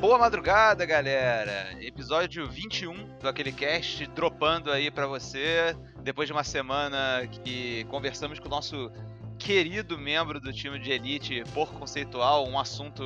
[0.00, 1.76] Boa madrugada, galera!
[1.78, 8.38] Episódio 21 do Aquele Cast, dropando aí para você, depois de uma semana que conversamos
[8.38, 8.90] com o nosso
[9.38, 13.04] querido membro do time de elite por conceitual, um assunto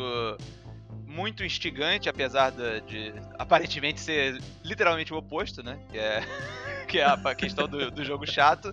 [1.05, 5.77] muito instigante, apesar de, de aparentemente ser literalmente o oposto, né?
[5.91, 6.23] Que é,
[6.87, 8.73] que é a questão do, do jogo chato.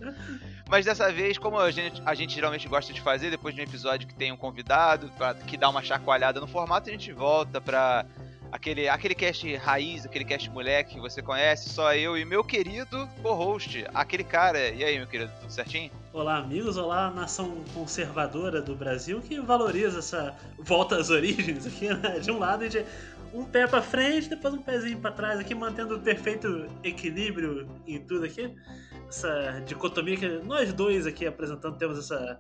[0.72, 3.64] Mas dessa vez, como a gente, a gente geralmente gosta de fazer, depois de um
[3.66, 7.60] episódio que tem um convidado, pra, que dá uma chacoalhada no formato, a gente volta
[7.60, 8.06] pra
[8.50, 13.06] aquele, aquele cast raiz, aquele cast moleque que você conhece, só eu e meu querido
[13.22, 14.70] co-host, aquele cara.
[14.70, 15.92] E aí, meu querido, tudo certinho?
[16.14, 16.78] Olá, amigos.
[16.78, 22.20] Olá, nação conservadora do Brasil que valoriza essa volta às origens aqui, né?
[22.20, 22.86] De um lado, a gente
[23.34, 28.00] um pé para frente, depois um pezinho para trás aqui, mantendo o perfeito equilíbrio em
[28.00, 28.54] tudo aqui
[29.12, 32.40] essa dicotomia que nós dois aqui apresentando temos essa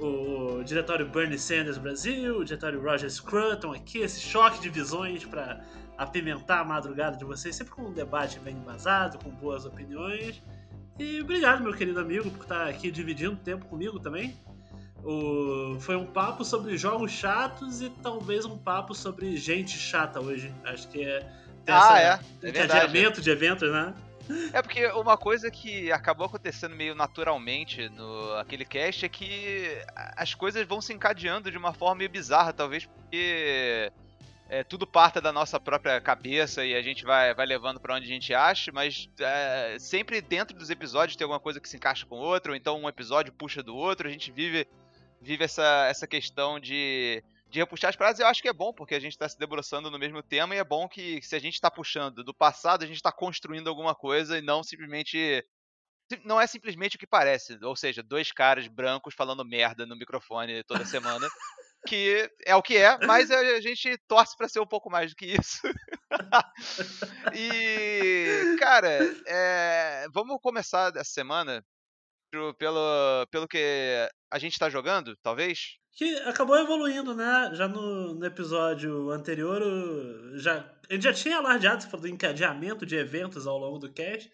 [0.00, 5.60] o diretório Bernie Sanders Brasil, o diretório Roger Scruton aqui, esse choque de visões para
[5.96, 10.40] apimentar a madrugada de vocês, sempre com um debate bem embasado, com boas opiniões.
[11.00, 14.36] E obrigado, meu querido amigo, por estar aqui dividindo tempo comigo também.
[15.04, 15.78] O...
[15.80, 20.52] Foi um papo sobre jogos chatos e talvez um papo sobre gente chata hoje.
[20.64, 21.20] Acho que é.
[21.64, 22.46] Tem ah, essa, é.
[22.46, 23.94] é encadeamento de eventos, né?
[24.52, 29.82] É porque uma coisa que acabou acontecendo meio naturalmente no aquele cast é que
[30.16, 33.90] as coisas vão se encadeando de uma forma meio bizarra, talvez porque
[34.48, 38.06] é, tudo parte da nossa própria cabeça e a gente vai, vai levando para onde
[38.06, 42.06] a gente acha, mas é, sempre dentro dos episódios tem alguma coisa que se encaixa
[42.06, 44.66] com outra, ou então um episódio puxa do outro, a gente vive,
[45.20, 48.94] vive essa, essa questão de de repuxar as paradas, eu acho que é bom, porque
[48.94, 51.54] a gente está se debruçando no mesmo tema e é bom que se a gente
[51.54, 55.44] está puxando do passado, a gente está construindo alguma coisa e não simplesmente.
[56.24, 60.62] Não é simplesmente o que parece, ou seja, dois caras brancos falando merda no microfone
[60.64, 61.26] toda semana.
[61.86, 65.16] que é o que é, mas a gente torce para ser um pouco mais do
[65.16, 65.60] que isso.
[67.34, 71.64] e, cara, é, vamos começar essa semana
[72.30, 75.78] pelo, pelo que a gente está jogando, talvez?
[75.92, 77.50] Que acabou evoluindo, né?
[77.54, 79.62] Já no, no episódio anterior,
[80.36, 84.30] já, a gente já tinha alardeado do encadeamento de eventos ao longo do cast.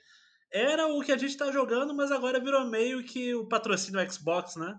[0.53, 4.57] Era o que a gente está jogando, mas agora virou meio que o patrocínio Xbox,
[4.57, 4.79] né?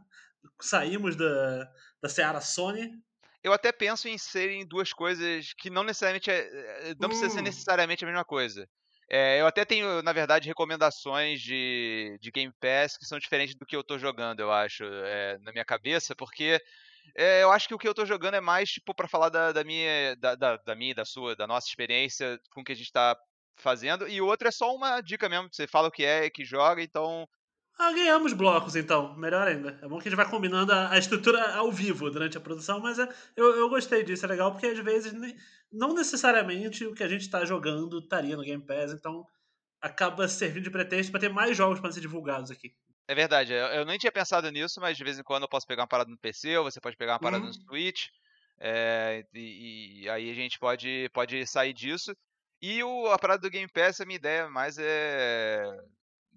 [0.61, 1.71] Saímos da,
[2.01, 2.91] da Seara Sony.
[3.43, 7.41] Eu até penso em serem duas coisas que não necessariamente é, é não precisa ser
[7.41, 7.43] hum.
[7.43, 8.67] necessariamente a mesma coisa.
[9.09, 13.65] É, eu até tenho, na verdade, recomendações de, de Game Pass que são diferentes do
[13.65, 16.59] que eu tô jogando, eu acho, é, na minha cabeça, porque
[17.15, 19.51] é, eu acho que o que eu tô jogando é mais, tipo, para falar da,
[19.51, 22.75] da minha, da, da, da, minha, da sua, da nossa experiência com o que a
[22.75, 23.15] gente tá
[23.57, 26.43] fazendo, e o outro é só uma dica mesmo, você fala o que é, que
[26.43, 27.27] joga, então...
[27.77, 29.15] Ah, ganhamos blocos, então.
[29.17, 29.77] Melhor ainda.
[29.81, 32.79] É bom que a gente vai combinando a, a estrutura ao vivo durante a produção,
[32.79, 35.13] mas é, eu, eu gostei disso, é legal, porque às vezes
[35.71, 39.25] não necessariamente o que a gente está jogando estaria no Game Pass, então
[39.81, 42.73] acaba servindo de pretexto para ter mais jogos para ser divulgados aqui.
[43.07, 45.83] É verdade, eu, nem tinha pensado nisso, mas de vez em quando eu posso pegar
[45.83, 47.49] uma parada no PC, ou você pode pegar uma parada uhum.
[47.49, 48.07] no Switch,
[48.57, 52.15] é, e, e, aí a gente pode, pode sair disso.
[52.61, 55.77] E o, a parada do Game Pass, a minha ideia mais é.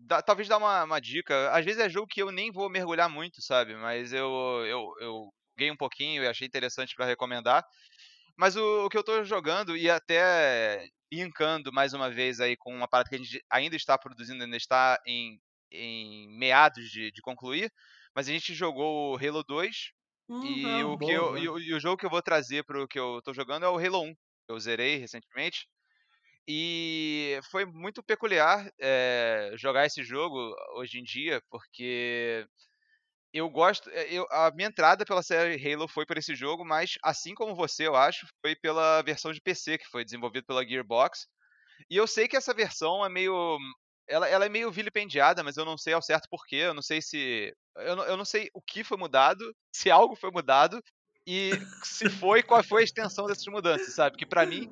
[0.01, 1.51] Dá, talvez dar uma, uma, dica.
[1.51, 3.75] Às vezes é jogo que eu nem vou mergulhar muito, sabe?
[3.75, 4.29] Mas eu,
[4.67, 7.65] eu, eu ganhei um pouquinho e achei interessante para recomendar.
[8.37, 12.73] Mas o, o, que eu tô jogando e até linkando mais uma vez aí com
[12.73, 15.41] uma parada que a gente ainda está produzindo, ainda está em,
[15.73, 17.73] em meados de, de concluir,
[18.15, 19.93] mas a gente jogou o Halo 2
[20.29, 22.87] uhum, e, o que eu, e, o, e, o, jogo que eu vou trazer pro
[22.87, 25.67] que eu tô jogando é o Halo 1, que eu zerei recentemente.
[26.51, 32.49] E foi muito peculiar é, jogar esse jogo hoje em dia, porque
[33.35, 33.91] eu gosto.
[33.91, 37.55] Eh, eu, a minha entrada pela série Halo foi por esse jogo, mas assim como
[37.55, 41.27] você, eu acho, foi pela versão de PC que foi desenvolvida pela Gearbox.
[41.91, 43.59] E eu sei que essa versão é meio.
[44.09, 46.57] Ela, ela é meio vilipendiada, mas eu não sei ao certo porquê.
[46.57, 47.55] Eu não sei se.
[47.77, 50.83] Eu não, eu não sei o que foi mudado, se algo foi mudado,
[51.27, 51.51] e
[51.85, 54.17] se foi, qual foi a extensão dessas mudanças, sabe?
[54.17, 54.71] Que para mim,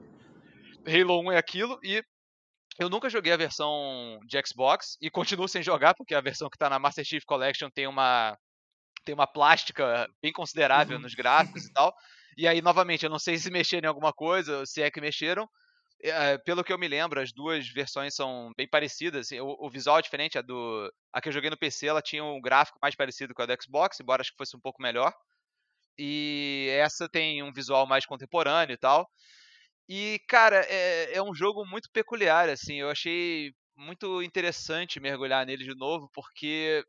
[0.86, 2.02] Halo 1 é aquilo, e
[2.78, 6.58] eu nunca joguei a versão de Xbox e continuo sem jogar, porque a versão que
[6.58, 8.36] tá na Master Chief Collection tem uma
[9.04, 11.02] tem uma plástica bem considerável uhum.
[11.02, 11.94] nos gráficos e tal.
[12.36, 15.48] E aí, novamente, eu não sei se mexeram em alguma coisa, se é que mexeram.
[16.02, 19.30] É, pelo que eu me lembro, as duas versões são bem parecidas.
[19.30, 20.36] O, o, visual é diferente.
[20.36, 23.42] A, do, a que eu joguei no PC, ela tinha um gráfico mais parecido com
[23.42, 25.14] a do Xbox, embora acho que fosse um pouco melhor.
[25.96, 29.08] E essa tem um visual mais contemporâneo e tal.
[29.88, 32.80] E, cara, é, é um jogo muito peculiar, assim.
[32.80, 36.84] Eu achei muito interessante mergulhar nele de novo, porque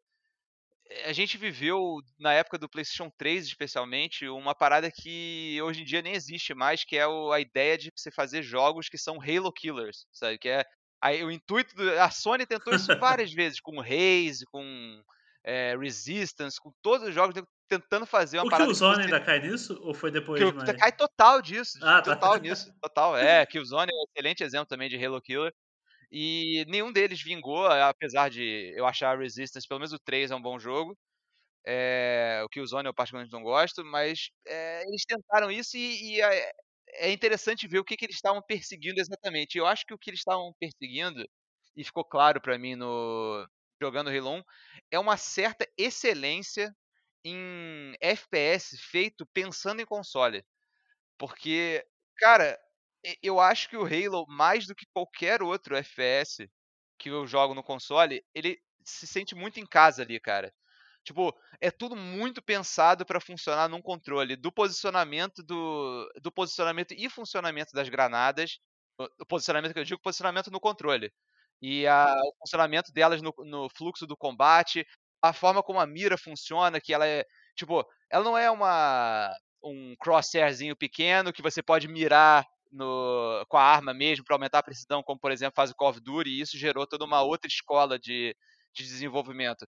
[1.05, 6.01] a gente viveu, na época do PlayStation 3 especialmente, uma parada que hoje em dia
[6.01, 10.05] nem existe mais, que é a ideia de você fazer jogos que são Halo Killers,
[10.11, 10.37] sabe?
[10.37, 10.65] Que é
[11.01, 11.75] aí, o intuito.
[11.75, 15.01] Do, a Sony tentou isso várias vezes, com Haze, com
[15.43, 17.35] é, Resistance, com todos os jogos
[17.67, 18.63] tentando fazer uma o parada.
[18.63, 19.79] O Killzone ainda cai nisso?
[19.83, 20.71] Ou foi depois que, demais?
[20.77, 21.77] Cai total disso.
[21.81, 22.39] Ah, total tá.
[22.39, 22.73] nisso.
[22.81, 23.17] Total.
[23.17, 25.53] É, Killzone é um excelente exemplo também de Halo Killer.
[26.11, 30.41] E nenhum deles vingou, apesar de eu achar Resistance, pelo menos o 3 é um
[30.41, 30.97] bom jogo.
[31.65, 36.51] É, o Killzone eu particularmente não gosto, mas é, eles tentaram isso e, e é,
[36.93, 39.57] é, interessante ver o que, que eles estavam perseguindo exatamente.
[39.57, 41.25] Eu acho que o que eles estavam perseguindo,
[41.75, 43.45] e ficou claro para mim no
[43.81, 44.43] jogando Halo 1,
[44.91, 46.73] é uma certa excelência
[47.23, 50.43] em FPS feito pensando em console.
[51.17, 51.85] Porque,
[52.17, 52.59] cara,
[53.21, 56.49] eu acho que o Halo, mais do que qualquer outro FPS
[56.97, 60.53] que eu jogo no console, ele se sente muito em casa ali, cara.
[61.03, 67.09] Tipo, é tudo muito pensado para funcionar num controle do posicionamento do, do posicionamento e
[67.09, 68.59] funcionamento das granadas.
[69.19, 71.11] O posicionamento que eu digo, posicionamento no controle.
[71.61, 74.85] E a, o funcionamento delas no, no fluxo do combate,
[75.21, 77.25] a forma como a mira funciona, que ela é,
[77.55, 79.31] tipo, ela não é uma
[79.63, 84.63] um crosshairzinho pequeno que você pode mirar no, com a arma mesmo para aumentar a
[84.63, 87.47] precisão, como por exemplo faz o Call of Duty, e isso gerou toda uma outra
[87.47, 88.35] escola de,
[88.73, 89.65] de desenvolvimento.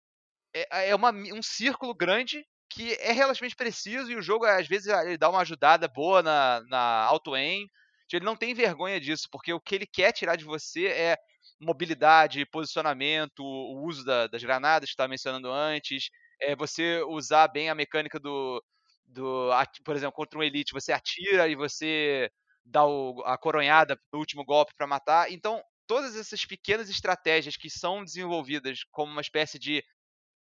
[0.55, 4.89] É, é uma, um círculo grande que é relativamente preciso e o jogo às vezes
[4.89, 7.69] ele dá uma ajudada boa na, na auto-aim.
[8.13, 11.19] Ele não tem vergonha disso, porque o que ele quer tirar de você é
[11.61, 16.11] mobilidade, posicionamento, o uso da, das granadas que estava mencionando antes,
[16.41, 18.63] é você usar bem a mecânica do,
[19.07, 19.51] do,
[19.85, 22.31] por exemplo, contra um elite, você atira e você
[22.65, 25.31] dá o, a coronhada no último golpe para matar.
[25.31, 29.85] Então, todas essas pequenas estratégias que são desenvolvidas como uma espécie de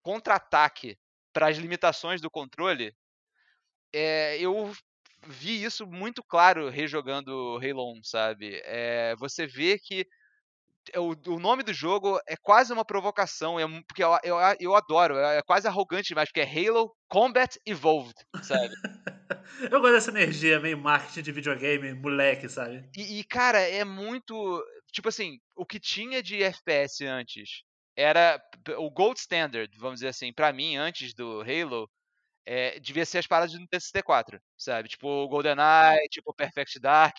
[0.02, 0.99] contra-ataque
[1.32, 2.94] para as limitações do controle,
[3.93, 4.73] é, eu
[5.26, 8.61] vi isso muito claro rejogando Halo 1, sabe?
[8.64, 10.06] É, você vê que
[10.94, 15.17] o, o, nome do jogo é quase uma provocação, é, porque eu, eu, eu adoro,
[15.17, 18.75] é, é quase arrogante demais, porque é Halo Combat Evolved, sabe?
[19.71, 22.88] eu gosto dessa energia meio marketing de videogame, moleque, sabe?
[22.97, 24.65] E, e, cara, é muito.
[24.93, 27.62] Tipo assim, o que tinha de FPS antes
[27.97, 28.41] era
[28.79, 31.88] o gold standard, vamos dizer assim, para mim, antes do Halo,
[32.47, 34.89] é, devia ser as paradas do TCT4, sabe?
[34.89, 37.17] Tipo GoldenEye, tipo Perfect Dark.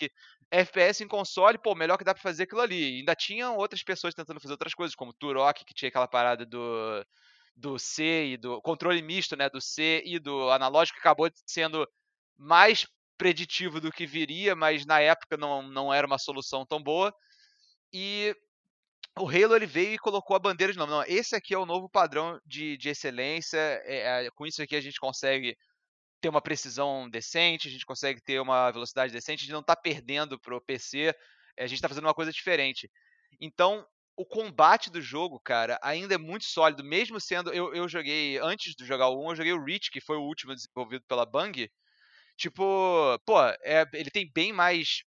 [0.49, 2.99] FPS em console, pô, melhor que dá pra fazer aquilo ali.
[2.99, 7.05] ainda tinham outras pessoas tentando fazer outras coisas, como Turok, que tinha aquela parada do,
[7.55, 11.85] do C e do controle misto, né, do C e do analógico, que acabou sendo
[12.37, 12.87] mais
[13.17, 17.13] preditivo do que viria, mas na época não, não era uma solução tão boa.
[17.91, 18.35] E
[19.19, 20.91] o Halo ele veio e colocou a bandeira de novo.
[20.91, 23.57] Não, esse aqui é o novo padrão de, de excelência.
[23.57, 25.57] É, é, com isso aqui a gente consegue
[26.21, 29.75] ter uma precisão decente, a gente consegue ter uma velocidade decente, a gente não está
[29.75, 31.13] perdendo pro PC,
[31.55, 32.89] eh, a gente está fazendo uma coisa diferente.
[33.39, 33.85] Então,
[34.15, 37.53] o combate do jogo, cara, ainda é muito sólido, mesmo sendo.
[37.53, 40.23] Eu, eu joguei, antes de jogar o 1, eu joguei o Reach, que foi o
[40.23, 41.69] último desenvolvido pela Bang.
[42.35, 45.03] Tipo, pô, é, ele tem bem mais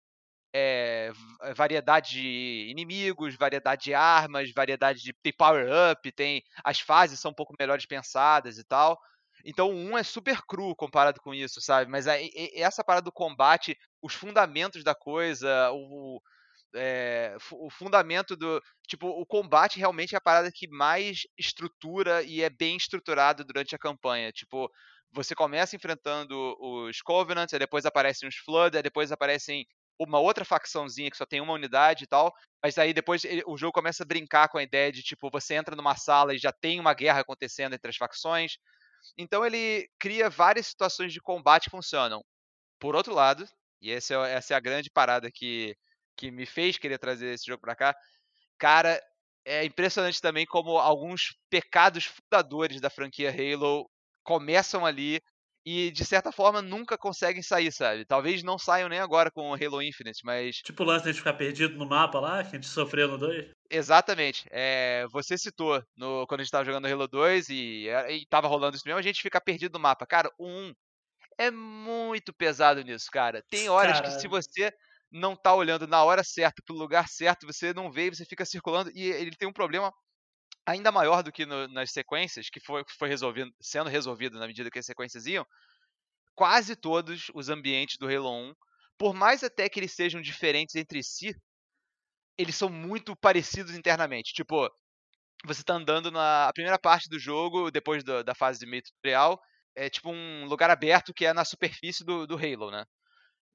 [0.52, 1.12] é,
[1.56, 5.12] variedade de inimigos, variedade de armas, variedade de.
[5.22, 6.42] Tem power-up, tem.
[6.64, 8.98] As fases são um pouco melhores pensadas e tal.
[9.44, 11.90] Então 1 é super cru comparado com isso, sabe?
[11.90, 12.06] Mas
[12.54, 16.20] essa parada do combate, os fundamentos da coisa, o,
[16.74, 18.62] é, o fundamento do.
[18.86, 23.74] Tipo, o combate realmente é a parada que mais estrutura e é bem estruturado durante
[23.74, 24.32] a campanha.
[24.32, 24.70] Tipo,
[25.12, 29.66] você começa enfrentando os Covenants, aí depois aparecem os Flood, aí depois aparecem
[30.00, 33.56] uma outra facçãozinha que só tem uma unidade e tal, mas aí depois ele, o
[33.56, 36.50] jogo começa a brincar com a ideia de tipo, você entra numa sala e já
[36.50, 38.56] tem uma guerra acontecendo entre as facções,
[39.18, 42.24] então ele cria várias situações de combate que funcionam.
[42.78, 43.46] Por outro lado,
[43.82, 45.76] e essa é, essa é a grande parada que,
[46.16, 47.94] que me fez querer trazer esse jogo para cá,
[48.58, 49.02] cara,
[49.44, 53.90] é impressionante também como alguns pecados fundadores da franquia Halo
[54.22, 55.20] começam ali
[55.70, 58.04] e de certa forma nunca conseguem sair, sabe?
[58.04, 60.56] Talvez não saiam nem agora com o Halo Infinite, mas.
[60.56, 63.50] Tipo o lance de ficar perdido no mapa lá, que a gente sofreu no 2?
[63.70, 64.48] Exatamente.
[64.50, 68.76] É, você citou no, quando a gente tava jogando Halo 2 e, e tava rolando
[68.76, 70.06] isso mesmo, a gente fica perdido no mapa.
[70.06, 70.74] Cara, o 1
[71.38, 73.42] é muito pesado nisso, cara.
[73.48, 74.14] Tem horas Caralho.
[74.14, 74.72] que se você
[75.10, 78.90] não tá olhando na hora certa, pro lugar certo, você não vê, você fica circulando
[78.94, 79.92] e ele tem um problema
[80.66, 84.70] ainda maior do que no, nas sequências, que foi, foi resolvido, sendo resolvido na medida
[84.70, 85.46] que as sequências iam,
[86.34, 88.54] quase todos os ambientes do Halo 1,
[88.98, 91.34] por mais até que eles sejam diferentes entre si,
[92.38, 94.32] eles são muito parecidos internamente.
[94.32, 94.70] Tipo,
[95.44, 99.40] você tá andando na primeira parte do jogo, depois da, da fase de meio tutorial,
[99.74, 102.84] é tipo um lugar aberto que é na superfície do, do Halo, né?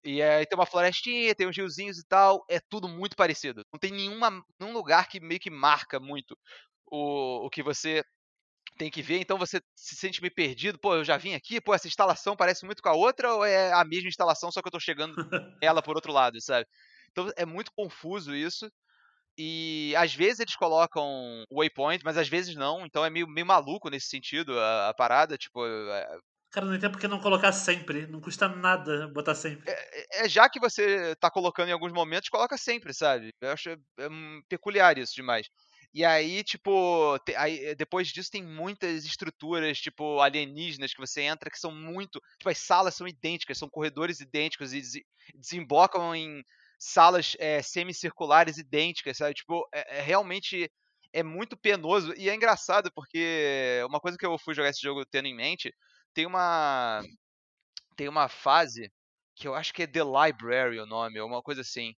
[0.03, 3.65] E aí tem uma florestinha, tem uns riozinhos e tal, é tudo muito parecido.
[3.73, 6.37] Não tem nenhuma, nenhum lugar que meio que marca muito
[6.87, 8.03] o, o que você
[8.77, 10.79] tem que ver, então você se sente meio perdido.
[10.79, 13.71] Pô, eu já vim aqui, pô, essa instalação parece muito com a outra, ou é
[13.73, 15.15] a mesma instalação, só que eu tô chegando
[15.61, 16.67] ela por outro lado, sabe?
[17.11, 18.69] Então é muito confuso isso.
[19.37, 21.05] E às vezes eles colocam
[21.49, 24.93] o waypoint, mas às vezes não, então é meio, meio maluco nesse sentido a, a
[24.93, 25.65] parada, tipo.
[25.65, 26.19] É...
[26.51, 28.07] Cara, não entendo porque não colocar sempre.
[28.07, 29.69] Não custa nada botar sempre.
[29.69, 33.33] É, é, já que você tá colocando em alguns momentos, coloca sempre, sabe?
[33.41, 33.77] Eu acho é,
[34.47, 35.49] peculiar isso demais.
[35.95, 41.49] E aí, tipo, te, aí, depois disso tem muitas estruturas, tipo, alienígenas que você entra
[41.49, 42.21] que são muito.
[42.37, 44.81] Tipo, as salas são idênticas, são corredores idênticos e
[45.33, 46.43] desembocam em
[46.77, 49.35] salas é, semicirculares idênticas, sabe?
[49.35, 50.69] Tipo, é, é, realmente
[51.13, 52.13] é muito penoso.
[52.17, 55.73] E é engraçado porque uma coisa que eu fui jogar esse jogo tendo em mente,
[56.13, 57.01] tem uma.
[57.95, 58.91] Tem uma fase
[59.33, 61.95] que eu acho que é The Library o nome, ou uma coisa assim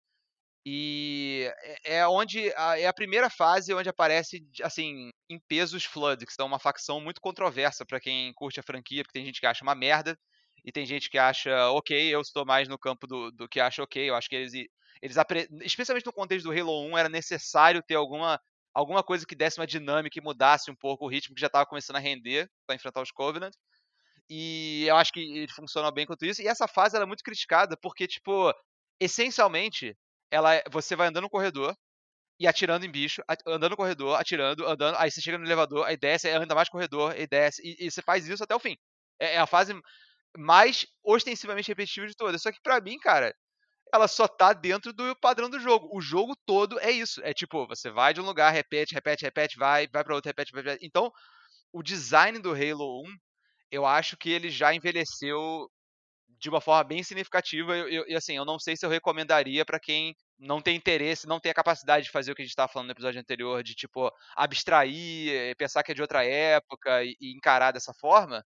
[0.69, 1.49] e
[1.85, 6.45] é, é onde é a primeira fase onde aparece assim em pesos Flood, que são
[6.45, 9.77] uma facção muito controversa para quem curte a franquia, porque tem gente que acha uma
[9.77, 10.19] merda
[10.65, 13.81] e tem gente que acha ok, eu estou mais no campo do, do que acha
[13.81, 14.11] ok.
[14.11, 14.53] Eu acho que eles
[15.01, 15.17] eles
[15.63, 18.41] especialmente no contexto do Halo 1 era necessário ter alguma
[18.75, 21.65] alguma coisa que desse uma dinâmica e mudasse um pouco o ritmo que já estava
[21.65, 23.55] começando a render para enfrentar os Covenant.
[24.29, 26.43] E eu acho que ele funciona bem quanto isso.
[26.43, 28.53] E essa fase é muito criticada porque tipo
[29.01, 29.97] essencialmente
[30.31, 31.77] ela, é, você vai andando no corredor
[32.39, 35.97] e atirando em bicho, andando no corredor, atirando, andando, aí você chega no elevador, aí
[35.97, 38.77] desce, aí anda mais corredor, aí desce, e, e você faz isso até o fim.
[39.21, 39.75] É, é, a fase
[40.37, 42.43] mais ostensivamente repetitiva de todas.
[42.43, 43.35] Só que para mim, cara,
[43.93, 45.89] ela só tá dentro do padrão do jogo.
[45.93, 47.21] O jogo todo é isso.
[47.25, 50.55] É tipo, você vai de um lugar, repete, repete, repete, vai, vai para outro, repete,
[50.55, 50.85] repete.
[50.87, 51.11] Então,
[51.73, 53.17] o design do Halo 1,
[53.71, 55.69] eu acho que ele já envelheceu
[56.39, 57.75] de uma forma bem significativa.
[57.89, 61.51] E assim, eu não sei se eu recomendaria para quem não tem interesse, não tem
[61.51, 64.11] a capacidade de fazer o que a gente estava falando no episódio anterior, de tipo
[64.37, 68.45] abstrair, eh, pensar que é de outra época e, e encarar dessa forma.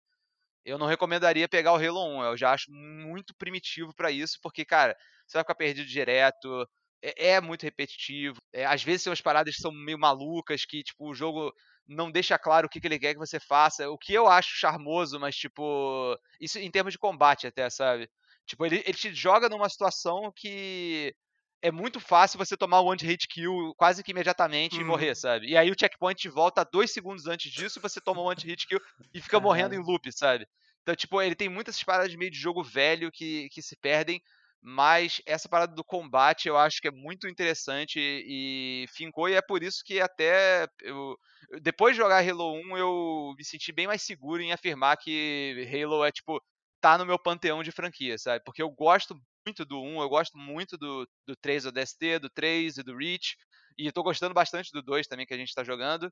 [0.64, 2.25] Eu não recomendaria pegar o Halo 1.
[2.25, 6.68] Eu já acho muito primitivo para isso, porque, cara, você vai ficar perdido direto.
[7.02, 8.38] É, é muito repetitivo.
[8.52, 11.52] É, às vezes tem umas paradas que são meio malucas, que, tipo, o jogo
[11.90, 13.90] não deixa claro o que, que ele quer que você faça.
[13.90, 16.16] O que eu acho charmoso, mas, tipo.
[16.40, 18.09] Isso em termos de combate, até, sabe?
[18.47, 21.14] Tipo, ele, ele te joga numa situação que
[21.62, 24.82] é muito fácil você tomar o one-hit kill quase que imediatamente uhum.
[24.82, 25.49] e morrer, sabe?
[25.49, 28.80] E aí o checkpoint volta dois segundos antes disso e você toma um one-hit kill
[29.12, 30.47] e fica morrendo em loop, sabe?
[30.82, 34.23] Então, tipo, ele tem muitas paradas meio de jogo velho que, que se perdem,
[34.62, 39.43] mas essa parada do combate eu acho que é muito interessante e fincou, e é
[39.43, 41.17] por isso que até eu,
[41.62, 46.05] depois de jogar Halo 1 eu me senti bem mais seguro em afirmar que Halo
[46.05, 46.43] é tipo
[46.81, 48.43] tá no meu panteão de franquia, sabe?
[48.45, 49.14] Porque eu gosto
[49.47, 53.37] muito do 1, eu gosto muito do, do 3 ODST, do 3 e do Reach,
[53.79, 56.11] e tô gostando bastante do 2 também que a gente tá jogando.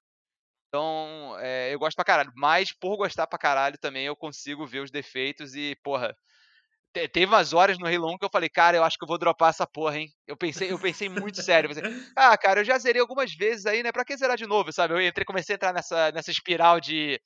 [0.68, 2.32] Então, é, eu gosto pra caralho.
[2.36, 6.14] Mas, por gostar pra caralho também, eu consigo ver os defeitos e, porra,
[6.92, 9.18] teve umas horas no Halo 1 que eu falei, cara, eu acho que eu vou
[9.18, 10.08] dropar essa porra, hein?
[10.26, 11.68] Eu pensei, eu pensei muito sério.
[11.68, 11.84] Pensei,
[12.16, 13.92] ah, cara, eu já zerei algumas vezes aí, né?
[13.92, 14.94] Pra que zerar de novo, sabe?
[14.94, 17.20] Eu entrei, comecei a entrar nessa, nessa espiral de,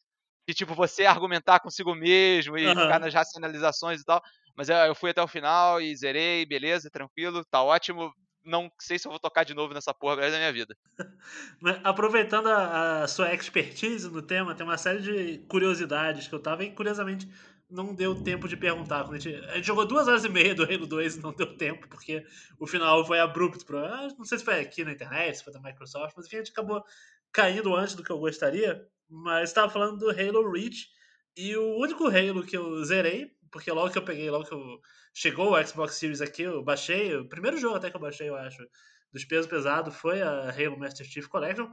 [0.48, 2.74] de tipo, você argumentar consigo mesmo e uhum.
[2.74, 4.20] ficar nas racionalizações e tal.
[4.56, 8.12] Mas eu fui até o final e zerei, beleza, tranquilo, tá ótimo.
[8.44, 10.76] Não sei se eu vou tocar de novo nessa porra da minha vida.
[11.84, 16.64] Aproveitando a, a, sua expertise no tema, tem uma série de curiosidades que eu tava
[16.64, 17.28] e curiosamente
[17.72, 19.08] não deu tempo de perguntar.
[19.08, 21.56] A gente, a gente, jogou duas horas e meia do Halo 2 e não deu
[21.56, 22.24] tempo, porque
[22.58, 23.64] o final foi abrupto.
[23.64, 26.36] Pra, ah, não sei se foi aqui na internet, se foi da Microsoft, mas enfim,
[26.36, 26.84] a gente acabou
[27.32, 28.86] caindo antes do que eu gostaria.
[29.08, 30.88] Mas estava falando do Halo Reach.
[31.36, 34.80] E o único Halo que eu zerei, porque logo que eu peguei, logo que eu
[35.14, 38.36] chegou o Xbox Series aqui, eu baixei, o primeiro jogo até que eu baixei, eu
[38.36, 38.62] acho,
[39.12, 41.70] dos pesos pesados foi a Halo Master Chief Collection.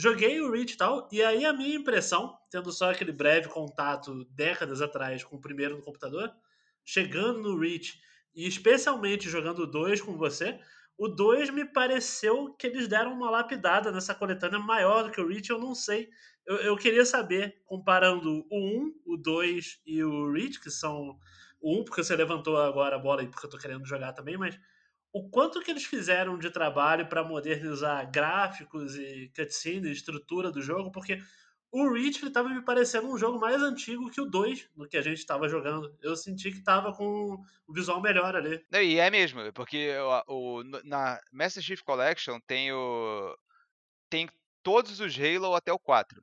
[0.00, 4.24] Joguei o Reach e tal, e aí a minha impressão, tendo só aquele breve contato
[4.26, 6.32] décadas atrás com o primeiro no computador,
[6.84, 8.00] chegando no Reach
[8.32, 10.60] e especialmente jogando o 2 com você,
[10.96, 15.26] o 2 me pareceu que eles deram uma lapidada nessa coletânea maior do que o
[15.26, 16.08] Reach, eu não sei.
[16.46, 21.18] Eu, eu queria saber, comparando o 1, o 2 e o Reach, que são
[21.60, 24.36] o 1, porque você levantou agora a bola e porque eu tô querendo jogar também,
[24.36, 24.56] mas
[25.12, 30.90] o quanto que eles fizeram de trabalho para modernizar gráficos e cutscene, estrutura do jogo,
[30.92, 31.18] porque
[31.70, 35.02] o Reach estava me parecendo um jogo mais antigo que o 2 no que a
[35.02, 35.94] gente estava jogando.
[36.02, 38.64] Eu senti que estava com o visual melhor ali.
[38.72, 39.92] E é mesmo, porque
[40.26, 43.36] o, o, na Master Chief Collection tem o
[44.08, 44.28] tem
[44.62, 46.22] todos os Halo até o 4.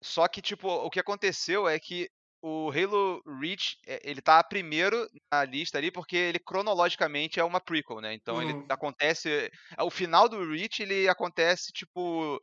[0.00, 2.08] Só que, tipo, o que aconteceu é que
[2.42, 7.60] o Halo Reach, eh, ele tá primeiro na lista ali porque ele cronologicamente é uma
[7.60, 8.12] prequel, né?
[8.14, 8.42] Então uhum.
[8.42, 9.50] ele acontece.
[9.78, 12.40] O final do Reach ele acontece, tipo.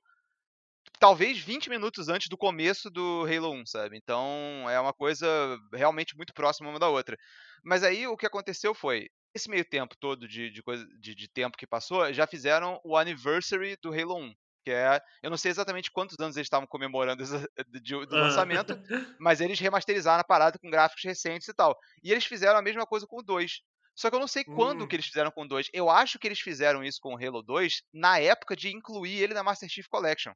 [0.99, 3.97] Talvez 20 minutos antes do começo do Halo 1, sabe?
[3.97, 5.27] Então é uma coisa
[5.73, 7.17] realmente muito próxima uma da outra.
[7.63, 9.07] Mas aí o que aconteceu foi.
[9.33, 12.97] Esse meio tempo todo de, de, coisa, de, de tempo que passou, já fizeram o
[12.97, 14.99] anniversary do Halo 1 que é.
[15.21, 18.73] Eu não sei exatamente quantos anos eles estavam comemorando do lançamento,
[19.19, 21.77] mas eles remasterizaram a parada com gráficos recentes e tal.
[22.03, 23.61] E eles fizeram a mesma coisa com o 2.
[23.95, 24.87] Só que eu não sei quando hum.
[24.87, 25.69] que eles fizeram com o 2.
[25.73, 29.33] Eu acho que eles fizeram isso com o Halo 2 na época de incluir ele
[29.33, 30.31] na Master Chief Collection.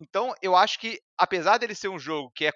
[0.00, 2.52] Então, eu acho que, apesar dele ser um jogo que é,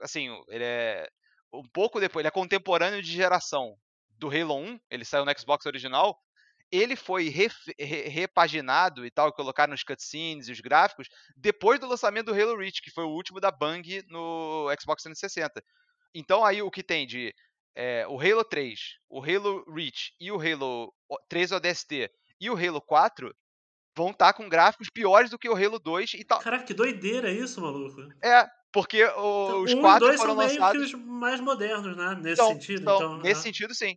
[0.00, 1.08] assim, ele é
[1.52, 3.76] um pouco depois, ele é contemporâneo de geração
[4.10, 6.18] do Halo 1, ele saiu no Xbox original,
[6.70, 7.48] ele foi re,
[7.78, 12.56] re, repaginado e tal, colocaram os cutscenes e os gráficos depois do lançamento do Halo
[12.56, 15.62] Reach, que foi o último da Bang no Xbox 360.
[16.14, 17.34] Então aí o que tem de
[17.74, 20.92] é, o Halo 3, o Halo Reach e o Halo
[21.28, 22.10] 3 ODST
[22.40, 23.34] e o Halo 4
[23.96, 26.40] vão estar tá com gráficos piores do que o Halo 2 e tal.
[26.40, 28.00] Caraca, que doideira isso, maluco.
[28.22, 30.80] É, porque o, então, os um quatro foram são lançados.
[30.80, 32.14] Meio que os mais modernos, né?
[32.14, 32.82] Nesse então, sentido.
[32.82, 33.96] Então, então nesse sentido, sim.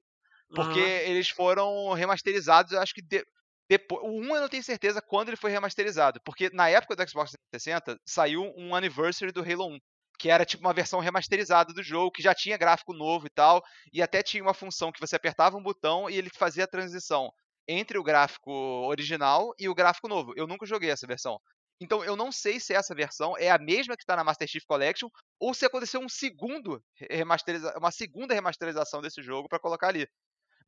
[0.54, 0.86] Porque uhum.
[0.86, 3.26] eles foram remasterizados, eu acho que de,
[3.70, 7.10] depois, o 1 eu não tenho certeza quando ele foi remasterizado, porque na época do
[7.10, 9.80] Xbox 360 saiu um anniversary do Halo 1,
[10.20, 13.64] que era tipo uma versão remasterizada do jogo, que já tinha gráfico novo e tal,
[13.92, 17.32] e até tinha uma função que você apertava um botão e ele fazia a transição
[17.68, 20.34] entre o gráfico original e o gráfico novo.
[20.36, 21.40] Eu nunca joguei essa versão.
[21.82, 24.64] Então eu não sei se essa versão é a mesma que está na Master Chief
[24.66, 30.08] Collection ou se aconteceu um segundo remasteriza uma segunda remasterização desse jogo para colocar ali.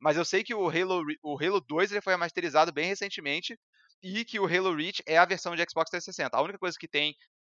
[0.00, 3.58] Mas eu sei que o Halo, o Halo 2 ele foi remasterizado bem recentemente
[4.02, 6.36] e que o Halo Reach é a versão de Xbox 360.
[6.36, 7.14] A única coisa que tem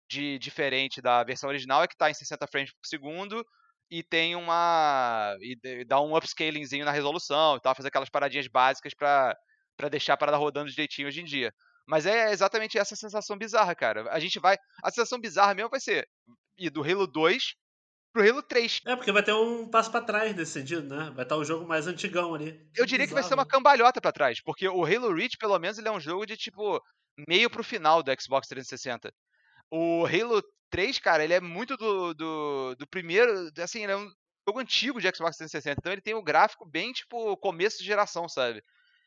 [0.08, 3.44] de diferente da versão original é que está em 60 frames por segundo
[3.90, 5.36] e tem uma.
[5.40, 9.36] e dá um upscalingzinho na resolução e tal, fazer aquelas paradinhas básicas para
[9.90, 11.52] deixar a parada rodando direitinho hoje em dia.
[11.86, 14.10] Mas é exatamente essa sensação bizarra, cara.
[14.12, 14.56] A gente vai.
[14.82, 16.08] A sensação bizarra mesmo vai ser
[16.58, 17.54] ir do Halo 2
[18.16, 18.80] pro Halo 3.
[18.86, 21.12] É, porque vai ter um passo para trás nesse sentido, né?
[21.14, 22.58] Vai estar o jogo mais antigão ali.
[22.74, 25.76] Eu diria que vai ser uma cambalhota para trás, porque o Halo Reach, pelo menos,
[25.78, 26.82] ele é um jogo de tipo
[27.28, 29.12] meio pro final do Xbox 360.
[29.70, 34.10] O Halo 3, cara, ele é muito do, do, do primeiro, assim, ele é um
[34.48, 38.28] jogo antigo de Xbox 360, então ele tem um gráfico bem tipo começo de geração,
[38.28, 38.62] sabe?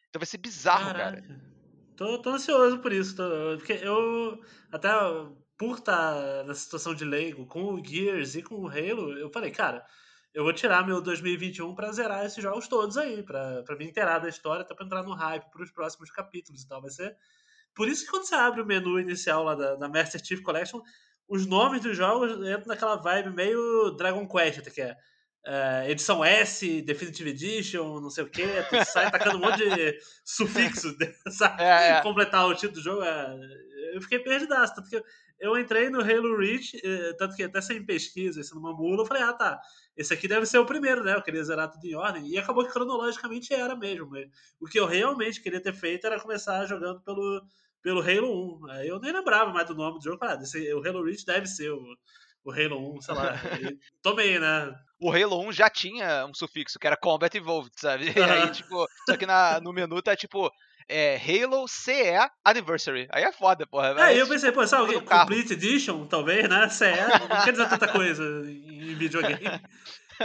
[0.09, 1.21] Então vai ser bizarro, Caraca.
[1.21, 1.41] cara.
[1.95, 4.39] Tô, tô ansioso por isso, tô, porque eu
[4.71, 4.89] até
[5.59, 9.29] por estar tá na situação de leigo com o Gears e com o Halo, eu
[9.29, 9.85] falei, cara,
[10.33, 14.29] eu vou tirar meu 2021 para zerar esses jogos todos aí, para me inteirar da
[14.29, 16.81] história, até para entrar no hype para os próximos capítulos e tal.
[16.81, 17.13] Vai ser.
[17.75, 20.81] Por isso que quando você abre o menu inicial lá da, da Master Chief Collection,
[21.27, 24.95] os nomes dos jogos entram naquela vibe meio Dragon Quest, até que é.
[25.47, 29.97] Uh, edição S, Definitive Edition, não sei o que, tu sai tacando um monte de
[30.23, 30.95] sufixo,
[31.31, 31.63] sabe?
[31.63, 32.01] É, é.
[32.01, 33.03] Completar o título do jogo.
[33.03, 33.39] É...
[33.93, 35.03] Eu fiquei perdidaço, tanto que eu
[35.57, 39.23] entrei no Halo Reach, eh, tanto que até sem pesquisa, isso numa mula, eu falei,
[39.23, 39.61] ah tá,
[39.95, 41.15] esse aqui deve ser o primeiro, né?
[41.15, 42.27] Eu queria zerar tudo em ordem.
[42.27, 44.11] E acabou que cronologicamente era mesmo.
[44.59, 47.41] O que eu realmente queria ter feito era começar jogando pelo,
[47.81, 48.71] pelo Halo 1.
[48.71, 50.19] Aí eu nem lembrava mais do nome do jogo.
[50.21, 51.81] Ah, esse, o Halo Reach deve ser o,
[52.43, 53.33] o Halo 1, sei lá.
[54.01, 54.73] tomei, né?
[54.99, 58.05] O Halo 1 já tinha um sufixo que era Combat Evolved, sabe?
[58.15, 60.49] E aí, tipo, só que na, no menu tá tipo
[60.89, 61.93] é, Halo CE
[62.43, 63.07] Anniversary.
[63.11, 63.95] Aí é foda, porra.
[64.09, 66.67] É, eu pensei, pô, sabe, o Complete Edition, talvez, né?
[66.69, 66.85] CE,
[67.29, 69.61] não quer dizer tanta coisa em videogame.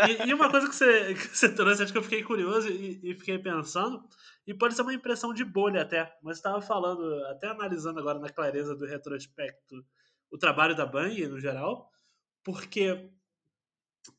[0.09, 2.98] E, e, uma coisa que você, que você trouxe, acho que eu fiquei curioso e,
[3.03, 4.03] e, fiquei pensando,
[4.46, 8.29] e pode ser uma impressão de bolha até, mas estava falando, até analisando agora na
[8.29, 9.85] clareza do retrospecto,
[10.33, 11.88] o trabalho da Bang no geral,
[12.42, 13.09] porque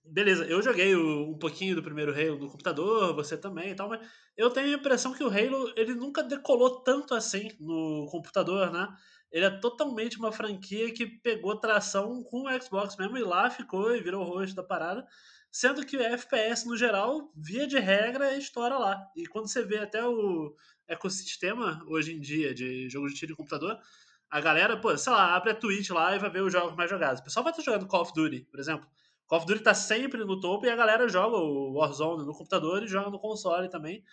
[0.04, 3.90] Beleza, eu joguei o, um pouquinho do primeiro Halo no computador, você também e tal,
[3.90, 8.72] mas eu tenho a impressão que o Halo ele nunca decolou tanto assim no computador,
[8.72, 8.88] né?
[9.32, 13.96] Ele é totalmente uma franquia que pegou tração com o Xbox mesmo e lá ficou
[13.96, 15.06] e virou o rosto da parada,
[15.52, 19.06] sendo que o FPS no geral, via de regra, estoura lá.
[19.16, 20.56] E quando você vê até o
[20.88, 23.78] ecossistema hoje em dia de jogo de tiro em computador,
[24.30, 26.90] a galera, pô, sei lá, abre a Twitch lá e vai ver os jogos mais
[26.90, 27.22] jogados.
[27.22, 28.88] O pessoal vai estar jogando Call of Duty, por exemplo
[29.28, 32.84] Call of Duty tá sempre no topo e a galera joga o Warzone no computador
[32.84, 34.04] e joga no console também.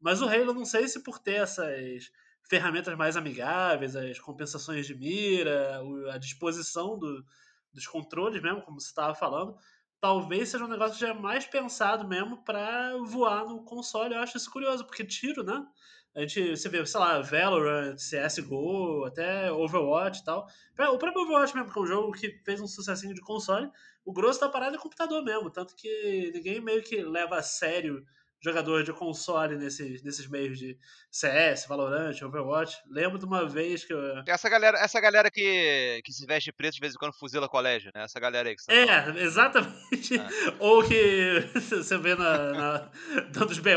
[0.00, 2.10] Mas o Halo, não sei se por ter essas
[2.48, 5.80] ferramentas mais amigáveis, as compensações de mira,
[6.12, 7.24] a disposição do,
[7.72, 9.56] dos controles mesmo, como você estava falando,
[10.00, 14.14] talvez seja um negócio que já é mais pensado mesmo para voar no console.
[14.14, 15.64] Eu acho isso curioso, porque tiro, né?
[16.16, 20.48] A gente, você vê, sei lá, Valorant, CSGO, até Overwatch e tal.
[20.94, 23.70] O próprio Overwatch mesmo, que é um jogo que fez um sucessinho de console,
[24.02, 25.50] o grosso da parada é computador mesmo.
[25.50, 28.02] Tanto que ninguém meio que leva a sério
[28.40, 30.78] jogador de console nesses, nesses meios de
[31.10, 32.76] CS, Valorant, Overwatch.
[32.90, 33.98] Lembro de uma vez que eu...
[34.26, 37.90] Essa galera, essa galera que, que se veste preto de vez em quando fuzila colégio,
[37.94, 38.04] né?
[38.04, 39.18] Essa galera aí que você tá É, falando.
[39.18, 40.18] exatamente.
[40.18, 40.26] É.
[40.60, 42.90] Ou que você vê na, na
[43.32, 43.70] dando os BO,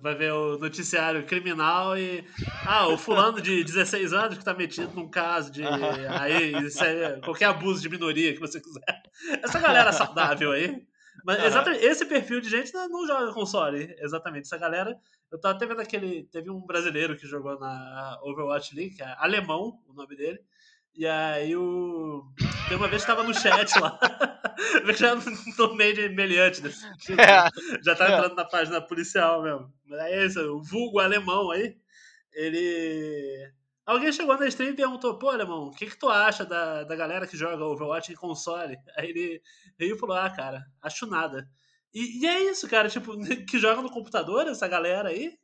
[0.00, 2.24] vai ver o noticiário criminal e
[2.64, 5.62] ah, o fulano de 16 anos que tá metido num caso de
[6.20, 9.02] aí é qualquer abuso de minoria que você quiser.
[9.42, 10.82] Essa galera saudável aí
[11.24, 11.44] mas uhum.
[11.46, 13.94] exatamente, esse perfil de gente não, não, joga console.
[13.98, 14.44] Exatamente.
[14.44, 14.96] Essa galera.
[15.30, 16.24] Eu tava até vendo aquele.
[16.24, 20.40] Teve um brasileiro que jogou na Overwatch League, que é Alemão, o nome dele.
[20.94, 22.24] E aí o.
[22.68, 23.98] Tem uma vez que tava no chat lá.
[24.96, 27.20] já no meio de meliante desse sentido.
[27.20, 27.48] É.
[27.82, 29.72] Já tá entrando na página policial mesmo.
[29.86, 31.76] Mas é isso, o vulgo alemão aí.
[32.32, 33.52] Ele
[33.90, 36.94] Alguém chegou na stream e perguntou, pô, alemão, o que, que tu acha da, da
[36.94, 38.78] galera que joga Overwatch em console?
[38.96, 39.42] Aí ele
[39.76, 41.50] veio e falou, ah, cara, acho nada.
[41.92, 43.18] E, e, é isso, cara, tipo,
[43.50, 45.36] que joga no computador, essa galera aí,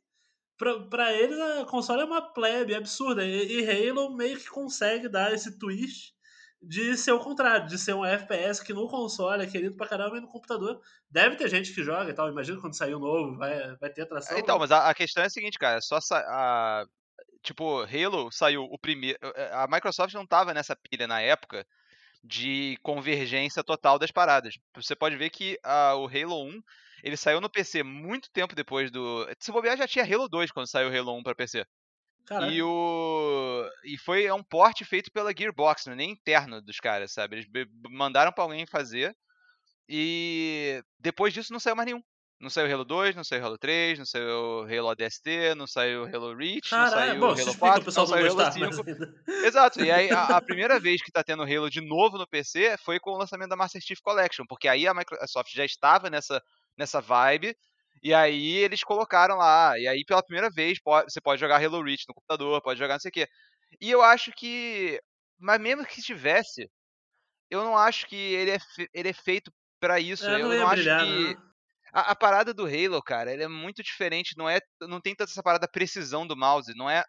[0.57, 3.25] pra, pra eles a console é uma plebe absurda.
[3.25, 6.15] E, e Halo meio que consegue dar esse twist
[6.61, 10.19] de ser o contrário, de ser um FPS que no console é querido pra caramba
[10.19, 10.79] e no computador
[11.11, 12.29] deve ter gente que joga e tal.
[12.29, 14.37] Imagina quando sair o novo, vai, vai ter atração.
[14.37, 16.85] Então, mas a, a questão é a seguinte, cara, é só a,
[17.41, 19.17] tipo, Halo saiu o primeiro.
[19.21, 21.65] Eh, a Microsoft não tava nessa pilha na época
[22.23, 24.57] de convergência total das paradas.
[24.75, 26.61] Você pode ver que uh, o Halo 1
[27.03, 29.27] ele saiu no PC muito tempo depois do.
[29.39, 31.65] Se bobear, já tinha Halo 2 quando saiu o Halo 1 para PC.
[32.25, 32.51] Caramba.
[32.51, 33.69] E o.
[33.85, 37.37] E foi é um porte feito pela Gearbox, não é nem interno dos caras, sabe?
[37.37, 37.47] Eles
[37.89, 39.15] mandaram pra alguém fazer.
[39.87, 42.03] E depois disso não saiu mais nenhum.
[42.39, 46.35] Não saiu Halo 2, não saiu Halo 3, não saiu Halo ADST, não saiu Halo
[46.35, 48.65] Reach, não saiu bom, Halo 4, não saiu Halo 5.
[48.85, 49.25] Mas...
[49.43, 52.77] Exato, e aí a, a, primeira vez que tá tendo Halo de novo no PC
[52.77, 56.39] foi com o lançamento da Master Chief Collection, porque aí a Microsoft já estava nessa,
[56.77, 57.57] nessa vibe,
[58.03, 61.83] e aí eles colocaram lá, e aí pela primeira vez pode, você pode jogar Halo
[61.83, 63.27] Reach no computador, pode jogar não sei o quê.
[63.81, 65.01] E eu acho que,
[65.39, 66.69] mas mesmo que tivesse,
[67.49, 68.57] eu não acho que ele é,
[68.93, 70.27] ele é feito para isso.
[70.27, 71.33] É, eu não, não acho brilhar, que...
[71.33, 71.47] Né?
[71.93, 75.31] A, a, parada do Halo, cara, ele é muito diferente, não é, não tem tanta
[75.31, 77.03] essa parada precisão do mouse, não é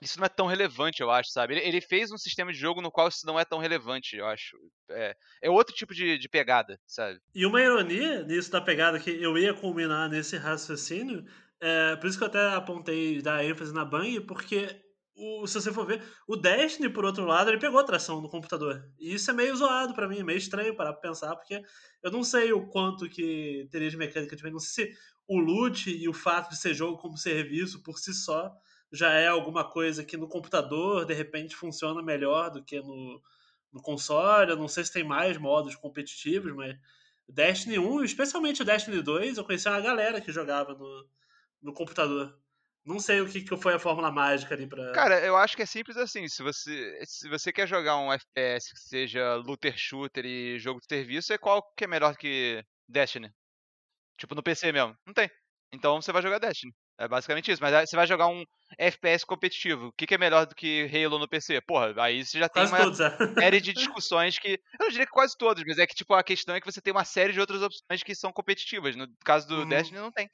[0.00, 1.54] isso não é tão relevante, eu acho, sabe?
[1.54, 4.26] Ele, ele, fez um sistema de jogo no qual isso não é tão relevante, eu
[4.26, 4.56] acho.
[4.90, 7.18] É, é outro tipo de, de, pegada, sabe?
[7.34, 11.24] E uma ironia nisso da pegada que eu ia culminar nesse raciocínio,
[11.60, 14.68] é, por isso que eu até apontei dar ênfase na Bang, porque
[15.16, 18.86] o, se você for ver, o Destiny, por outro lado, ele pegou tração no computador.
[18.98, 21.62] E isso é meio zoado para mim, é meio estranho para pensar, porque
[22.02, 25.90] eu não sei o quanto que teria de mecânica de Não sei se o loot
[25.90, 28.54] e o fato de ser jogo como serviço por si só
[28.92, 33.20] já é alguma coisa que no computador, de repente, funciona melhor do que no,
[33.72, 34.50] no console.
[34.50, 36.76] Eu não sei se tem mais modos competitivos, mas
[37.28, 41.06] Destiny 1, especialmente o Destiny 2, eu conheci uma galera que jogava no,
[41.62, 42.38] no computador.
[42.86, 44.92] Não sei o que, que foi a fórmula mágica ali pra.
[44.92, 46.28] Cara, eu acho que é simples assim.
[46.28, 50.86] Se você, se você quer jogar um FPS que seja looter shooter e jogo de
[50.86, 53.28] serviço, é qual que é melhor que Destiny?
[54.16, 54.96] Tipo, no PC mesmo.
[55.04, 55.28] Não tem.
[55.72, 56.72] Então você vai jogar Destiny.
[56.96, 57.60] É basicamente isso.
[57.60, 58.44] Mas você vai jogar um
[58.78, 59.88] FPS competitivo.
[59.88, 61.60] O que, que é melhor do que Halo no PC?
[61.62, 63.34] Porra, aí você já tem quase uma todos, é.
[63.34, 64.52] série de discussões que.
[64.52, 66.80] Eu não diria que quase todos, mas é que tipo, a questão é que você
[66.80, 68.94] tem uma série de outras opções que são competitivas.
[68.94, 69.68] No caso do uhum.
[69.68, 70.30] Destiny, não tem.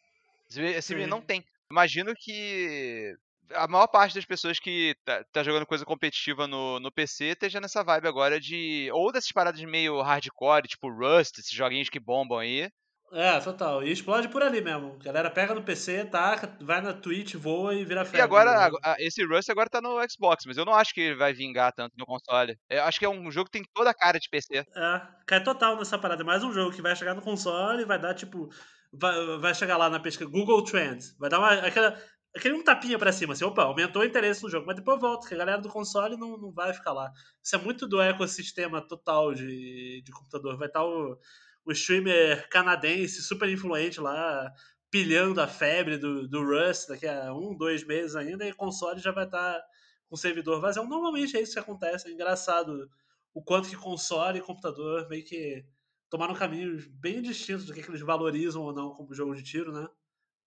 [0.54, 3.16] Esse não tem imagino que
[3.54, 7.61] a maior parte das pessoas que tá, tá, jogando coisa competitiva no, no PC esteja
[7.61, 8.90] nessa vibe agora de.
[8.92, 12.70] Ou dessas paradas meio hardcore, tipo Rust, esses joguinhos que bombam aí.
[13.14, 13.82] É, total.
[13.82, 14.96] E explode por ali mesmo.
[14.98, 18.20] A galera pega no PC, taca, vai na Twitch, voa e vira febre.
[18.20, 18.96] E agora, né?
[19.00, 21.92] esse Rust agora tá no Xbox, mas eu não acho que ele vai vingar tanto
[21.98, 22.56] no console.
[22.70, 24.64] Eu acho que é um jogo que tem toda a cara de PC.
[24.74, 26.22] É, cai total nessa parada.
[26.22, 28.48] É mais um jogo que vai chegar no console e vai dar, tipo,
[28.92, 31.98] vai, vai chegar lá na pesquisa Google Trends, vai dar uma, aquela,
[32.37, 35.26] aquele um tapinha para cima, assim, opa, aumentou o interesse no jogo, mas depois volta,
[35.26, 37.11] que a galera do console não, não vai ficar lá.
[37.42, 40.57] Isso é muito do ecossistema total de, de computador.
[40.59, 41.18] Vai estar o,
[41.64, 44.52] o streamer canadense super influente lá,
[44.90, 49.11] pilhando a febre do, do Rust daqui a um, dois meses ainda, e console já
[49.11, 49.61] vai estar
[50.07, 50.85] com o servidor vazio.
[50.85, 52.88] Normalmente é isso que acontece, é engraçado
[53.35, 55.64] o quanto que console e computador meio que
[56.12, 59.72] tomaram caminhos bem distintos do que, que eles valorizam ou não como jogo de tiro,
[59.72, 59.88] né?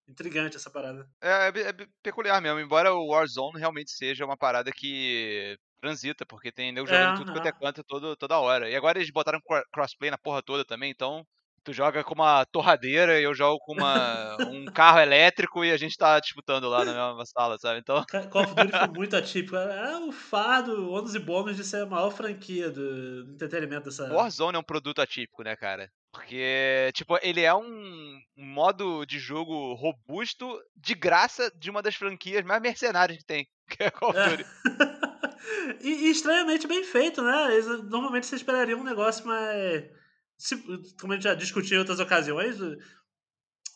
[0.07, 1.09] Intrigante essa parada.
[1.19, 6.51] É, é, é, peculiar mesmo, embora o Warzone realmente seja uma parada que transita, porque
[6.51, 8.69] tem nego jogando é, tudo quanto é canto todo, toda hora.
[8.69, 9.41] E agora eles botaram
[9.73, 11.25] crossplay na porra toda também, então
[11.65, 15.77] Tu joga com uma torradeira e eu jogo com uma, um carro elétrico e a
[15.77, 17.79] gente tá disputando lá na mesma sala, sabe?
[17.79, 18.05] Então.
[18.29, 19.55] Call of Duty foi muito atípico.
[19.55, 24.13] É o fardo, ônus e bônus de ser a maior franquia do, entretenimento dessa.
[24.13, 25.89] Warzone é um produto atípico, né, cara?
[26.11, 32.45] Porque, tipo, ele é um modo de jogo robusto, de graça, de uma das franquias
[32.45, 34.29] mais mercenárias que tem, que é Call of é.
[34.29, 34.43] Duty.
[34.43, 35.77] É.
[35.81, 37.47] e, e, estranhamente bem feito, né?
[37.89, 39.83] Normalmente você esperaria um negócio mais
[40.37, 40.55] se,
[40.99, 42.57] como a gente já discutiu em outras ocasiões,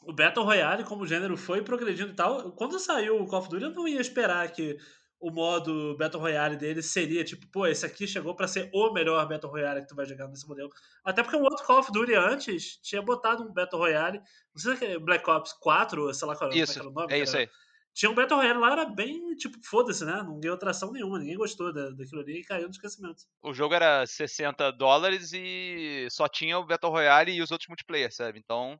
[0.03, 2.51] o Battle Royale como gênero foi progredindo e tal.
[2.53, 4.77] Quando saiu o Call of Duty, eu não ia esperar que
[5.19, 9.27] o modo Battle Royale dele seria tipo, pô, esse aqui chegou para ser o melhor
[9.27, 10.69] Battle Royale que tu vai jogar nesse modelo.
[11.03, 14.77] Até porque o outro Call of Duty antes tinha botado um Battle Royale, não sei
[14.77, 17.13] se é Black Ops 4, sei lá qual isso, era o nome.
[17.13, 17.49] É isso aí.
[17.93, 20.23] Tinha um Battle Royale lá, era bem, tipo, foda-se, né?
[20.23, 23.23] Não ganhou tração nenhuma, ninguém gostou da, daquilo ali e caiu no esquecimento.
[23.41, 28.13] O jogo era 60 dólares e só tinha o Battle Royale e os outros multiplayer,
[28.13, 28.39] sabe?
[28.39, 28.79] Então,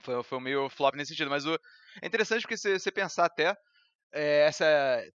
[0.00, 1.30] foi, foi meio flop nesse sentido.
[1.30, 1.54] Mas o,
[2.00, 3.56] é interessante porque você pensar até
[4.12, 4.64] é, essa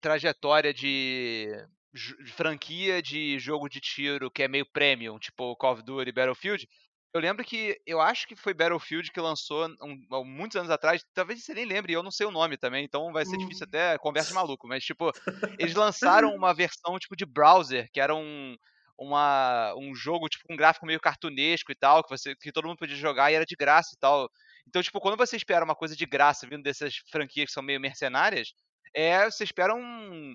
[0.00, 1.48] trajetória de,
[1.92, 6.12] de franquia de jogo de tiro que é meio premium, tipo Call of Duty e
[6.12, 6.68] Battlefield,
[7.14, 11.02] eu lembro que eu acho que foi Battlefield que lançou um, muitos anos atrás.
[11.14, 13.96] Talvez você nem lembre, eu não sei o nome também, então vai ser difícil até
[13.98, 14.68] conversa de maluco.
[14.68, 15.10] Mas, tipo,
[15.58, 18.56] eles lançaram uma versão tipo de browser, que era um,
[18.98, 22.66] uma, um jogo tipo com um gráfico meio cartunesco e tal, que, você, que todo
[22.66, 24.30] mundo podia jogar e era de graça e tal.
[24.66, 27.80] Então, tipo, quando você espera uma coisa de graça vindo dessas franquias que são meio
[27.80, 28.52] mercenárias,
[28.94, 30.34] é, você espera um,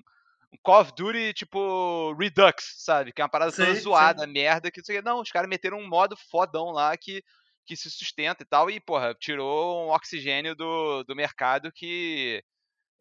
[0.62, 3.12] Call of Duty, tipo, Redux, sabe?
[3.12, 4.32] Que é uma parada sim, toda zoada, sim.
[4.32, 4.70] merda.
[4.70, 7.22] Que, não, os caras meteram um modo fodão lá que,
[7.66, 8.70] que se sustenta e tal.
[8.70, 12.42] E, porra, tirou um oxigênio do, do mercado que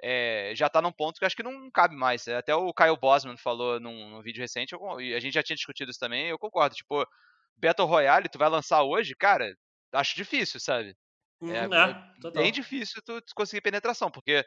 [0.02, 2.28] é, já tá num ponto que acho que não cabe mais.
[2.28, 5.92] Até o Kyle Bosman falou num, num vídeo recente, e a gente já tinha discutido
[5.92, 6.76] isso também, eu concordo.
[6.76, 7.08] Tipo,
[7.58, 9.56] Battle Royale, tu vai lançar hoje, cara,
[9.94, 10.96] acho difícil, sabe?
[11.42, 14.46] É, hum, é, é bem difícil tu conseguir penetração, porque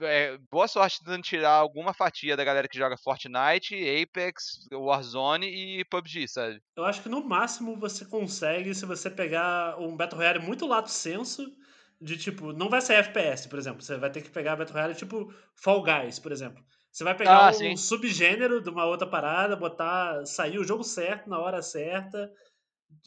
[0.00, 5.84] é, boa sorte tentando tirar alguma fatia da galera que joga Fortnite, Apex, Warzone e
[5.84, 6.60] PUBG, sabe?
[6.76, 10.90] Eu acho que no máximo você consegue se você pegar um Battle Royale muito lato
[10.90, 11.44] senso,
[12.00, 13.82] de tipo, não vai ser FPS, por exemplo.
[13.82, 16.64] Você vai ter que pegar Battle Royale tipo Fall Guys, por exemplo.
[16.90, 17.76] Você vai pegar ah, um sim.
[17.76, 22.30] subgênero de uma outra parada, botar, sair o jogo certo na hora certa.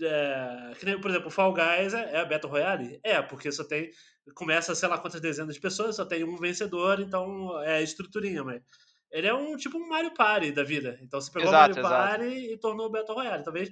[0.01, 2.99] É, por exemplo, Fall Guys é, é a Battle Royale?
[3.03, 3.89] É, porque só tem
[4.35, 8.43] começa, sei lá quantas dezenas de pessoas, só tem um vencedor, então é a estruturinha,
[8.43, 8.61] mas
[9.11, 10.97] ele é um tipo um Mario Party da vida.
[11.01, 12.19] Então você pegou exato, o Mario exato.
[12.19, 13.43] Party e tornou o Battle Royale.
[13.43, 13.71] Talvez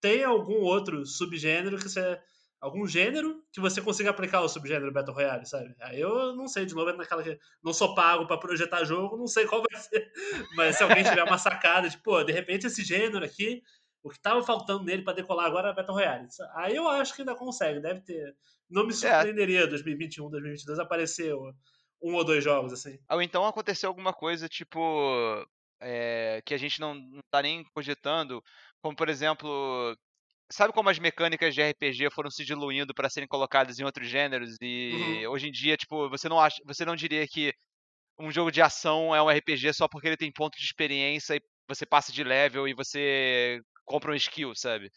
[0.00, 2.18] tenha algum outro subgênero que você
[2.60, 5.74] algum gênero que você consiga aplicar o subgênero Battle Royale, sabe?
[5.80, 9.16] Aí eu não sei, de novo, é naquela que não sou pago para projetar jogo,
[9.16, 10.12] não sei qual vai ser.
[10.54, 13.62] Mas se alguém tiver uma sacada de, pô, de repente esse gênero aqui,
[14.02, 16.28] o que tava faltando nele para decolar agora é Battle Royale.
[16.54, 18.34] Aí eu acho que ainda consegue, deve ter
[18.70, 18.94] não me é.
[18.94, 19.66] surpreenderia é.
[19.66, 22.98] 2021, 2022 aparecer um ou dois jogos assim.
[23.10, 24.78] Ou então aconteceu alguma coisa tipo
[25.80, 28.42] é, que a gente não, não tá nem cogitando,
[28.80, 29.96] como por exemplo,
[30.50, 34.56] sabe como as mecânicas de RPG foram se diluindo para serem colocadas em outros gêneros
[34.60, 35.32] e uhum.
[35.32, 37.52] hoje em dia, tipo, você não acha, você não diria que
[38.18, 41.40] um jogo de ação é um RPG só porque ele tem ponto de experiência e
[41.66, 43.60] você passa de level e você
[43.90, 44.90] compra um skill, sabe?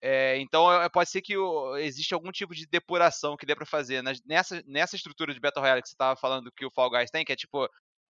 [0.00, 1.34] É, então é, pode ser que
[1.78, 5.82] existe algum tipo de depuração que dê para fazer nessa, nessa estrutura de Battle Royale
[5.82, 7.68] que você estava falando que o Fall Guys tem, que é tipo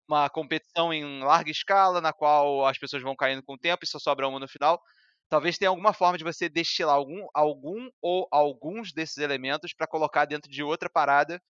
[0.08, 3.88] uma competição em larga escala, na qual as pessoas vão caindo com o tempo e
[3.88, 4.82] só sobra uma no final.
[5.30, 10.26] Talvez tenha alguma forma de você destilar algum, algum ou alguns desses elementos para colocar
[10.26, 11.42] dentro de outra parada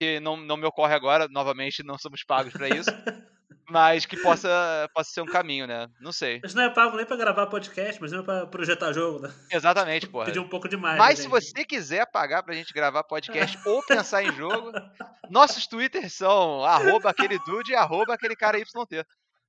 [0.00, 1.28] que não, não me ocorre agora.
[1.28, 2.90] Novamente, não somos pagos para isso.
[3.68, 5.88] Mas que possa, possa ser um caminho, né?
[6.00, 6.40] Não sei.
[6.42, 9.32] Mas não é pago nem pra gravar podcast, mas não é pra projetar jogo, né?
[9.50, 10.26] Exatamente, porra.
[10.26, 10.98] Pedir um pouco demais.
[10.98, 14.72] Mas se você quiser pagar pra gente gravar podcast ou pensar em jogo,
[15.30, 18.66] nossos twitters são arroba aquele dude e arroba aquele cara YT.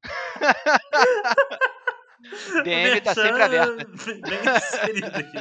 [2.63, 3.85] DM tá sempre aberta.
[4.05, 5.37] Bem aqui.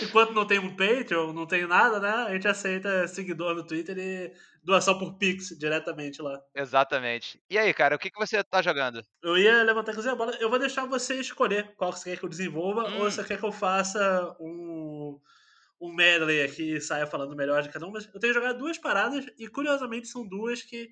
[0.04, 2.10] Enquanto não tem um Patreon, não tem nada, né?
[2.10, 6.40] A gente aceita seguidor no Twitter e doação por Pix diretamente lá.
[6.54, 7.40] Exatamente.
[7.50, 9.04] E aí, cara, o que, que você tá jogando?
[9.22, 10.36] Eu ia levantar com a bola.
[10.40, 12.98] Eu vou deixar você escolher qual você quer que eu desenvolva hum.
[12.98, 15.20] ou você quer que eu faça um
[15.78, 18.78] um medley aqui e saia falando melhor de cada um, mas eu tenho jogado duas
[18.78, 20.90] paradas e curiosamente são duas que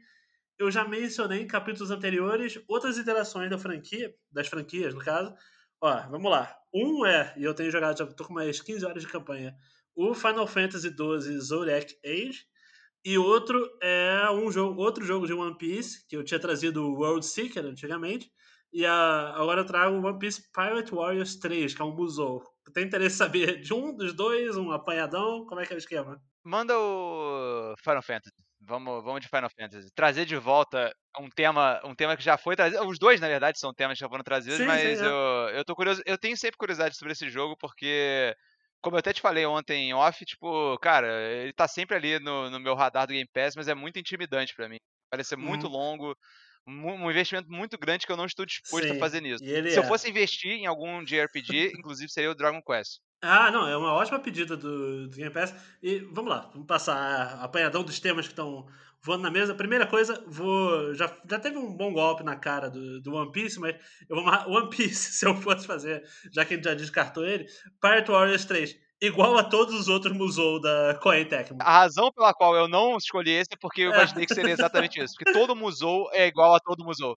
[0.59, 5.35] eu já mencionei em capítulos anteriores outras iterações da franquia, das franquias, no caso.
[5.81, 6.55] Ó, vamos lá.
[6.73, 9.55] Um é, e eu tenho jogado, já tô com mais 15 horas de campanha,
[9.95, 12.47] o Final Fantasy XII Zodiac Age.
[13.05, 16.95] E outro é um jogo, outro jogo de One Piece, que eu tinha trazido o
[16.95, 18.31] World Seeker antigamente.
[18.73, 22.43] E a, agora eu trago One Piece Pirate Warriors 3, que é um musou.
[22.73, 25.45] Tem interesse em saber de um dos dois, um apanhadão?
[25.47, 26.21] Como é que é o esquema?
[26.43, 28.35] Manda o Final Fantasy.
[28.67, 29.91] Vamos, vamos de Final Fantasy.
[29.95, 32.85] Trazer de volta um tema, um tema que já foi trazido.
[32.87, 35.07] Os dois, na verdade, são temas que já foram trazidos, sim, mas sim, é.
[35.07, 36.03] eu, eu tô curioso.
[36.07, 38.35] Eu tenho sempre curiosidade sobre esse jogo, porque,
[38.81, 41.09] como eu até te falei ontem em off, tipo, cara,
[41.43, 44.55] ele tá sempre ali no, no meu radar do Game Pass, mas é muito intimidante
[44.55, 44.79] para mim.
[45.11, 45.73] Parece ser muito uhum.
[45.73, 46.17] longo
[46.67, 49.45] um investimento muito grande que eu não estou disposto Sim, a fazer nisso.
[49.45, 49.79] Se é...
[49.79, 53.01] eu fosse investir em algum JRPG, inclusive seria o Dragon Quest.
[53.23, 55.55] Ah, não, é uma ótima pedida do, do Game Pass.
[55.83, 58.67] E vamos lá, vamos passar a apanhadão dos temas que estão
[59.03, 59.55] voando na mesa.
[59.55, 60.95] Primeira coisa, vou.
[60.95, 63.77] Já, já teve um bom golpe na cara do, do One Piece, mas
[64.09, 64.25] eu vou.
[64.49, 67.47] One Piece, se eu fosse fazer, já que a gente já descartou ele,
[67.81, 71.59] Pirate Warriors 3 igual a todos os outros Musou da Koei Tecmo.
[71.61, 73.95] A razão pela qual eu não escolhi esse é porque eu é.
[73.95, 75.15] imaginei que seria exatamente isso.
[75.17, 77.17] Porque todo Musou é igual a todo Musou.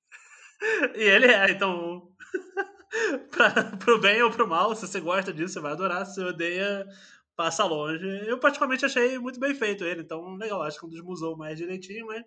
[0.95, 2.11] E ele é, então.
[3.31, 6.05] pra, pro bem ou pro mal, se você gosta disso, você vai adorar.
[6.05, 6.85] Se você odeia,
[7.35, 8.05] passa longe.
[8.27, 10.01] Eu, particularmente, achei muito bem feito ele.
[10.01, 10.63] Então, legal.
[10.63, 12.23] Acho que é um dos Musou mais direitinho, mas.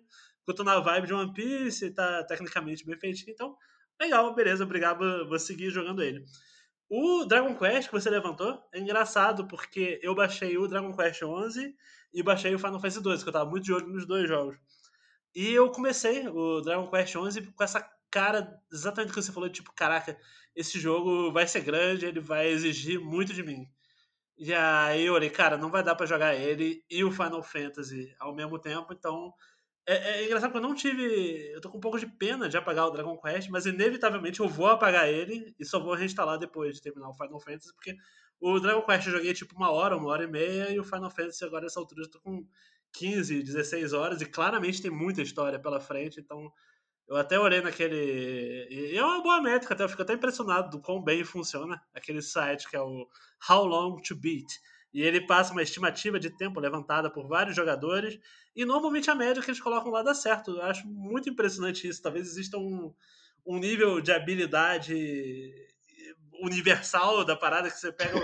[0.47, 3.31] Eu tô na vibe de One Piece, tá tecnicamente bem feitinho.
[3.31, 3.55] Então,
[4.01, 4.63] legal, beleza.
[4.63, 6.25] Obrigado, vou seguir jogando ele.
[6.93, 11.73] O Dragon Quest que você levantou é engraçado, porque eu baixei o Dragon Quest 11
[12.13, 14.57] e baixei o Final Fantasy 12, que eu tava muito de olho nos dois jogos.
[15.33, 19.49] E eu comecei o Dragon Quest 11 com essa cara exatamente o que você falou,
[19.49, 20.19] tipo, caraca,
[20.53, 23.65] esse jogo vai ser grande, ele vai exigir muito de mim.
[24.37, 28.13] E aí eu olhei, cara, não vai dar para jogar ele e o Final Fantasy
[28.19, 29.33] ao mesmo tempo, então
[29.85, 31.51] é, é, engraçado que eu não tive.
[31.53, 34.47] Eu tô com um pouco de pena de apagar o Dragon Quest, mas inevitavelmente eu
[34.47, 37.95] vou apagar ele e só vou reinstalar depois de terminar o Final Fantasy, porque
[38.39, 41.09] o Dragon Quest eu joguei tipo uma hora, uma hora e meia, e o Final
[41.09, 42.45] Fantasy agora nessa altura eu tô com
[42.93, 46.51] 15, 16 horas, e claramente tem muita história pela frente, então
[47.07, 48.67] eu até olhei naquele.
[48.69, 52.21] E é uma boa métrica, até eu fico até impressionado do quão bem funciona aquele
[52.21, 53.07] site que é o
[53.49, 54.47] How Long to Beat
[54.93, 58.19] e ele passa uma estimativa de tempo levantada por vários jogadores,
[58.55, 60.51] e normalmente a média que eles colocam lá dá certo.
[60.51, 62.01] Eu acho muito impressionante isso.
[62.01, 62.93] Talvez exista um,
[63.45, 65.53] um nível de habilidade
[66.41, 68.17] universal da parada que você pega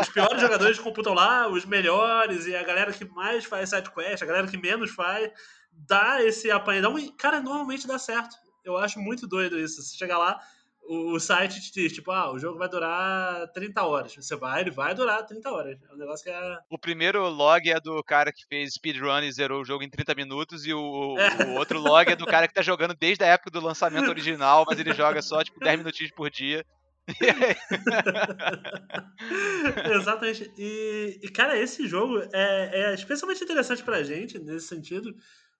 [0.00, 4.26] os piores jogadores computam lá, os melhores, e a galera que mais faz sidequest, a
[4.26, 5.30] galera que menos faz,
[5.72, 8.36] dá esse apanhadão e, cara, normalmente dá certo.
[8.64, 9.82] Eu acho muito doido isso.
[9.82, 10.38] Você chega lá,
[10.82, 14.14] o, o site te diz, tipo, ah, o jogo vai durar 30 horas.
[14.14, 15.78] Você vai, ele vai durar 30 horas.
[15.88, 16.58] É um negócio que é.
[16.68, 20.14] O primeiro log é do cara que fez speedrun e zerou o jogo em 30
[20.14, 21.46] minutos, e o, é.
[21.46, 24.64] o outro log é do cara que tá jogando desde a época do lançamento original,
[24.66, 26.64] mas ele joga só, tipo, 10 minutinhos por dia.
[29.92, 30.52] Exatamente.
[30.56, 35.14] E, e, cara, esse jogo é, é especialmente interessante pra gente nesse sentido,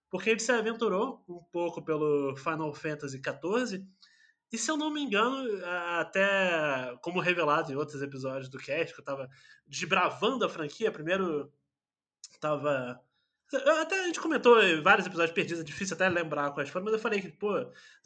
[0.09, 3.85] porque ele se aventurou um pouco pelo Final Fantasy XIV
[4.53, 5.65] e se eu não me engano,
[5.99, 9.29] até como revelado em outros episódios do cast, que eu tava
[9.67, 11.53] desbravando a franquia, primeiro
[12.41, 13.01] tava.
[13.81, 16.95] Até a gente comentou em vários episódios perdidos, é difícil até lembrar quais foram, mas
[16.95, 17.53] eu falei que, pô,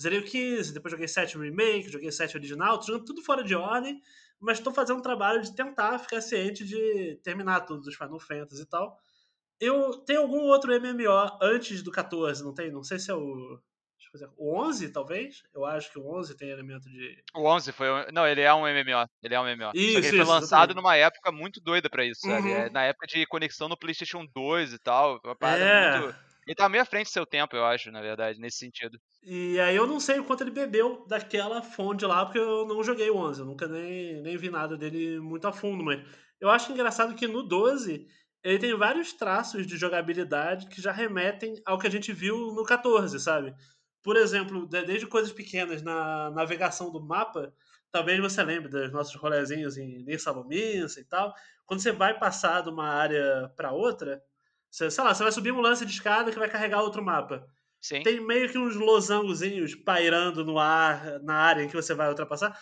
[0.01, 3.55] zerei o 15, depois joguei 7 Remake, joguei 7 original, tô jogando tudo fora de
[3.55, 4.01] ordem,
[4.41, 8.63] mas tô fazendo um trabalho de tentar ficar ciente de terminar todos os Final Fantasy
[8.63, 8.99] e tal.
[9.61, 12.71] Eu tenho algum outro MMO antes do 14, não tem?
[12.73, 13.61] Não sei se é o
[14.37, 15.42] o 11, talvez?
[15.55, 17.22] Eu acho que o 11 tem elemento de.
[17.35, 17.88] O 11 foi.
[18.12, 19.09] Não, ele é um MMO.
[19.22, 19.72] Ele é um MMO.
[19.74, 20.77] Isso, ele foi lançado exatamente.
[20.77, 22.48] numa época muito doida pra isso, sabe?
[22.48, 22.57] Uhum.
[22.57, 25.20] É, na época de conexão no PlayStation 2 e tal.
[25.40, 26.00] É.
[26.00, 26.16] muito.
[26.46, 28.98] Ele tá meio à frente do seu tempo, eu acho, na verdade, nesse sentido.
[29.22, 32.83] E aí eu não sei o quanto ele bebeu daquela fonte lá, porque eu não
[32.83, 33.40] joguei o 11.
[33.40, 36.05] Eu nunca nem, nem vi nada dele muito a fundo, mas
[36.38, 38.07] eu acho engraçado que no 12
[38.42, 42.62] ele tem vários traços de jogabilidade que já remetem ao que a gente viu no
[42.62, 43.55] 14, sabe?
[44.05, 47.53] Por exemplo, desde coisas pequenas na navegação do mapa,
[47.90, 51.35] talvez você lembre dos nossos rolezinhos em Nissa Luminsa e tal.
[51.64, 54.23] Quando você vai passar de uma área para outra,
[54.71, 57.47] você, sei lá, você vai subir um lance de escada que vai carregar outro mapa.
[57.81, 58.03] Sim.
[58.03, 62.59] Tem meio que uns losangozinhos pairando no ar, na área em que você vai ultrapassar.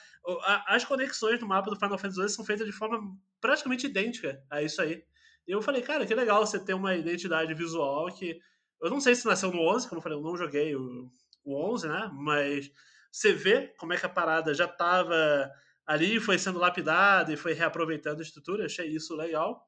[0.66, 3.00] As conexões do mapa do Final Fantasy são feitas de forma
[3.40, 5.02] praticamente idêntica a isso aí.
[5.48, 8.38] E eu falei, cara, que legal você ter uma identidade visual que.
[8.80, 11.08] Eu não sei se nasceu no 11, como eu falei, eu não joguei o,
[11.44, 12.10] o 11, né?
[12.12, 12.70] Mas
[13.10, 15.50] você vê como é que a parada já estava
[15.86, 19.66] ali, foi sendo lapidada e foi reaproveitando a estrutura, achei isso legal.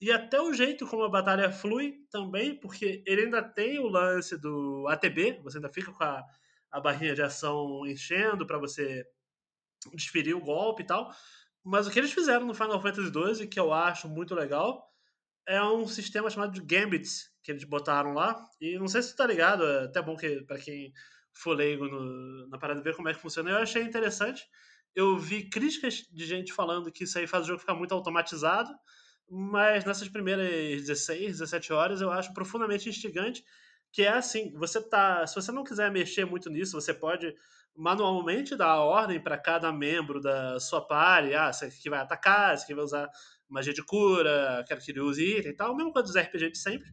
[0.00, 4.36] E até o jeito como a batalha flui também, porque ele ainda tem o lance
[4.38, 6.24] do ATB, você ainda fica com a,
[6.70, 9.06] a barrinha de ação enchendo para você
[9.94, 11.12] desferir o golpe e tal.
[11.62, 14.90] Mas o que eles fizeram no Final Fantasy XII, que eu acho muito legal,
[15.46, 18.36] é um sistema chamado de Gambits, que eles botaram lá.
[18.60, 20.92] E não sei se tu tá ligado, é até bom que para quem
[21.32, 23.50] for leigo no, na parada ver como é que funciona.
[23.50, 24.46] Eu achei interessante.
[24.94, 28.70] Eu vi críticas de gente falando que isso aí faz o jogo ficar muito automatizado,
[29.28, 33.44] mas nessas primeiras 16, 17 horas eu acho profundamente instigante,
[33.92, 37.32] que é assim, você tá, se você não quiser mexer muito nisso, você pode
[37.76, 42.54] manualmente dar a ordem para cada membro da sua party, ah, esse aqui vai atacar,
[42.54, 43.08] esse aqui vai usar
[43.48, 46.58] magia de cura, quero que ele use item e tal, mesmo coisa dos RPG de
[46.58, 46.88] sempre.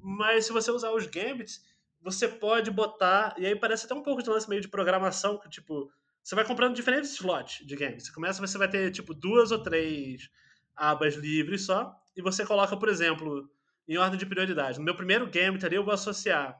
[0.00, 1.62] Mas se você usar os gambits,
[2.00, 5.48] você pode botar, e aí parece até um pouco de lance meio de programação, que
[5.48, 5.90] tipo,
[6.22, 8.04] você vai comprando diferentes slots de games.
[8.06, 10.28] Você começa, você vai ter tipo duas ou três
[10.76, 13.50] abas livres só, e você coloca, por exemplo,
[13.86, 14.78] em ordem de prioridade.
[14.78, 16.56] No meu primeiro game ali eu vou associar.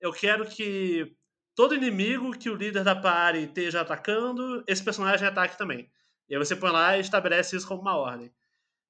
[0.00, 1.14] Eu quero que
[1.54, 5.90] todo inimigo que o líder da party esteja atacando, esse personagem ataque também.
[6.28, 8.32] E aí você põe lá e estabelece isso como uma ordem.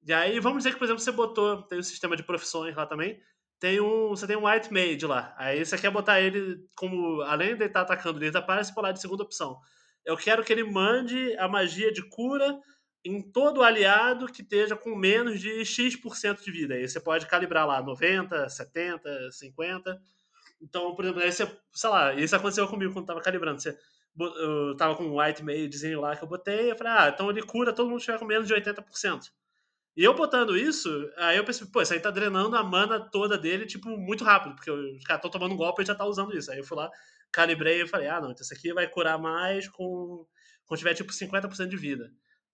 [0.07, 2.87] E aí, vamos dizer que, por exemplo, você botou, tem um sistema de profissões lá
[2.87, 3.21] também,
[3.65, 5.35] tem um, você tem um white mage lá.
[5.39, 8.75] Aí você quer botar ele como, além de estar atacando o líder da party, você
[8.75, 9.59] pode lá de segunda opção.
[10.05, 12.61] Eu quero que ele mande a magia de cura
[13.03, 16.75] em todo aliado que esteja com menos de X% de vida.
[16.75, 19.99] Aí você pode calibrar lá 90, 70, 50.
[20.61, 23.63] Então, por exemplo, aí você, sei lá, isso aconteceu comigo quando tava calibrando.
[23.63, 23.79] Você,
[24.37, 27.43] eu tava com um white magezinho lá que eu botei, eu falei, ah, então ele
[27.43, 29.31] cura todo mundo que estiver com menos de 80%.
[29.97, 33.39] E eu botando isso, aí eu pensei, pô, isso aí tá drenando a mana toda
[33.39, 36.37] dele, tipo, muito rápido, porque os caras estão tomando um golpe e já tá usando
[36.37, 36.51] isso.
[36.51, 36.91] Aí eu fui lá,
[37.31, 40.27] calibrei e falei, ah, não, então isso aqui vai curar mais com
[40.67, 42.11] quando tiver, tipo, 50% de vida.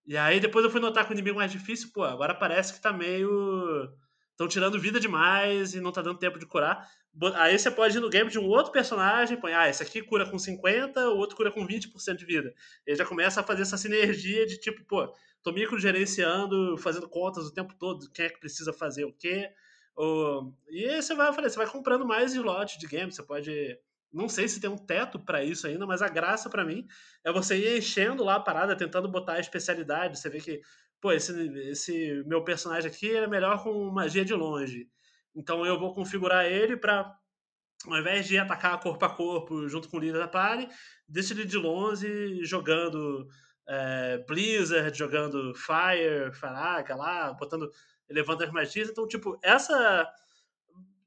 [0.06, 2.80] E aí depois eu fui notar que o inimigo mais difícil, pô, agora parece que
[2.80, 3.88] tá meio.
[4.32, 6.88] Estão tirando vida demais e não tá dando tempo de curar.
[7.34, 10.28] Aí você pode ir no game de um outro personagem, põe, ah, esse aqui cura
[10.28, 12.54] com 50, o outro cura com 20% de vida.
[12.86, 15.12] Ele já começa a fazer essa sinergia de tipo, pô,
[15.42, 19.50] tô micro gerenciando, fazendo contas o tempo todo, quem é que precisa fazer o quê.
[20.68, 23.78] E aí você vai, falei, você vai comprando mais slots de game, você pode
[24.12, 26.86] não sei se tem um teto para isso ainda, mas a graça para mim
[27.24, 30.18] é você ir enchendo lá a parada, tentando botar a especialidade.
[30.18, 30.60] Você vê que,
[31.00, 31.32] pô, esse,
[31.68, 34.88] esse meu personagem aqui é melhor com magia de longe.
[35.34, 37.14] Então eu vou configurar ele para,
[37.86, 40.68] ao invés de atacar corpo a corpo junto com o líder da party,
[41.08, 43.28] deixa ele de longe jogando
[43.72, 47.70] é, Blizzard, jogando Fire, Faraga lá, botando,
[48.08, 48.88] elevando as magias.
[48.90, 50.12] Então, tipo, essa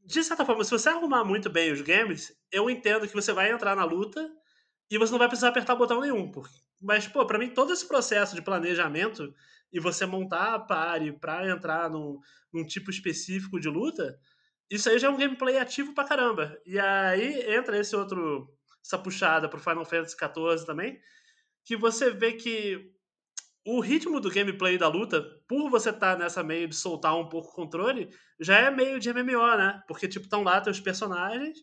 [0.06, 3.52] de certa forma, se você arrumar muito bem os games, eu entendo que você vai
[3.52, 4.30] entrar na luta
[4.90, 6.30] e você não vai precisar apertar botão nenhum.
[6.30, 6.54] Porque...
[6.82, 9.34] Mas, pô, pra mim, todo esse processo de planejamento
[9.72, 12.20] e você montar a party pra entrar num,
[12.52, 14.20] num tipo específico de luta,
[14.70, 16.58] isso aí já é um gameplay ativo pra caramba.
[16.66, 18.50] E aí entra esse outro,
[18.84, 21.00] essa puxada pro Final Fantasy XIV também,
[21.66, 22.94] que você vê que
[23.66, 27.30] o ritmo do gameplay da luta, por você estar tá nessa meio de soltar um
[27.30, 28.10] pouco o controle,
[28.40, 29.82] já é meio de MMO, né?
[29.88, 31.60] Porque, tipo, estão lá teus personagens,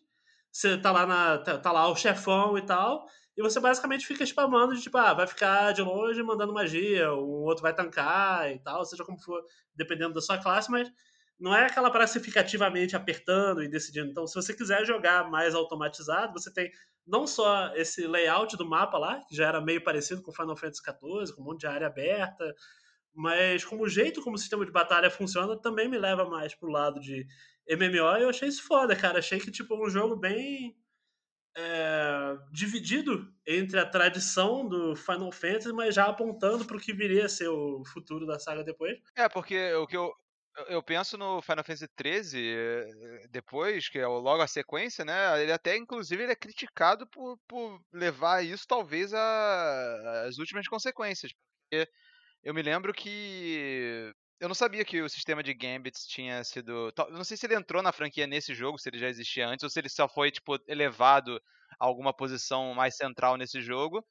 [0.51, 3.05] você tá lá, na, tá, tá, lá o chefão e tal,
[3.37, 7.43] e você basicamente fica spamando de, tipo, ah, vai ficar de longe mandando magia, o
[7.43, 9.41] outro vai tancar e tal, seja como for,
[9.75, 10.91] dependendo da sua classe, mas
[11.41, 14.11] não é aquela parada que você fica ativamente apertando e decidindo.
[14.11, 16.71] Então, se você quiser jogar mais automatizado, você tem
[17.05, 20.83] não só esse layout do mapa lá, que já era meio parecido com Final Fantasy
[20.83, 22.53] XIV, com um monte de área aberta,
[23.11, 26.69] mas como o jeito como o sistema de batalha funciona também me leva mais pro
[26.69, 27.25] lado de
[27.67, 29.17] MMO e eu achei isso foda, cara.
[29.17, 30.77] Achei que, tipo, um jogo bem
[31.57, 37.25] é, dividido entre a tradição do Final Fantasy, mas já apontando para o que viria
[37.25, 38.97] a ser o futuro da saga depois.
[39.15, 40.11] É, porque o que eu,
[40.67, 45.41] eu penso no Final Fantasy XIII, eh, depois, que é logo a sequência, né?
[45.41, 51.31] Ele até, inclusive, ele é criticado por, por levar isso, talvez, às últimas consequências.
[51.69, 51.89] Porque
[52.43, 54.13] eu me lembro que.
[54.39, 56.91] Eu não sabia que o sistema de Gambits tinha sido.
[56.97, 59.63] Eu não sei se ele entrou na franquia nesse jogo, se ele já existia antes,
[59.63, 61.41] ou se ele só foi, tipo, elevado
[61.79, 64.05] a alguma posição mais central nesse jogo.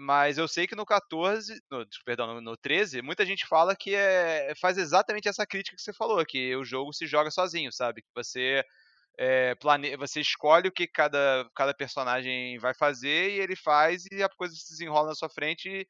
[0.00, 3.96] Mas eu sei que no 14, no, perdão, no, no 13, muita gente fala que
[3.96, 8.02] é, faz exatamente essa crítica que você falou, que o jogo se joga sozinho, sabe?
[8.02, 8.62] Que você
[9.18, 9.96] é, plane...
[9.96, 14.54] você escolhe o que cada, cada personagem vai fazer e ele faz e a coisa
[14.54, 15.88] se desenrola na sua frente e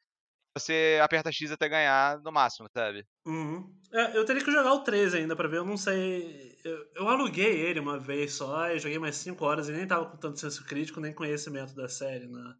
[0.57, 3.05] você aperta X até ganhar no máximo, sabe?
[3.27, 3.71] Uhum.
[3.93, 6.59] É, eu teria que jogar o 13 ainda pra ver, eu não sei.
[6.65, 10.07] Eu, eu aluguei ele uma vez só e joguei mais 5 horas e nem tava
[10.07, 12.57] com tanto senso crítico nem conhecimento da série na,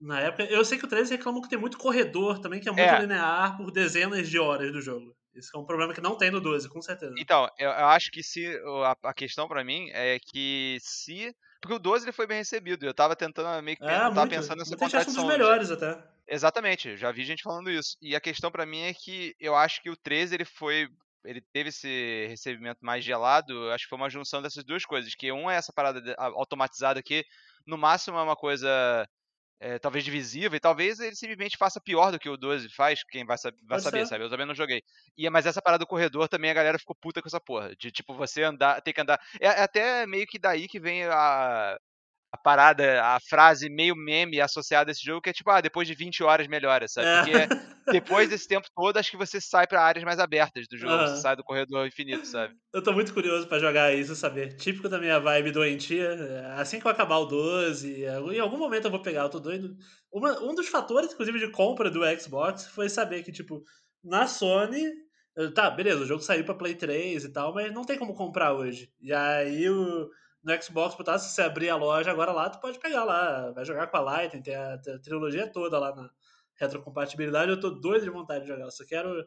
[0.00, 0.44] na época.
[0.44, 3.00] Eu sei que o 13 reclamou que tem muito corredor também, que é muito é.
[3.00, 5.14] linear por dezenas de horas do jogo.
[5.34, 7.14] Isso é um problema que não tem no 12, com certeza.
[7.18, 8.46] Então, eu, acho que se.
[8.84, 11.34] A, a questão para mim é que se.
[11.60, 12.86] Porque o 12 ele foi bem recebido.
[12.86, 14.30] Eu tava tentando meio que é, tava muito.
[14.30, 15.24] pensando nessa Muita contradição.
[15.24, 15.98] um dos melhores até.
[16.26, 17.96] Exatamente, já vi gente falando isso.
[18.00, 20.88] E a questão para mim é que eu acho que o 13 ele foi
[21.24, 25.14] ele teve esse recebimento mais gelado, acho que foi uma junção dessas duas coisas.
[25.14, 27.24] Que um é essa parada automatizada que,
[27.66, 29.08] no máximo, é uma coisa
[29.60, 33.24] é, talvez divisiva, e talvez ele simplesmente faça pior do que o 12 faz, quem
[33.24, 34.24] vai, vai saber, sabe?
[34.24, 34.82] Eu também não joguei.
[35.16, 37.74] E, mas essa parada do corredor também a galera ficou puta com essa porra.
[37.76, 39.20] De tipo, você andar, ter que andar.
[39.40, 41.78] É, é até meio que daí que vem a,
[42.34, 45.86] a parada, a frase meio meme associada a esse jogo, que é tipo, ah, depois
[45.86, 47.06] de 20 horas melhora, sabe?
[47.06, 47.46] É.
[47.46, 50.92] Porque depois desse tempo todo, acho que você sai para áreas mais abertas do jogo,
[50.94, 51.06] uhum.
[51.06, 52.52] você sai do corredor infinito, sabe?
[52.72, 54.56] Eu tô muito curioso para jogar isso, saber.
[54.56, 56.08] Típico da minha vibe doentia.
[56.56, 59.76] Assim que eu acabar o 12, em algum momento eu vou pegar, eu tô doido.
[60.12, 63.62] Uma, um dos fatores, inclusive, de compra do Xbox foi saber que, tipo,
[64.02, 64.82] na Sony.
[65.54, 68.54] Tá, beleza, o jogo saiu pra Play 3 e tal, mas não tem como comprar
[68.54, 68.88] hoje.
[69.00, 70.08] E aí o
[70.44, 73.64] no Xbox, botar, se você abrir a loja agora lá, tu pode pegar lá, vai
[73.64, 76.10] jogar com a Lightning, tem a, tem a trilogia toda lá na
[76.56, 77.50] retrocompatibilidade.
[77.50, 79.26] Eu tô doido de vontade de jogar, eu só quero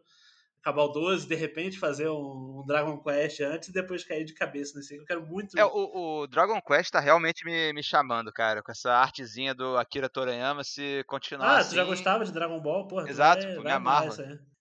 [0.61, 4.33] acabar o 12, de repente fazer um, um, Dragon Quest antes e depois cair de
[4.33, 4.95] cabeça nesse.
[4.95, 5.57] Eu quero muito.
[5.57, 9.77] É, o, o, Dragon Quest tá realmente me, me chamando, cara, com essa artezinha do
[9.77, 11.47] Akira Toriyama, se continuar.
[11.47, 11.71] Ah, assim...
[11.71, 12.87] tu já gostava de Dragon Ball?
[12.87, 14.13] Porra, Exato, vai, me amarro.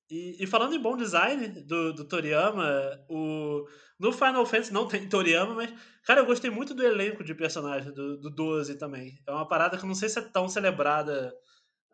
[0.08, 2.64] E, e, falando em bom design do, do Toriyama,
[3.08, 3.66] o,
[3.98, 5.72] no Final Fantasy não tem Toriyama, mas,
[6.04, 9.18] cara, eu gostei muito do elenco de personagens do, do 12 também.
[9.26, 11.32] É uma parada que eu não sei se é tão celebrada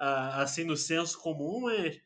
[0.01, 1.97] uh, assim no senso comum, mas,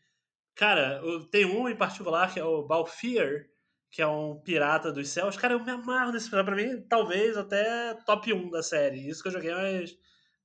[0.55, 3.49] cara, tem um em particular que é o Balfir,
[3.91, 5.37] que é um pirata dos céus.
[5.37, 6.53] Cara, eu me amarro nesse pirata.
[6.53, 9.09] Pra mim, talvez até top 1 da série.
[9.09, 9.97] Isso que eu joguei mais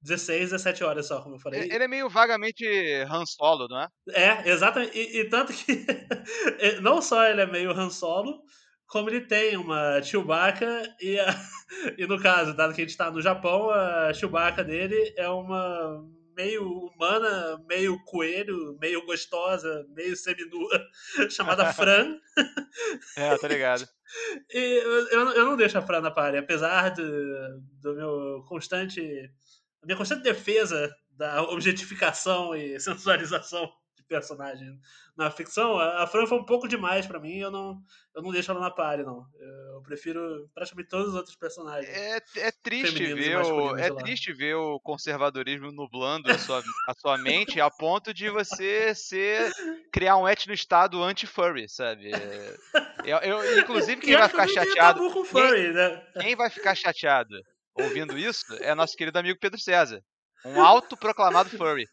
[0.01, 1.61] 16, 17 horas só, como eu falei.
[1.63, 2.65] Ele é meio vagamente
[3.09, 3.87] Han Solo, não é?
[4.09, 4.97] É, exatamente.
[4.97, 5.85] E, e tanto que
[6.81, 8.41] não só ele é meio Han Solo,
[8.91, 11.25] como ele tem uma Chewbacca e, a,
[11.97, 16.05] e no caso, dado que a gente está no Japão, a Chewbacca dele é uma
[16.35, 20.85] meio humana, meio coelho, meio gostosa, meio seminua,
[21.31, 22.17] chamada Fran.
[23.15, 23.87] é, tá ligado.
[24.53, 29.01] E eu, eu não deixo a Fran na parede, apesar do, do meu constante
[29.83, 33.71] minha constante defesa da objetificação e sensualização
[34.11, 34.77] personagem
[35.15, 37.37] na ficção, a, Fran foi um pouco demais para mim.
[37.37, 37.81] Eu não,
[38.13, 39.25] eu não deixo ela na pare, não.
[39.73, 41.89] Eu prefiro praticamente todos os outros personagens.
[41.89, 47.17] É, é triste ver o, é triste ver o conservadorismo nublando a sua, a sua
[47.17, 49.49] mente a ponto de você ser
[49.93, 52.11] criar um etno-estado anti-furry, sabe?
[53.05, 55.09] Eu, eu, inclusive, quem vai ficar chateado.
[55.23, 56.07] Furry, quem, né?
[56.19, 57.35] quem vai ficar chateado
[57.73, 60.03] ouvindo isso é nosso querido amigo Pedro César.
[60.43, 61.87] Um autoproclamado furry.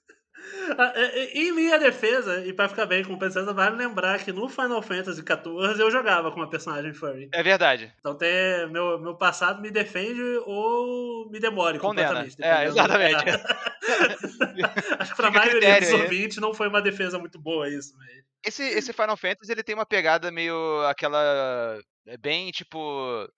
[0.77, 4.19] Ah, é, é, em minha defesa, e para ficar bem com o César, vale lembrar
[4.19, 7.29] que no Final Fantasy XIV eu jogava com uma personagem furry.
[7.33, 7.93] É verdade.
[8.01, 12.09] Então tem, meu, meu passado me defende ou me demore Condena.
[12.09, 12.43] completamente.
[12.43, 13.25] É, exatamente.
[14.99, 17.95] Acho que pra Fica maioria dos ouvintes não foi uma defesa muito boa isso.
[17.97, 18.09] Mas...
[18.45, 21.81] Esse, esse Final Fantasy ele tem uma pegada meio aquela.
[22.07, 23.29] É bem tipo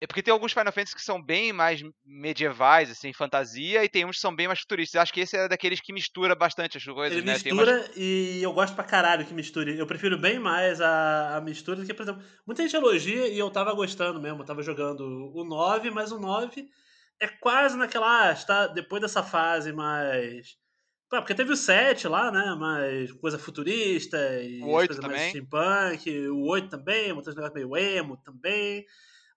[0.00, 4.06] é porque tem alguns Final Fantasy que são bem mais medievais, assim, fantasia, e tem
[4.06, 5.00] uns que são bem mais futuristas.
[5.00, 7.34] Acho que esse é daqueles que mistura bastante as coisas, Ele né?
[7.34, 7.90] mistura mais...
[7.96, 9.78] e eu gosto pra caralho que misture.
[9.78, 13.38] Eu prefiro bem mais a, a mistura do que, por exemplo, muita gente elogia e
[13.38, 14.40] eu tava gostando mesmo.
[14.40, 16.66] Eu tava jogando o 9, mas o 9
[17.20, 18.28] é quase naquela.
[18.28, 20.56] Ah, está depois dessa fase mais.
[21.10, 22.54] Porque teve o 7 lá, né?
[22.54, 25.10] Mais coisa futurista e o 8 também.
[25.10, 26.28] mais steampunk.
[26.28, 28.86] O 8 também, muitos negócios meio emo também.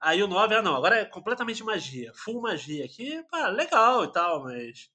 [0.03, 4.11] Aí o 9, ah não, agora é completamente magia, full magia, que, pá, legal e
[4.11, 4.89] tal, mas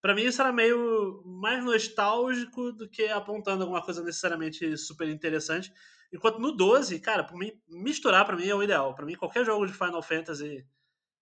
[0.00, 5.72] para mim isso era meio mais nostálgico do que apontando alguma coisa necessariamente super interessante.
[6.12, 8.94] Enquanto no 12, cara, por mim, misturar para mim é o ideal.
[8.94, 10.64] Para mim, qualquer jogo de Final Fantasy,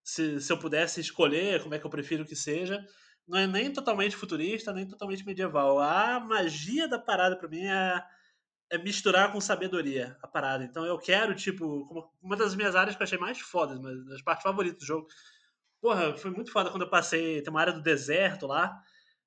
[0.05, 2.85] se, se eu pudesse escolher como é que eu prefiro que seja,
[3.27, 5.79] não é nem totalmente futurista, nem totalmente medieval.
[5.79, 8.05] A magia da parada para mim é
[8.73, 10.65] é misturar com sabedoria a parada.
[10.65, 14.23] Então eu quero, tipo, uma das minhas áreas que eu achei mais fodas, mas das
[14.23, 15.07] partes favoritas do jogo.
[15.79, 17.43] Porra, foi muito foda quando eu passei.
[17.43, 18.81] Tem uma área do deserto lá.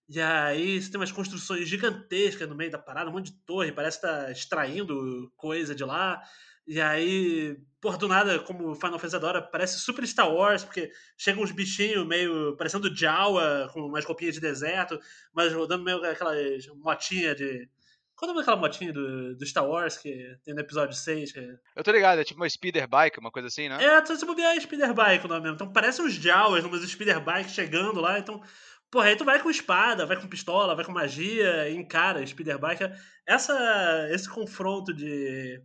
[0.10, 3.72] E aí você tem umas construções gigantescas no meio da parada, um monte de torre,
[3.72, 6.24] parece que tá extraindo coisa de lá.
[6.68, 11.44] E aí, por do nada, como Final Fantasy adora, parece super Star Wars, porque chegam
[11.44, 15.00] uns bichinhos meio parecendo Jawa, com umas roupinhas de deserto,
[15.32, 17.70] mas rodando meio aquelas motinhas de,
[18.16, 21.32] qual é o nome daquela motinha do, do Star Wars que tem no episódio 6?
[21.32, 21.58] Que...
[21.76, 23.84] Eu tô ligado, é tipo uma speeder bike, uma coisa assim, né?
[23.84, 25.56] É, se bobear é speeder bike o nome mesmo.
[25.56, 28.42] Então parece uns Jawas, umas speeder bike chegando lá, então...
[28.90, 32.84] Porra, aí tu vai com espada, vai com pistola, vai com magia, encara speeder bike.
[33.28, 35.62] Essa, esse confronto de,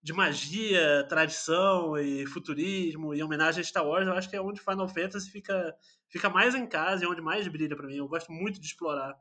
[0.00, 4.60] de magia, tradição e futurismo e homenagem a Star Wars, eu acho que é onde
[4.60, 5.74] Final Fantasy fica,
[6.08, 7.96] fica mais em casa e onde mais brilha para mim.
[7.96, 9.16] Eu gosto muito de explorar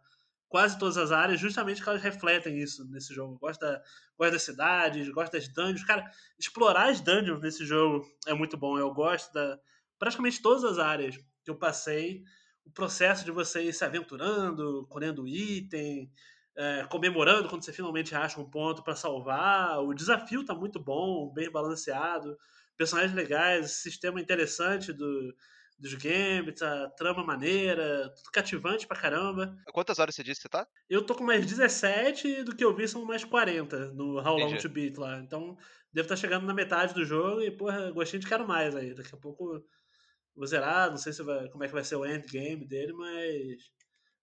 [0.50, 3.38] quase todas as áreas, justamente que elas refletem isso nesse jogo.
[3.38, 3.82] Gosto, da,
[4.18, 5.86] gosto das cidades, gosto das dungeons.
[5.86, 6.04] Cara,
[6.38, 8.78] explorar as dungeons nesse jogo é muito bom.
[8.78, 9.58] Eu gosto da
[10.00, 12.24] praticamente todas as áreas que eu passei.
[12.66, 16.12] O processo de você ir se aventurando, colhendo item,
[16.56, 19.80] é, comemorando quando você finalmente acha um ponto para salvar.
[19.84, 22.36] O desafio tá muito bom, bem balanceado,
[22.76, 25.36] personagens legais, sistema interessante do,
[25.80, 29.56] dos games, a trama maneira, tudo cativante pra caramba.
[29.72, 30.68] Quantas horas você disse que você tá?
[30.90, 34.58] Eu tô com mais 17 do que eu vi são mais 40 no How Long
[34.58, 35.20] to Beat lá.
[35.20, 35.58] Então,
[35.94, 38.94] devo estar tá chegando na metade do jogo e, porra, gostei de quero mais aí.
[38.94, 39.64] Daqui a pouco
[40.36, 43.72] vou zerar, não sei se vai, como é que vai ser o endgame dele, mas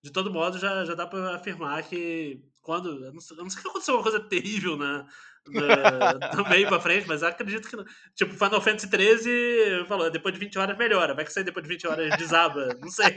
[0.06, 3.04] de todo modo, já, já dá para afirmar que quando.
[3.04, 5.04] Eu não, sei, eu não sei que aconteceu uma coisa terrível na,
[5.48, 7.76] na, do meio pra frente, mas acredito que.
[8.14, 11.12] Tipo, Final Fantasy XIII falou, depois de 20 horas melhora.
[11.12, 12.68] Vai que sair depois de 20 horas desaba.
[12.80, 13.12] Não sei.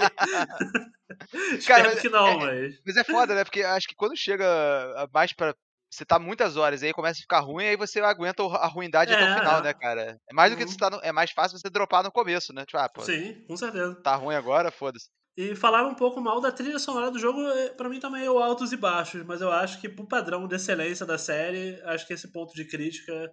[1.68, 2.82] Cara, que não, é, mas.
[2.86, 3.44] Mas é foda, né?
[3.44, 4.46] Porque acho que quando chega
[5.14, 5.56] mais pra.
[5.92, 9.16] Você tá muitas horas, aí começa a ficar ruim, aí você aguenta a ruindade é,
[9.16, 9.64] até o final, é.
[9.64, 10.20] né, cara?
[10.30, 10.70] É mais do que uhum.
[10.70, 12.64] você tá no, É mais fácil você dropar no começo, né?
[12.64, 13.02] Tipo, ah, pô.
[13.02, 13.96] Sim, com certeza.
[13.96, 15.10] Tá ruim agora, foda-se.
[15.38, 18.32] E falar um pouco mal da trilha sonora do jogo, é, para mim também é
[18.32, 22.06] o altos e baixos, mas eu acho que pro padrão de excelência da série, acho
[22.06, 23.32] que esse ponto de crítica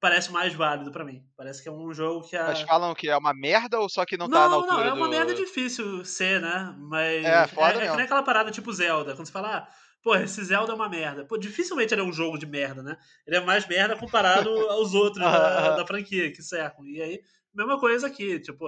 [0.00, 1.24] parece mais válido para mim.
[1.36, 2.46] Parece que é um jogo que a...
[2.46, 4.84] Mas falam que é uma merda ou só que não, não tá na altura Não,
[4.84, 5.10] é uma do...
[5.10, 6.74] merda difícil ser, né?
[6.78, 9.68] Mas é, foda é, é que nem aquela parada tipo Zelda, quando você fala, ah,
[10.02, 11.24] pô, esse Zelda é uma merda.
[11.24, 12.96] Pô, dificilmente ele é um jogo de merda, né?
[13.26, 16.86] Ele é mais merda comparado aos outros da, da franquia que cercam.
[16.86, 17.20] E aí,
[17.54, 18.66] mesma coisa aqui, tipo,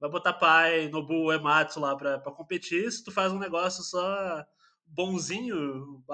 [0.00, 4.44] vai botar pai, Nobu, Ematsu lá pra, pra competir, se tu faz um negócio só
[4.86, 6.04] bonzinho,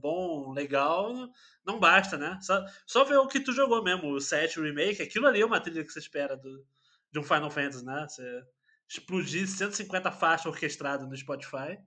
[0.00, 1.14] bom, legal,
[1.64, 2.38] não basta, né?
[2.42, 5.60] Só, só ver o que tu jogou mesmo, o 7 Remake, aquilo ali é uma
[5.60, 6.64] trilha que você espera do,
[7.12, 8.06] de um Final Fantasy, né?
[8.08, 8.42] Você
[8.88, 11.78] explodir 150 faixas orquestradas no Spotify,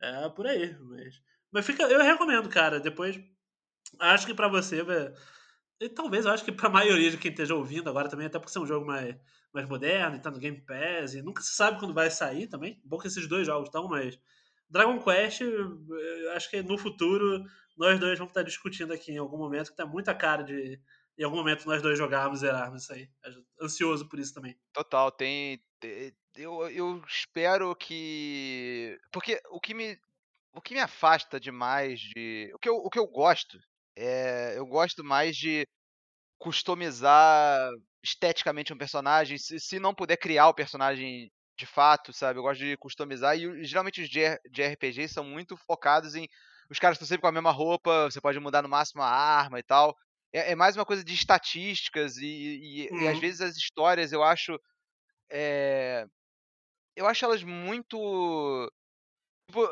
[0.00, 1.20] é por aí, mas...
[1.50, 3.20] Mas fica, eu recomendo, cara, depois,
[3.98, 4.82] acho que para você,
[5.80, 8.56] e talvez eu acho que pra maioria de quem esteja ouvindo agora também, até porque
[8.56, 9.16] é um jogo mais
[9.52, 11.14] mais moderno e tá no Game Pass.
[11.14, 12.80] E nunca se sabe quando vai sair também.
[12.84, 14.18] Bom que esses dois jogos estão, mas.
[14.68, 15.42] Dragon Quest,
[16.34, 17.44] acho que no futuro
[17.76, 20.80] nós dois vamos estar discutindo aqui em algum momento, que tá muita cara de.
[21.18, 23.08] Em algum momento nós dois jogarmos zerarmos isso aí.
[23.60, 24.58] Ansioso por isso também.
[24.72, 25.62] Total, tem.
[26.34, 28.98] Eu, eu espero que.
[29.12, 29.98] Porque o que me.
[30.54, 32.50] O que me afasta demais de.
[32.54, 33.58] O que eu, o que eu gosto
[33.94, 34.56] é.
[34.56, 35.66] Eu gosto mais de
[36.38, 37.70] customizar
[38.02, 42.38] esteticamente um personagem, se, se não puder criar o personagem de fato, sabe?
[42.38, 46.28] Eu gosto de customizar e geralmente os de, de RPG são muito focados em
[46.70, 49.58] os caras estão sempre com a mesma roupa, você pode mudar no máximo a arma
[49.58, 49.94] e tal.
[50.32, 53.02] É, é mais uma coisa de estatísticas e, e, uhum.
[53.02, 53.20] e, às uhum.
[53.20, 54.58] vezes as histórias eu acho
[55.30, 56.06] é,
[56.96, 58.72] eu acho elas muito
[59.52, 59.68] tipo,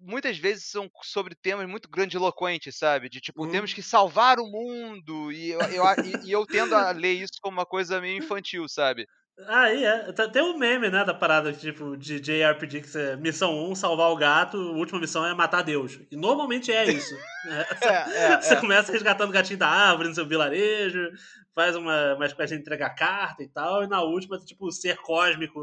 [0.00, 3.10] muitas vezes são sobre temas muito grandiloquentes, sabe?
[3.10, 5.30] De tipo, temos que salvar o mundo.
[5.30, 8.66] E eu, eu, e, e eu tendo a ler isso como uma coisa meio infantil,
[8.68, 9.06] sabe?
[9.46, 10.12] Aí é.
[10.32, 14.16] Tem um meme, né, da parada tipo, de JRPG que você, missão 1, salvar o
[14.16, 16.00] gato, a última missão é matar Deus.
[16.10, 17.14] E normalmente é isso.
[17.44, 17.66] Né?
[17.80, 18.60] É, é, você é.
[18.60, 21.12] começa resgatando o gatinho da árvore no seu vilarejo,
[21.54, 25.60] faz uma, uma espécie de entregar carta e tal, e na última, tipo, ser cósmico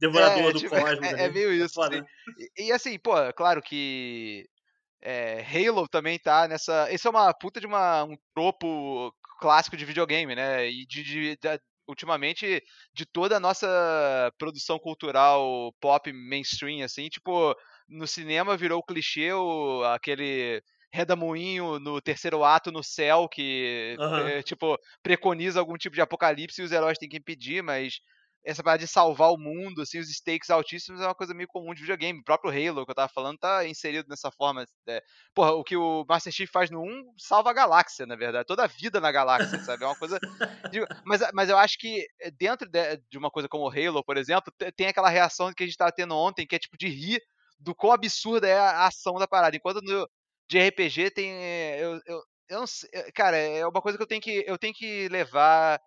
[0.00, 1.12] devorador é, do tipo, cosmos.
[1.12, 1.80] É, é, meio isso.
[1.80, 2.02] Assim.
[2.56, 4.48] E, e, assim, pô, claro que
[5.02, 6.90] é, Halo também tá nessa.
[6.90, 10.68] Isso é uma puta de uma, um tropo clássico de videogame, né?
[10.68, 17.54] E de, de, de, ultimamente de toda a nossa produção cultural pop mainstream, assim, tipo,
[17.88, 24.26] no cinema virou clichê o, aquele redamoinho no terceiro ato no céu que, uhum.
[24.26, 28.00] é, tipo, preconiza algum tipo de apocalipse e os heróis têm que impedir, mas
[28.44, 31.74] essa parada de salvar o mundo, assim, os stakes altíssimos é uma coisa meio comum
[31.74, 32.20] de videogame.
[32.20, 34.64] O próprio Halo, que eu tava falando, tá inserido nessa forma.
[34.88, 35.02] É,
[35.34, 38.46] porra, o que o Master Chief faz no 1 salva a galáxia, na verdade.
[38.46, 39.84] Toda a vida na galáxia, sabe?
[39.84, 40.18] É uma coisa.
[40.70, 44.04] De, mas, mas eu acho que eh, dentro de, de, uma coisa como o Halo,
[44.04, 46.88] por exemplo, tem aquela reação que a gente tava tendo ontem, que é tipo de
[46.88, 47.22] rir
[47.58, 49.56] do quão absurda é a, a ação da parada.
[49.56, 50.08] Enquanto no,
[50.48, 51.30] de RPG tem.
[51.30, 54.44] Eh, eu, eu, eu não sei, eh, cara, é uma coisa que eu tenho que,
[54.46, 55.80] eu tenho que levar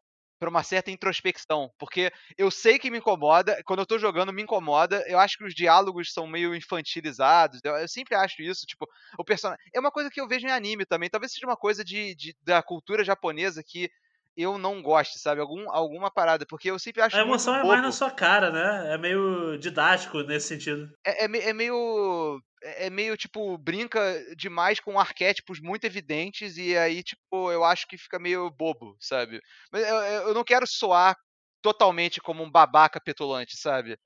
[0.44, 4.42] para uma certa introspecção, porque eu sei que me incomoda, quando eu tô jogando me
[4.42, 8.86] incomoda, eu acho que os diálogos são meio infantilizados, eu, eu sempre acho isso, tipo,
[9.18, 9.64] o personagem...
[9.74, 12.36] É uma coisa que eu vejo em anime também, talvez seja uma coisa de, de
[12.42, 13.90] da cultura japonesa que
[14.36, 15.40] eu não gosto, sabe?
[15.40, 17.16] Algum, alguma parada, porque eu sempre acho.
[17.16, 18.94] A emoção é mais na sua cara, né?
[18.94, 20.90] É meio didático nesse sentido.
[21.06, 24.00] É, é, é meio é, é meio, tipo, brinca
[24.38, 29.40] demais com arquétipos muito evidentes e aí, tipo, eu acho que fica meio bobo, sabe?
[29.72, 29.96] Mas eu,
[30.30, 31.16] eu não quero soar
[31.62, 33.98] totalmente como um babaca petulante, sabe?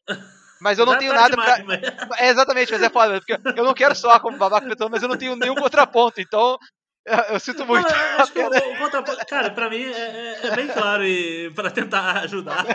[0.62, 2.08] Mas eu não Já tenho tá nada demais, pra.
[2.08, 5.02] mas- É, exatamente, mas é foda, porque eu não quero soar como babaca petão, mas
[5.04, 6.58] eu não tenho nenhum contraponto, então
[7.30, 7.88] eu, sinto muito.
[7.88, 11.52] Não, acho que o, o contraponto- Cara, pra mim é, é- é bem claro e
[11.54, 12.66] pra tentar ajudar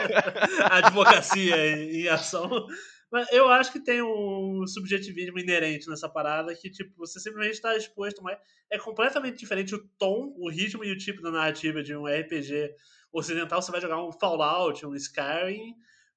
[0.70, 2.66] a advocacia em, em ação.
[3.12, 7.76] Mas eu acho que tem um subjetivismo inerente nessa parada que, tipo, você simplesmente está
[7.76, 8.38] exposto, mas
[8.70, 12.74] é completamente diferente o tom, o ritmo e o tipo da narrativa de um RPG
[13.12, 13.60] ocidental.
[13.60, 15.74] Você vai jogar um Fallout, um Skyrim,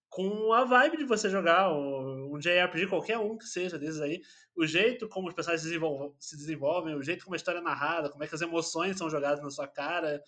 [0.08, 4.22] com a vibe de você jogar um, JRPG, qualquer um que seja desses aí.
[4.56, 7.62] O jeito como os personagens se desenvolvem, se desenvolvem, o jeito como a história é
[7.62, 10.24] narrada, como é que as emoções são jogadas na sua cara.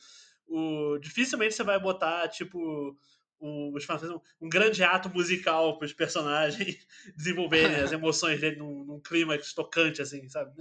[0.46, 2.98] O, dificilmente você vai botar, tipo,
[3.40, 6.86] os fãs- um, um grande ato musical para os personagens
[7.16, 10.52] desenvolverem as emoções dele num, num clímax tocante, assim, sabe?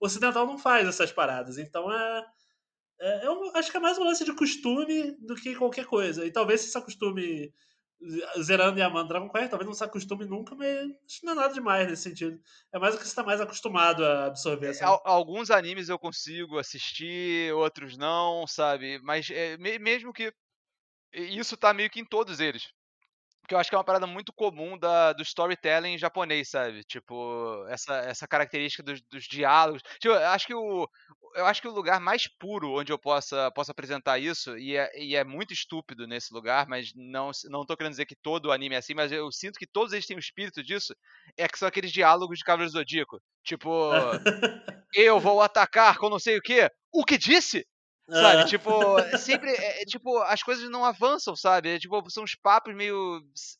[0.00, 2.26] O ocidental não faz essas paradas, então é.
[3.00, 6.24] é eu acho que é mais um lance de costume do que qualquer coisa.
[6.26, 7.52] E talvez se se acostume
[8.42, 10.86] zerando e amando Dragon Quest, talvez não se acostume nunca, mas
[11.22, 12.38] não é nada demais nesse sentido.
[12.72, 14.74] É mais o que você está mais acostumado a absorver.
[14.74, 14.90] sabe?
[14.90, 18.98] Al- Alguns animes eu consigo assistir, outros não, sabe?
[19.02, 20.32] Mas é, me- mesmo que.
[21.16, 22.70] E Isso tá meio que em todos eles.
[23.46, 26.82] Porque eu acho que é uma parada muito comum da, do storytelling japonês, sabe?
[26.82, 29.82] Tipo, essa, essa característica dos, dos diálogos.
[30.00, 30.88] Tipo, eu acho que o.
[31.36, 34.90] Eu acho que o lugar mais puro onde eu possa, possa apresentar isso, e é,
[34.98, 38.74] e é muito estúpido nesse lugar, mas não, não tô querendo dizer que todo anime
[38.74, 40.94] é assim, mas eu sinto que todos eles têm o espírito disso,
[41.36, 43.20] é que são aqueles diálogos de Cavaleiro Zodíaco.
[43.44, 43.90] Tipo,
[44.94, 46.70] eu vou atacar com não sei o quê.
[46.92, 47.64] O que disse?
[48.12, 48.44] Sabe, Ah.
[48.44, 51.70] tipo, é sempre, é, é, tipo, as coisas não avançam, sabe?
[51.74, 53.58] É, tipo, são uns papos meio s-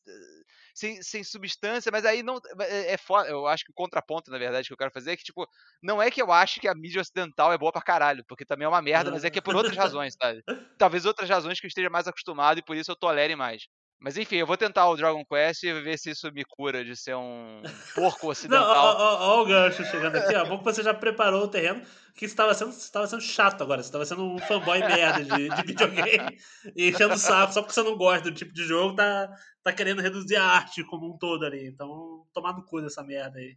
[0.75, 4.39] sem, sem substância, mas aí não, é, é foda, eu acho que o contraponto, na
[4.39, 5.47] verdade, que eu quero fazer é que, tipo,
[5.83, 8.67] não é que eu acho que a mídia ocidental é boa pra caralho, porque também
[8.67, 10.43] é uma merda, mas é que é por outras razões, sabe?
[10.79, 13.65] Talvez outras razões que eu esteja mais acostumado e por isso eu tolere mais.
[13.99, 16.95] Mas enfim, eu vou tentar o Dragon Quest e ver se isso me cura de
[16.95, 17.63] ser um
[17.95, 18.67] porco Não, ocidental.
[18.69, 20.45] ó, ó, ó, ó o gancho chegando aqui, ó.
[20.45, 21.81] Bom que você já preparou o terreno,
[22.15, 25.49] que você estava sendo, estava sendo chato agora, você estava sendo um fanboy merda de,
[25.49, 26.39] de videogame
[26.77, 29.31] e enchendo o saco só porque você não gosta do tipo de jogo, tá,
[29.63, 31.67] tá querendo reduzir a arte como um todo ali.
[31.67, 33.57] Então, tomar no cu dessa merda aí.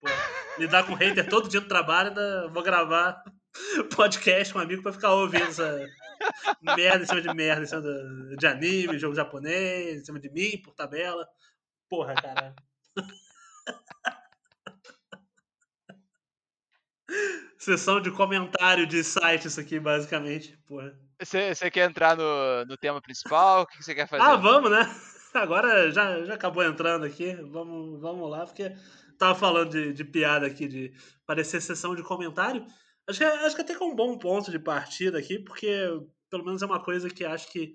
[0.00, 0.08] Pô,
[0.58, 3.22] lidar com hater todo dia no trabalho, ainda vou gravar
[3.94, 5.86] podcast com um amigo pra ficar ouvindo essa
[6.62, 10.30] merda em cima de merda, em cima de, de anime, jogo japonês, em cima de
[10.30, 11.26] mim, por tabela.
[11.88, 12.54] Porra, caralho.
[17.58, 20.56] Sessão de comentário de site isso aqui, basicamente.
[20.66, 20.96] Porra.
[21.20, 23.62] Você quer entrar no, no tema principal?
[23.62, 24.22] O que que você quer fazer?
[24.22, 24.88] Ah, vamos, né?
[25.34, 27.34] Agora já, já acabou entrando aqui.
[27.34, 28.74] Vamos, vamos lá, porque
[29.18, 30.92] tava falando de, de piada aqui, de
[31.26, 32.66] parecer sessão de comentário.
[33.08, 35.68] Acho que, acho que até que é um bom ponto de partida aqui, porque
[36.28, 37.74] pelo menos é uma coisa que acho que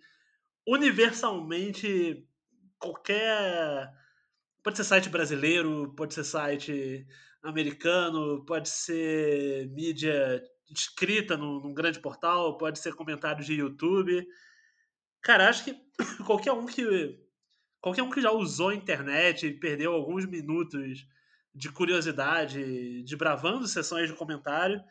[0.67, 2.27] universalmente
[2.77, 3.89] qualquer.
[4.63, 7.07] Pode ser site brasileiro, pode ser site
[7.43, 14.25] americano, pode ser mídia escrita num, num grande portal, pode ser comentários de YouTube.
[15.21, 15.75] Cara, acho que
[16.25, 17.19] qualquer um que
[17.79, 21.05] qualquer um que já usou a internet e perdeu alguns minutos
[21.53, 24.81] de curiosidade, de bravando sessões de comentário,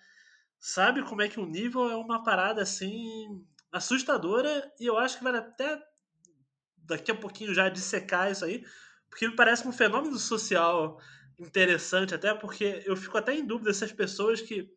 [0.60, 5.24] sabe como é que o nível é uma parada assim assustadora e eu acho que
[5.24, 5.80] vai até
[6.76, 8.64] daqui a pouquinho já dissecar isso aí,
[9.08, 11.00] porque me parece um fenômeno social
[11.38, 14.68] interessante, até porque eu fico até em dúvida se as pessoas que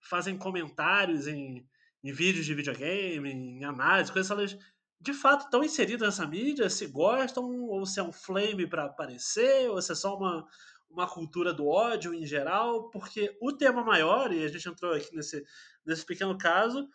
[0.00, 1.66] fazem comentários em,
[2.02, 4.58] em vídeos de videogame, em análise, coisas, elas
[5.00, 9.70] de fato estão inseridas nessa mídia, se gostam, ou se é um flame para aparecer,
[9.70, 10.44] ou se é só uma,
[10.90, 15.14] uma cultura do ódio em geral, porque o tema maior, e a gente entrou aqui
[15.14, 15.44] nesse,
[15.84, 16.88] nesse pequeno caso,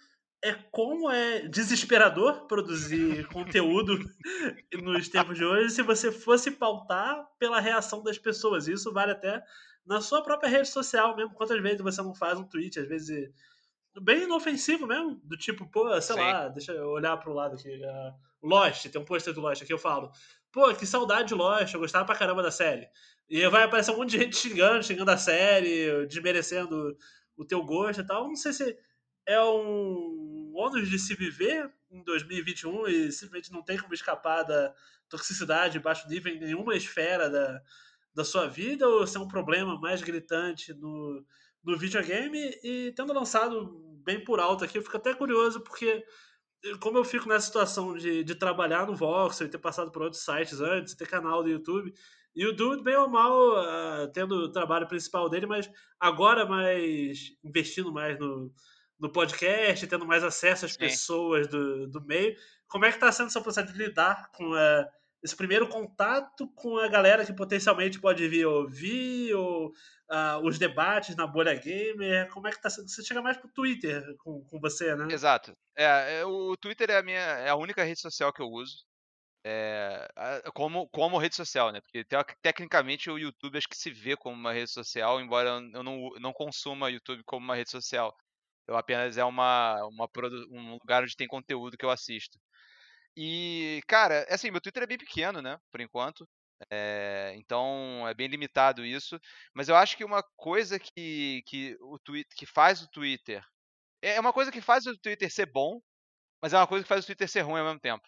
[0.43, 3.97] é como é desesperador produzir conteúdo
[4.73, 8.67] nos tempos de hoje se você fosse pautar pela reação das pessoas.
[8.67, 9.41] Isso vale até
[9.85, 11.33] na sua própria rede social mesmo.
[11.33, 13.31] Quantas vezes você não faz um tweet, às vezes
[14.01, 16.21] bem inofensivo mesmo, do tipo, pô, sei Sim.
[16.21, 17.69] lá, deixa eu olhar pro lado aqui.
[17.69, 18.13] Uh,
[18.47, 20.11] Lost, tem um pôster do Lost aqui, eu falo,
[20.53, 22.87] pô, que saudade de Lost, eu gostava pra caramba da série.
[23.27, 26.95] E vai aparecer um monte de gente xingando, xingando a série, desmerecendo
[27.35, 28.27] o teu gosto e tal.
[28.27, 28.77] Não sei se
[29.25, 34.73] é um ônus de se viver em 2021 e simplesmente não tem como escapar da
[35.09, 37.59] toxicidade de baixo nível em nenhuma esfera da,
[38.13, 41.25] da sua vida, ou se é um problema mais gritante no,
[41.63, 42.51] no videogame.
[42.63, 46.05] E tendo lançado bem por alto aqui, eu fico até curioso, porque
[46.79, 50.23] como eu fico nessa situação de, de trabalhar no Voxel e ter passado por outros
[50.23, 51.93] sites antes, ter canal do YouTube,
[52.35, 57.31] e o Dude, bem ou mal, uh, tendo o trabalho principal dele, mas agora mais
[57.43, 58.51] investindo mais no,
[58.99, 60.79] no podcast, tendo mais acesso às Sim.
[60.79, 62.35] pessoas do, do meio.
[62.67, 64.85] Como é que está sendo essa processo de lidar com uh,
[65.23, 71.15] esse primeiro contato com a galera que potencialmente pode vir ouvir, ou uh, os debates
[71.15, 72.29] na bolha gamer?
[72.29, 72.69] Como é que tá?
[72.69, 75.07] Você chega mais pro Twitter com, com você, né?
[75.09, 75.55] Exato.
[75.75, 78.83] É, é, o Twitter é a minha é a única rede social que eu uso.
[79.45, 80.07] É,
[80.53, 81.81] como, como rede social, né?
[81.81, 82.05] Porque
[82.41, 86.33] tecnicamente o YouTube acho que se vê como uma rede social, embora eu não, não
[86.33, 88.15] consuma YouTube como uma rede social.
[88.67, 90.09] Eu apenas é uma, uma
[90.49, 92.39] um lugar onde tem conteúdo que eu assisto.
[93.15, 95.57] E, cara, assim, meu Twitter é bem pequeno, né?
[95.71, 96.27] Por enquanto.
[96.69, 99.19] É, então é bem limitado isso.
[99.53, 103.43] Mas eu acho que uma coisa que, que, o Twitter, que faz o Twitter.
[104.01, 105.79] É uma coisa que faz o Twitter ser bom,
[106.41, 108.03] mas é uma coisa que faz o Twitter ser ruim ao mesmo tempo.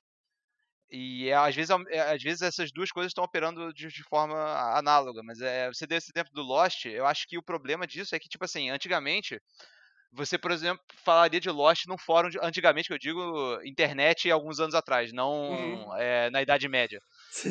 [0.89, 4.35] E é, às, vezes, é, às vezes essas duas coisas estão operando de, de forma
[4.77, 5.21] análoga.
[5.23, 8.19] Mas é, você deu esse exemplo do Lost, eu acho que o problema disso é
[8.19, 9.39] que, tipo assim, antigamente
[10.11, 14.59] você, por exemplo, falaria de Lost num fórum, de, antigamente, que eu digo, internet alguns
[14.59, 15.95] anos atrás, não uhum.
[15.97, 16.99] é, na Idade Média.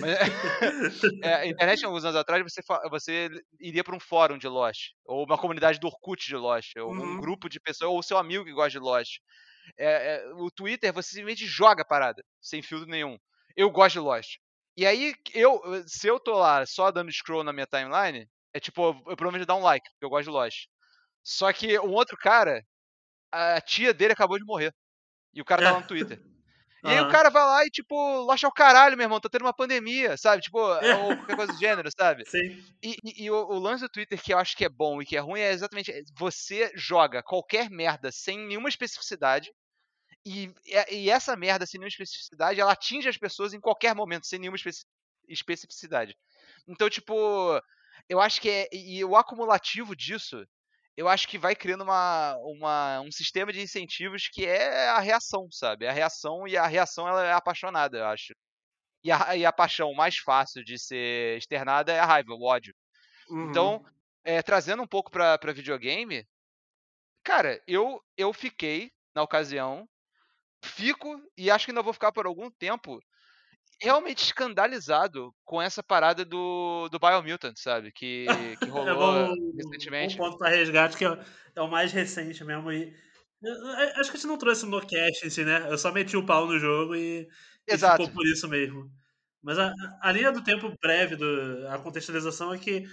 [0.00, 0.18] Mas,
[1.22, 3.28] é, internet alguns anos atrás, você, você
[3.60, 7.14] iria para um fórum de Lost, ou uma comunidade do Orkut de Lost, ou uhum.
[7.14, 9.18] um grupo de pessoas, ou seu amigo que gosta de Lost.
[9.78, 13.18] É, é, o Twitter, você simplesmente joga a parada, sem filtro nenhum.
[13.56, 14.36] Eu gosto de Lost.
[14.76, 18.82] E aí, eu, se eu tô lá só dando scroll na minha timeline, é tipo,
[18.82, 20.66] eu, eu provavelmente dar um like, porque eu gosto de Lost.
[21.24, 22.62] Só que um outro cara,
[23.32, 24.72] a tia dele acabou de morrer.
[25.32, 26.20] E o cara tá lá no Twitter.
[26.84, 29.46] E aí o cara vai lá e, tipo, loja ao caralho, meu irmão, tá tendo
[29.46, 30.42] uma pandemia, sabe?
[30.42, 30.76] Tipo, ou
[31.16, 32.26] qualquer coisa do gênero, sabe?
[32.26, 32.62] Sim.
[32.82, 35.06] E, e, e o, o, lance do Twitter que eu acho que é bom e
[35.06, 39.50] que é ruim é exatamente você joga qualquer merda sem nenhuma especificidade.
[40.26, 40.52] E,
[40.90, 44.56] e essa merda sem nenhuma especificidade, ela atinge as pessoas em qualquer momento, sem nenhuma
[44.56, 44.84] especi
[45.26, 46.14] especificidade.
[46.68, 47.14] Então, tipo,
[48.10, 48.68] eu acho que é.
[48.70, 50.46] E o acumulativo disso
[50.96, 55.48] eu acho que vai criando uma, uma, um sistema de incentivos que é a reação,
[55.50, 55.86] sabe?
[55.86, 58.34] A reação e a reação ela é apaixonada, eu acho.
[59.02, 62.74] E a, e a paixão mais fácil de ser externada é a raiva, o ódio.
[63.28, 63.50] Uhum.
[63.50, 63.84] Então,
[64.24, 66.26] é, trazendo um pouco pra, pra videogame,
[67.22, 69.88] cara, eu, eu fiquei, na ocasião,
[70.64, 73.00] fico e acho que ainda vou ficar por algum tempo
[73.80, 77.92] realmente escandalizado com essa parada do, do Biomutant, sabe?
[77.92, 78.26] Que,
[78.60, 80.14] que rolou é bom, recentemente.
[80.14, 81.18] Um ponto para resgate que é,
[81.56, 82.72] é, o mais recente mesmo.
[82.72, 82.92] E,
[83.96, 85.66] acho que a gente não trouxe no cast, assim, né?
[85.68, 87.28] Eu só meti o pau no jogo e,
[87.66, 88.90] e ficou por isso mesmo.
[89.42, 92.86] Mas a, a linha do tempo breve, do, a contextualização é que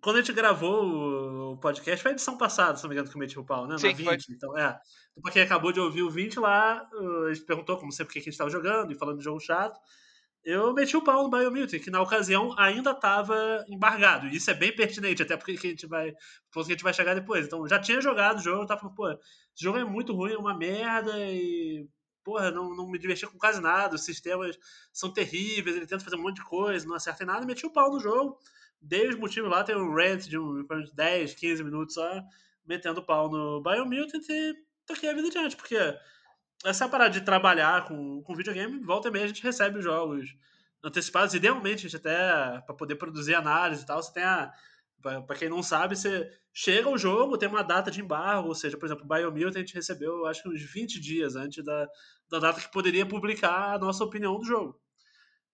[0.00, 3.16] quando a gente gravou o podcast, foi a edição passada, se não me engano, que
[3.16, 3.78] eu meti o pau, né?
[3.78, 4.04] Sim, Na 20.
[4.04, 4.34] Foi.
[4.34, 4.78] Então, é.
[5.10, 6.88] Então, pra quem acabou de ouvir o 20 lá,
[7.26, 9.40] a gente perguntou, como sempre, o que a gente estava jogando e falando de jogo
[9.40, 9.80] chato
[10.44, 14.28] eu meti o pau no Biomutant, que na ocasião ainda estava embargado.
[14.28, 16.12] Isso é bem pertinente, até porque a gente vai.
[16.12, 17.46] que a gente vai chegar depois.
[17.46, 19.20] Então, já tinha jogado o jogo, tava falando, pô, esse
[19.56, 21.86] jogo é muito ruim, é uma merda, e.
[22.24, 24.58] Porra, não, não me diverti com quase nada, os sistemas
[24.92, 27.72] são terríveis, ele tenta fazer um monte de coisa, não acerta em nada, meti o
[27.72, 28.38] pau no jogo.
[28.80, 32.22] Dei os motivos lá, tem um rant de uns 10, 15 minutos só,
[32.66, 34.54] metendo o pau no Biomutant e
[34.86, 35.76] toquei a vida adiante, porque
[36.64, 40.34] essa parada de trabalhar com, com videogame, volta e meia a gente recebe os jogos
[40.82, 41.34] antecipados.
[41.34, 44.52] Idealmente, a gente até, para poder produzir análise e tal, você tem a.
[45.00, 48.76] Para quem não sabe, você chega o jogo, tem uma data de embargo, ou seja,
[48.76, 51.86] por exemplo, o Biomutant a gente recebeu, acho que uns 20 dias antes da,
[52.28, 54.76] da data que poderia publicar a nossa opinião do jogo.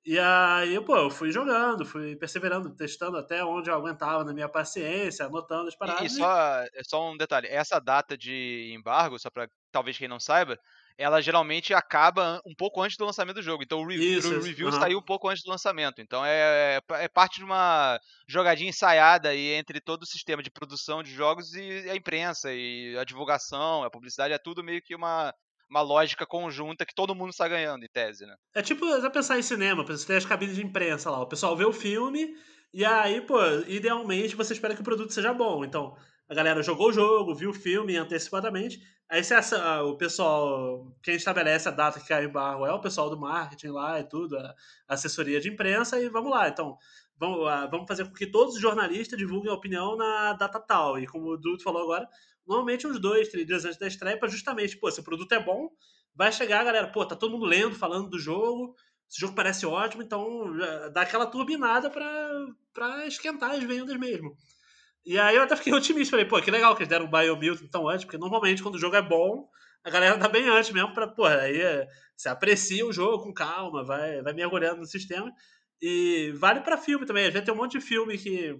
[0.03, 4.49] E aí, pô, eu fui jogando, fui perseverando, testando até onde eu aguentava na minha
[4.49, 6.13] paciência, anotando as paradas.
[6.13, 10.21] E, e só, só um detalhe, essa data de embargo, só para talvez quem não
[10.21, 10.59] saiba,
[10.97, 13.62] ela geralmente acaba um pouco antes do lançamento do jogo.
[13.62, 14.72] Então o, review, Isso, o review uhum.
[14.72, 16.01] saiu um pouco antes do lançamento.
[16.01, 20.51] Então é, é, é, parte de uma jogadinha ensaiada aí entre todo o sistema de
[20.51, 24.95] produção de jogos e a imprensa, e a divulgação, a publicidade, é tudo meio que
[24.95, 25.34] uma,
[25.68, 28.36] uma lógica conjunta que todo mundo está ganhando, em tese, né?
[28.55, 31.57] É tipo, já pensar em cinema, você tem as cabines de imprensa lá, o pessoal
[31.57, 32.34] vê o filme,
[32.72, 35.64] e aí, pô, idealmente você espera que o produto seja bom.
[35.64, 35.97] Então,
[36.35, 40.93] a galera jogou o jogo, viu o filme antecipadamente, Aí se essa, ah, o pessoal,
[41.03, 44.05] quem estabelece a data que cai em barro é o pessoal do marketing lá e
[44.05, 44.55] tudo, a
[44.89, 46.49] assessoria de imprensa, e vamos lá.
[46.49, 46.78] Então,
[47.16, 50.99] vamos, ah, vamos fazer com que todos os jornalistas divulguem a opinião na data tal.
[50.99, 52.09] E como o Dudu falou agora,
[52.47, 55.41] normalmente uns dois, três dias antes da estreia, para justamente, pô, se o produto é
[55.41, 55.68] bom,
[56.14, 58.74] vai chegar a galera, pô, tá todo mundo lendo, falando do jogo,
[59.09, 60.51] esse jogo parece ótimo, então
[60.93, 64.37] dá aquela turbinada para esquentar as vendas mesmo.
[65.05, 67.69] E aí eu até fiquei otimista, falei, pô, que legal que eles deram o Biomutant
[67.71, 69.49] tão antes, porque normalmente quando o jogo é bom,
[69.83, 71.87] a galera tá bem antes mesmo pra, pô, aí é,
[72.17, 75.31] você aprecia o jogo com calma, vai, vai mergulhando no sistema.
[75.81, 78.59] E vale pra filme também, às vezes tem um monte de filme que,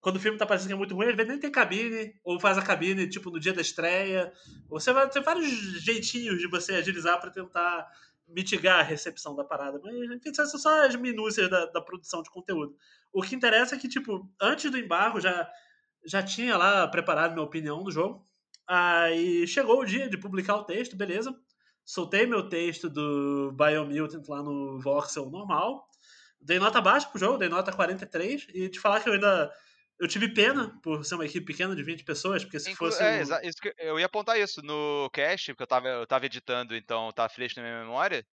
[0.00, 2.38] quando o filme tá parecendo que é muito ruim, às vezes nem tem cabine, ou
[2.38, 4.32] faz a cabine, tipo, no dia da estreia.
[4.68, 5.48] Você vai ter vários
[5.82, 7.88] jeitinhos de você agilizar para tentar
[8.28, 9.80] mitigar a recepção da parada.
[9.82, 12.76] Mas, enfim, são só as minúcias da, da produção de conteúdo.
[13.12, 15.50] O que interessa é que, tipo, antes do embargo já,
[16.06, 18.26] já tinha lá preparado minha opinião do jogo.
[18.66, 21.34] Aí chegou o dia de publicar o texto, beleza.
[21.84, 25.86] Soltei meu texto do Biomutant lá no Voxel normal.
[26.40, 28.46] Dei nota baixa pro jogo, dei nota 43.
[28.54, 29.52] E te falar que eu ainda
[29.98, 33.02] eu tive pena por ser uma equipe pequena de 20 pessoas, porque se Inclu fosse.
[33.02, 33.70] É, um...
[33.78, 37.60] eu ia apontar isso no cast, porque eu tava, eu tava editando, então tá fresco
[37.60, 38.26] na minha memória.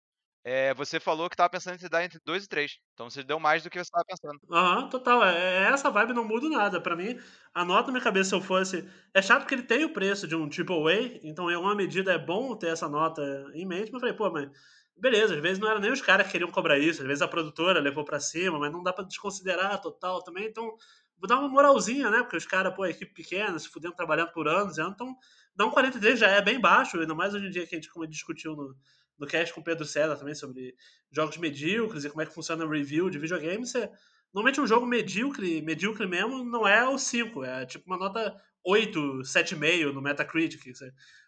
[0.45, 2.79] É, você falou que tava pensando em dar entre 2 e 3.
[2.95, 4.41] Então você deu mais do que você tava pensando.
[4.53, 5.25] Aham, uhum, total.
[5.25, 6.81] É, é, essa vibe não muda nada.
[6.81, 7.19] para mim,
[7.55, 8.89] a nota na minha cabeça, se eu fosse.
[9.15, 12.19] É chato porque ele tem o preço de um AAA, então em alguma medida é
[12.19, 13.23] bom ter essa nota
[13.55, 14.51] em mente, mas eu falei, pô, mas.
[14.97, 17.29] Beleza, às vezes não era nem os caras que queriam cobrar isso, às vezes a
[17.29, 20.45] produtora levou para cima, mas não dá para desconsiderar total também.
[20.47, 20.77] Então,
[21.19, 22.19] vou dar uma moralzinha, né?
[22.23, 25.17] Porque os caras, pô, equipe pequena, se fudendo trabalhando por anos, então
[25.57, 27.89] dá um 43 já é bem baixo, ainda mais hoje em dia que a gente
[27.91, 28.77] como discutiu no,
[29.21, 30.75] no cast com o Pedro César também sobre
[31.13, 33.67] jogos medíocres e como é que funciona o review de videogame.
[33.67, 33.91] Você,
[34.33, 39.21] normalmente um jogo medíocre, medíocre mesmo, não é o 5, é tipo uma nota 8,
[39.23, 40.63] 7,5 no Metacritic.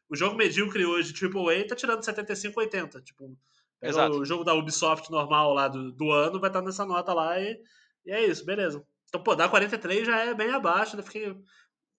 [0.08, 3.02] O jogo medíocre hoje, AAA, tá tirando 75, 80.
[3.02, 3.36] Tipo,
[4.10, 7.60] o jogo da Ubisoft normal lá do, do ano vai estar nessa nota lá e,
[8.06, 8.84] e é isso, beleza.
[9.08, 10.96] Então, pô, dar 43 já é bem abaixo.
[10.96, 11.36] Eu fiquei.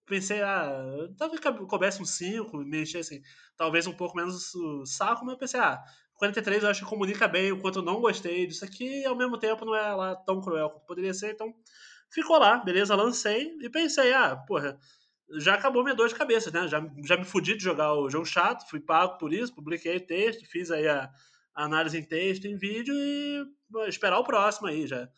[0.06, 0.70] Pensei, ah,
[1.18, 3.24] talvez coubesse um 5, me enchesse assim,
[3.56, 5.82] talvez um pouco menos o saco, mas eu pensei, ah,
[6.16, 9.16] 43 eu acho que comunica bem o quanto eu não gostei disso aqui e ao
[9.16, 11.54] mesmo tempo não é lá tão cruel quanto poderia ser, então
[12.10, 14.78] ficou lá, beleza, lancei e pensei, ah, porra,
[15.40, 16.68] já acabou minha dor de cabeça, né?
[16.68, 20.46] Já, já me fudi de jogar o jogo chato, fui pago por isso, publiquei texto,
[20.46, 21.10] fiz aí a,
[21.56, 23.48] a análise em texto, em vídeo e
[23.88, 25.10] esperar o próximo aí já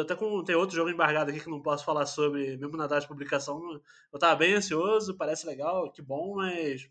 [0.00, 3.02] até com tem outro jogo embargado aqui que não posso falar sobre, mesmo na data
[3.02, 3.80] de publicação.
[4.12, 6.88] Eu tava bem ansioso, parece legal, que bom, mas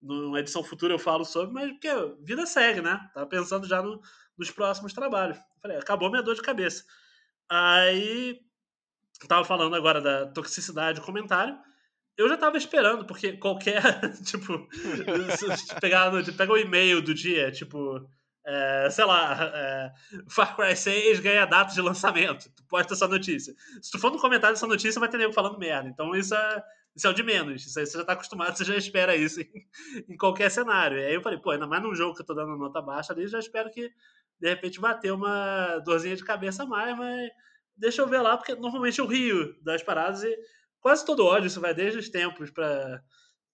[0.00, 1.88] numa edição futura eu falo sobre, mas porque
[2.22, 2.98] vida segue, né?
[3.12, 4.00] Tava pensando já no,
[4.38, 5.38] nos próximos trabalhos.
[5.60, 6.84] Falei, acabou minha dor de cabeça.
[7.48, 8.40] Aí
[9.28, 11.58] tava falando agora da toxicidade do comentário.
[12.16, 13.82] Eu já tava esperando, porque qualquer,
[14.24, 14.68] tipo,
[15.80, 18.08] pegar, pega o e-mail do dia, tipo,
[18.52, 19.92] é, sei lá, é,
[20.28, 22.50] Far Cry 6 ganha data de lançamento.
[22.56, 23.54] Tu posta essa notícia.
[23.80, 25.88] Se tu for no comentário dessa notícia, vai ter nego falando merda.
[25.88, 26.64] Então isso é,
[26.96, 27.64] isso é o de menos.
[27.64, 29.48] Isso aí você já tá acostumado, você já espera isso em,
[30.08, 30.98] em, qualquer cenário.
[30.98, 33.12] E aí eu falei, pô, ainda mais num jogo que eu tô dando nota baixa
[33.12, 33.88] ali, já espero que
[34.40, 37.30] de repente bater uma dorzinha de cabeça a mais, mas
[37.76, 40.36] deixa eu ver lá, porque normalmente eu rio das paradas e
[40.80, 43.00] quase todo ódio isso vai desde os tempos para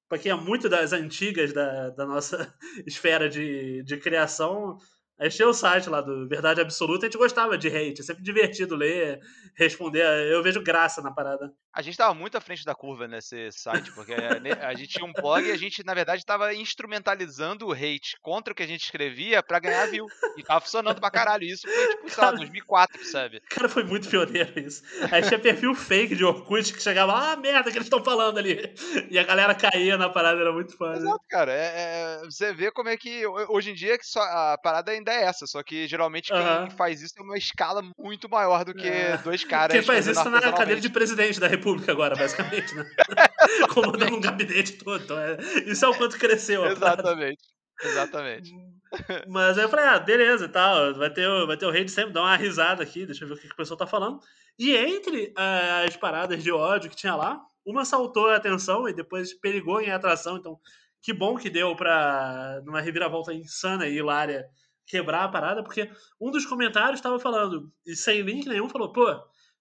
[0.08, 2.54] para quem é muito das antigas da, da nossa
[2.86, 4.78] esfera de, de criação,
[5.18, 8.76] Achei o site lá do Verdade Absoluta, a gente gostava de hate, é sempre divertido
[8.76, 9.20] ler,
[9.56, 10.04] responder.
[10.30, 11.52] Eu vejo graça na parada.
[11.72, 15.12] A gente estava muito à frente da curva nesse site, porque a gente tinha um
[15.12, 18.84] blog e a gente, na verdade, estava instrumentalizando o hate contra o que a gente
[18.84, 20.06] escrevia para ganhar view.
[20.36, 21.44] E tava funcionando pra caralho.
[21.44, 23.40] Isso foi, tipo, sei lá, 2004, sabe?
[23.50, 24.82] Cara, foi muito pioneiro isso.
[25.10, 28.74] Aí tinha perfil fake de Orkut que chegava, ah, merda, que eles estão falando ali.
[29.10, 30.94] E a galera caía na parada, era muito fã.
[30.94, 31.52] Exato, cara.
[31.52, 35.05] É, é, você vê como é que hoje em dia que só, a parada ainda
[35.10, 36.70] é essa, só que geralmente quem uhum.
[36.70, 39.16] faz isso é uma escala muito maior do que é.
[39.18, 39.76] dois caras.
[39.76, 42.84] Quem faz isso tá na cadeira de presidente da República agora, basicamente, né?
[43.72, 45.02] Comandando um gabinete todo.
[45.02, 45.36] Então é,
[45.66, 46.64] isso é o quanto cresceu.
[46.66, 47.42] Exatamente.
[47.82, 48.50] Exatamente.
[49.28, 51.90] Mas aí eu falei, ah, beleza e tal, vai ter, vai ter o rei de
[51.90, 54.20] sempre, dá uma risada aqui, deixa eu ver o que, que o pessoal tá falando.
[54.58, 58.94] E entre uh, as paradas de ódio que tinha lá, uma saltou a atenção e
[58.94, 60.58] depois perigou em atração, então
[61.02, 64.46] que bom que deu pra, numa reviravolta insana e hilária,
[64.86, 69.20] quebrar a parada, porque um dos comentários estava falando, e sem link nenhum, falou, pô,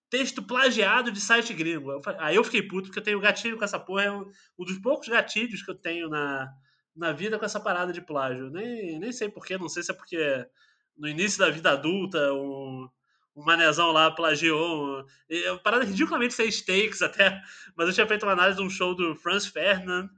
[0.09, 2.01] texto plagiado de site gringo.
[2.19, 4.77] Aí eu fiquei puto, porque eu tenho gatilho com essa porra, é um, um dos
[4.79, 6.49] poucos gatilhos que eu tenho na,
[6.95, 8.49] na vida com essa parada de plágio.
[8.49, 10.45] Nem, nem sei porquê, não sei se é porque
[10.97, 12.87] no início da vida adulta um,
[13.35, 14.99] um manezão lá plagiou.
[14.99, 17.41] Um, é parada ridiculamente sem stakes até,
[17.75, 20.09] mas eu tinha feito uma análise de um show do Franz Ferdinand.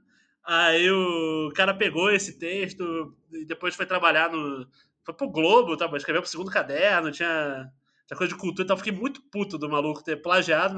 [0.44, 4.66] Aí o cara pegou esse texto e depois foi trabalhar no,
[5.08, 5.86] foi pro Globo, tá?
[5.96, 7.70] escreveu pro segundo caderno, tinha,
[8.06, 8.76] tinha coisa de cultura e tal.
[8.76, 10.76] Fiquei muito puto do maluco ter plagiado,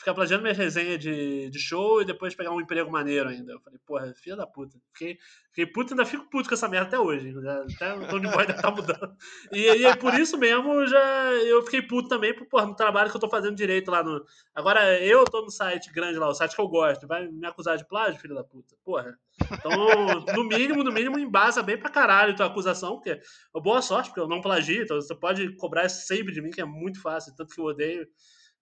[0.00, 3.52] ficar plagiando minha resenha de, de show e depois pegar um emprego maneiro ainda.
[3.52, 4.78] Eu falei, porra, filha da puta.
[4.94, 7.34] Fiquei, fiquei puto ainda fico puto com essa merda até hoje.
[7.74, 9.14] Até o Tony Boy deve tá mudando.
[9.52, 13.16] E, e por isso mesmo já eu fiquei puto também por, porra, no trabalho que
[13.16, 14.24] eu tô fazendo direito lá no.
[14.54, 17.06] Agora eu tô no site grande lá, o site que eu gosto.
[17.06, 18.74] Vai me acusar de plágio, filha da puta.
[18.82, 19.18] Porra.
[19.52, 24.08] Então, no mínimo, no mínimo, embasa bem pra caralho tua acusação, porque é boa sorte,
[24.08, 27.34] porque eu não plagio, então você pode cobrar sempre de mim, que é muito fácil,
[27.36, 28.06] tanto que eu odeio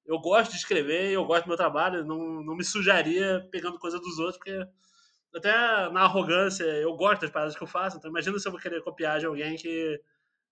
[0.09, 4.01] eu gosto de escrever, eu gosto do meu trabalho, não, não me sujaria pegando coisa
[4.01, 4.67] dos outros, porque
[5.35, 5.53] até
[5.91, 8.83] na arrogância, eu gosto das paradas que eu faço, então imagina se eu vou querer
[8.83, 10.01] copiar de alguém que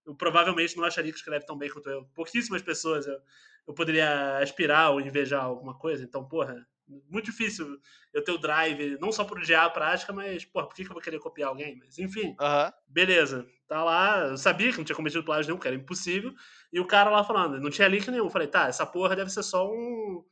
[0.05, 2.05] eu provavelmente não acharia que escreve tão bem quanto eu.
[2.15, 3.19] Pouquíssimas pessoas eu,
[3.67, 6.67] eu poderia aspirar ou invejar alguma coisa, então, porra,
[7.11, 7.81] muito difícil
[8.13, 10.91] eu ter o drive, não só por odiar a prática, mas, porra, por que, que
[10.91, 11.77] eu vou querer copiar alguém?
[11.79, 12.37] Mas, enfim,
[12.87, 13.47] beleza.
[13.69, 16.33] Tá lá, eu sabia que não tinha cometido plágio nenhum, que era impossível,
[16.73, 18.27] e o cara lá falando, não tinha link nenhum.
[18.27, 20.25] Eu falei, tá, essa porra deve ser só um,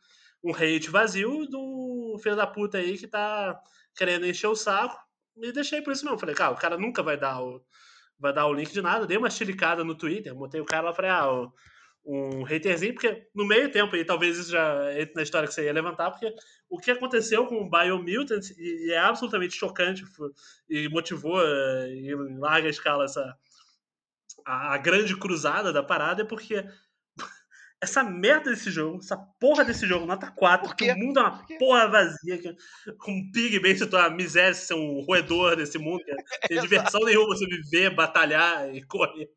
[0.43, 3.61] um hate vazio do filho da puta aí que tá
[3.97, 4.97] querendo encher o saco.
[5.37, 6.18] E deixei por isso mesmo.
[6.18, 7.61] Falei, cara, o cara nunca vai dar o,
[8.18, 9.07] vai dar o link de nada.
[9.07, 11.53] Dei uma chilicada no Twitter, botei o cara lá, falei, ah, o-
[12.05, 15.64] um haterzinho, porque no meio tempo, e talvez isso já entre na história que você
[15.64, 16.32] ia levantar, porque
[16.68, 20.05] o que aconteceu com o Biomutant, e, e é absolutamente chocante,
[20.68, 23.34] e motivou eh, em larga escala essa
[24.44, 26.64] a, a grande cruzada da parada, é porque
[27.80, 31.22] essa merda desse jogo, essa porra desse jogo, nota 4, Por que o mundo é
[31.22, 32.55] uma porra vazia, que,
[32.98, 36.14] com um pigman, se tua miséria, ser um roedor desse mundo, que
[36.48, 39.30] tem diversão nenhuma você viver, batalhar e correr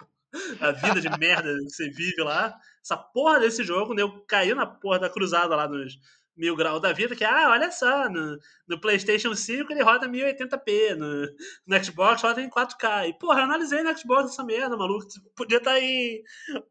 [0.59, 2.55] a vida de merda que você vive lá.
[2.83, 5.97] Essa porra desse jogo, né, eu caí na porra da cruzada lá nos
[6.37, 10.95] mil graus da vida, que, ah, olha só, no, no PlayStation 5 ele roda 1080p,
[10.95, 11.25] no,
[11.65, 13.09] no Xbox roda em 4K.
[13.09, 15.05] E, porra, eu analisei no Xbox essa merda, maluco.
[15.35, 16.21] Podia estar em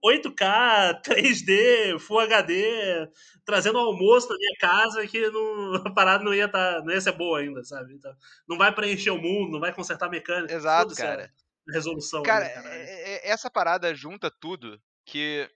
[0.04, 3.08] 8K, 3D, Full HD,
[3.44, 7.12] trazendo almoço na minha casa que não, a parada não ia, tá, não ia ser
[7.12, 7.94] boa ainda, sabe?
[7.94, 8.14] Então,
[8.48, 10.54] não vai preencher o mundo, não vai consertar a mecânica.
[10.54, 11.30] Exato, foda-se a cara.
[11.68, 12.22] Resolução.
[12.22, 12.82] Cara, ali, caralho.
[12.82, 15.50] é- é- essa parada junta tudo que,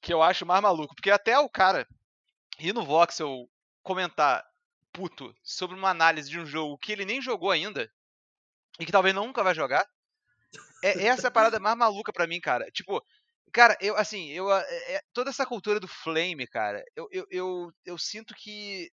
[0.00, 0.94] que eu acho mais maluco.
[0.94, 1.86] Porque até o cara
[2.58, 3.48] ir no Voxel
[3.82, 4.44] comentar
[4.92, 7.90] puto sobre uma análise de um jogo que ele nem jogou ainda
[8.80, 9.86] e que talvez nunca vai jogar.
[10.82, 12.70] É essa é parada mais maluca pra mim, cara.
[12.70, 13.04] Tipo,
[13.52, 17.72] cara, eu assim, eu é- é- toda essa cultura do flame, cara, eu, eu, eu,
[17.84, 18.90] eu sinto que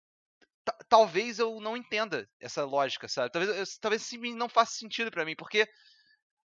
[0.65, 3.31] ta- talvez eu não entenda essa lógica, sabe?
[3.33, 5.69] Talvez eu- talvez não faça sentido pra mim, porque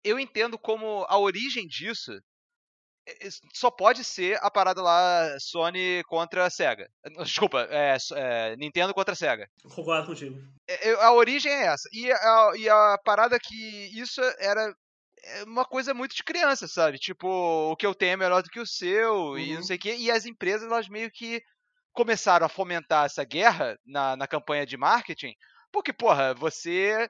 [0.03, 2.11] eu entendo como a origem disso
[3.07, 6.87] é- é- só pode ser a parada lá Sony contra Sega.
[7.23, 9.47] Desculpa, é, é, Nintendo contra Sega.
[9.75, 10.39] Concordo contigo.
[10.67, 11.89] É, A origem é essa.
[11.91, 14.73] E a, e a parada que isso era
[15.47, 16.97] uma coisa muito de criança, sabe?
[16.97, 17.27] Tipo,
[17.71, 19.63] o que eu tenho é melhor do que o seu e não Uhum.
[19.63, 19.95] sei o quê.
[19.97, 21.41] E as empresas, elas meio que
[21.93, 25.33] começaram a fomentar essa guerra na, na campanha de marketing,
[25.71, 27.07] porque, porra, você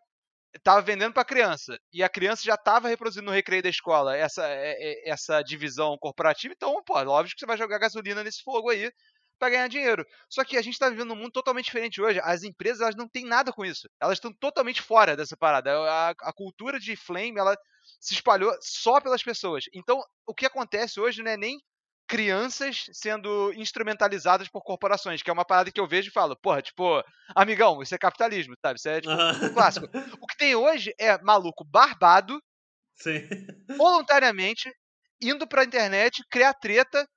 [0.64, 4.48] tava vendendo pra criança e a criança já tava reproduzindo no recreio da escola essa,
[4.48, 4.76] é-
[5.08, 8.92] é- essa divisão corporativa, então, pô, óbvio que você vai jogar gasolina nesse fogo aí
[9.40, 10.06] pra ganhar dinheiro.
[10.30, 12.20] Só que a gente tá vivendo num mundo totalmente diferente hoje.
[12.24, 13.90] As empresas, elas não têm nada com isso.
[14.02, 15.72] Elas estão totalmente fora dessa parada.
[15.90, 17.58] A, a cultura de flame, ela
[18.00, 19.66] se espalhou só pelas pessoas.
[19.74, 21.60] Então, o que acontece hoje não é nem
[22.08, 26.62] crianças sendo instrumentalizadas por corporações, que é uma parada que eu vejo e falo, porra,
[26.62, 27.04] tipo,
[27.36, 28.78] amigão, isso é capitalismo, sabe?
[28.78, 29.88] Isso é tipo um clássico.
[30.22, 32.40] O que tem hoje é maluco barbado,
[32.96, 33.28] Sim.
[33.78, 34.72] voluntariamente,
[35.22, 37.08] indo pra internet, criar treta,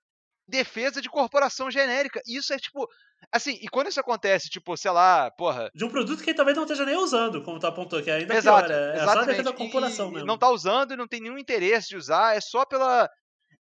[0.48, 2.20] defesa de corporação genérica.
[2.26, 2.86] Isso é tipo.
[3.32, 5.70] Assim, e quando isso acontece, tipo, sei lá, porra.
[5.74, 8.34] De um produto que talvez não esteja nem usando, como tu apontou, que é ainda
[8.34, 8.78] Exato, pior.
[8.78, 9.26] É, é só a exatamente.
[9.26, 10.26] defesa da corporação e, mesmo.
[10.26, 13.08] não tá usando e não tem nenhum interesse de usar, é só pela.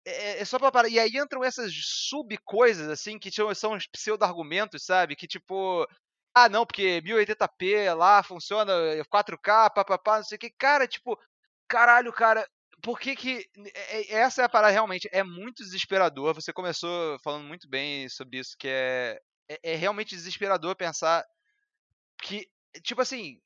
[0.06, 0.94] É, é só pela parada.
[0.94, 1.72] E aí entram essas
[2.10, 5.16] sub-coisas, assim, que são, os pseudo-argumentos, sabe?
[5.16, 5.88] Que tipo.
[6.36, 8.74] Ah, não, porque 1080p lá funciona
[9.10, 10.50] 4K, papapá, não sei o que.
[10.52, 11.18] Cara, tipo,
[11.68, 12.48] caralho, cara,
[12.82, 13.46] por que que.
[13.76, 16.34] é- é- Essa é a parada realmente, é muito desesperador.
[16.36, 18.68] Você começou falando muito bem sobre isso, que.
[18.70, 19.20] É,
[19.64, 21.24] é realmente desesperador pensar
[22.22, 22.48] que,
[22.84, 23.40] tipo assim,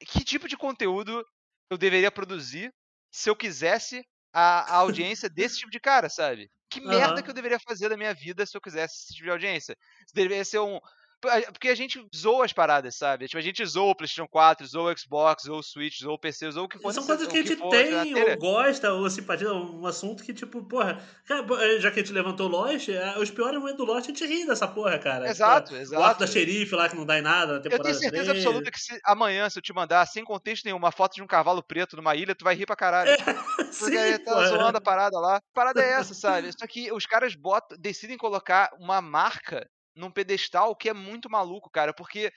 [0.00, 1.24] que tipo de conteúdo
[1.70, 2.72] eu deveria produzir
[3.12, 6.50] se eu quisesse a, a audiência desse tipo de cara, sabe?
[6.70, 7.22] Que merda Aham.
[7.22, 9.76] que eu deveria fazer da minha vida se eu quisesse esse tipo de audiência?
[10.14, 10.78] Deveria ser um.
[11.20, 13.26] Porque a gente zoa as paradas, sabe?
[13.26, 16.18] Tipo, a gente zoa o PlayStation 4, zoa o Xbox, zoa o Switch, zoa o
[16.18, 16.92] PC, zoa o que for.
[16.92, 20.32] São nesse- coisas o que a gente tem, ou gosta, ou simpatia, um assunto que,
[20.32, 23.84] tipo, porra, eh, já que a gente levantou o Lost, eh, os piores momentos do
[23.84, 25.28] Lost a gente ri dessa porra, cara.
[25.28, 26.20] Exato, Tipo, O arco exato.
[26.20, 28.44] da xerife lá que não dá em nada na Eu temporada tenho certeza 3.
[28.46, 31.26] absoluta que se amanhã, se eu te mandar, sem contexto nenhum, uma foto de um
[31.26, 33.10] cavalo preto numa ilha, tu vai rir pra caralho.
[33.56, 34.48] Porque Sim, aí tá porra.
[34.48, 35.36] zoando a parada lá.
[35.36, 36.50] A parada é essa, sabe?
[36.52, 39.68] Só que os caras botam, decidem colocar uma marca
[39.98, 41.92] num pedestal que é muito maluco, cara.
[41.92, 42.32] Porque,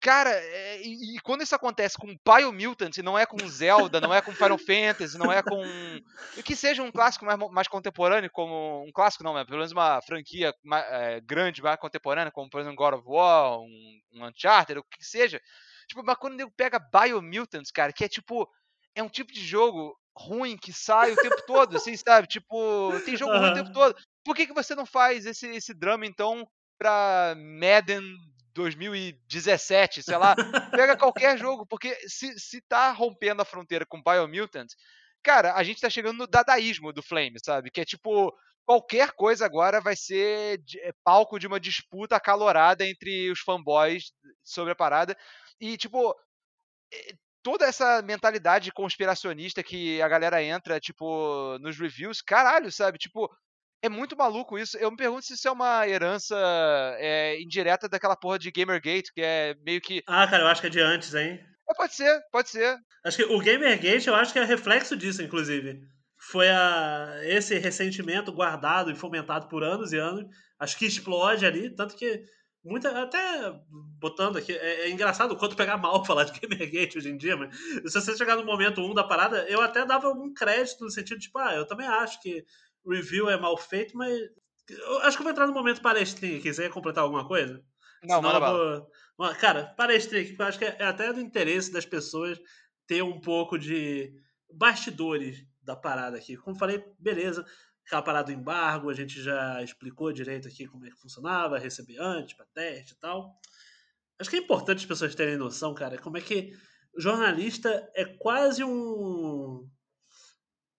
[0.00, 4.12] cara, é- e, e quando isso acontece com Biomutant, e não é com Zelda, não
[4.14, 5.62] é com Final Fantasy, não é com.
[6.44, 8.84] Que seja um clássico mais, mais contemporâneo, como.
[8.86, 12.60] Um clássico não, mas pelo menos uma franquia ma- é, grande, mais contemporânea, como por
[12.60, 15.40] exemplo God of War, um, um Uncharted, o que seja.
[15.88, 18.48] Tipo, mas quando o nego pega Biomutants, cara, que é tipo.
[18.94, 22.26] É um tipo de jogo ruim que sai o tempo todo, assim, sabe?
[22.26, 23.94] Tipo, tem jogo ruim o tempo todo.
[24.26, 26.46] Por que, que você não faz esse, esse drama, então,
[26.76, 28.02] pra Madden
[28.52, 30.34] 2017, sei lá.
[30.72, 34.68] Pega qualquer jogo, porque se, se tá rompendo a fronteira com Biomutant,
[35.22, 37.70] cara, a gente tá chegando no dadaísmo do Flame, sabe?
[37.70, 42.84] Que é tipo, qualquer coisa agora vai ser de, é, palco de uma disputa acalorada
[42.84, 44.12] entre os fanboys
[44.42, 45.16] sobre a parada.
[45.60, 46.12] E, tipo,
[46.92, 52.98] é, toda essa mentalidade conspiracionista que a galera entra, tipo, nos reviews, caralho, sabe?
[52.98, 53.30] Tipo,
[53.82, 54.76] é muito maluco isso.
[54.78, 56.36] Eu me pergunto se isso é uma herança
[56.98, 60.02] é, indireta daquela porra de Gamergate, que é meio que.
[60.06, 61.40] Ah, cara, eu acho que é de antes, hein?
[61.68, 62.78] É, pode ser, pode ser.
[63.04, 65.80] Acho que o Gamergate, eu acho que é reflexo disso, inclusive.
[66.18, 70.24] Foi a, esse ressentimento guardado e fomentado por anos e anos.
[70.58, 72.24] Acho que explode ali, tanto que
[72.66, 73.52] muita até
[74.00, 77.36] botando aqui é, é, engraçado o quanto pegar mal falar de Gamergate hoje em dia
[77.36, 80.84] mas se você chegar no momento 1 um da parada eu até dava algum crédito
[80.84, 82.44] no sentido de tipo ah eu também acho que
[82.90, 84.18] review é mal feito, mas.
[84.68, 86.52] Eu acho que eu vou entrar no momento palestrinha aqui.
[86.52, 87.62] Você ia completar alguma coisa?
[88.02, 89.34] Não, Senão manda vou...
[89.36, 92.38] Cara, palestrinha aqui, porque eu acho que é até do interesse das pessoas
[92.86, 94.12] ter um pouco de
[94.52, 96.36] bastidores da parada aqui.
[96.36, 97.44] Como falei, beleza.
[97.86, 101.98] Aquela parada do embargo, a gente já explicou direito aqui como é que funcionava, receber
[102.00, 103.32] antes, para teste e tal.
[104.18, 106.52] Acho que é importante as pessoas terem noção, cara, como é que
[106.96, 109.68] o jornalista é quase um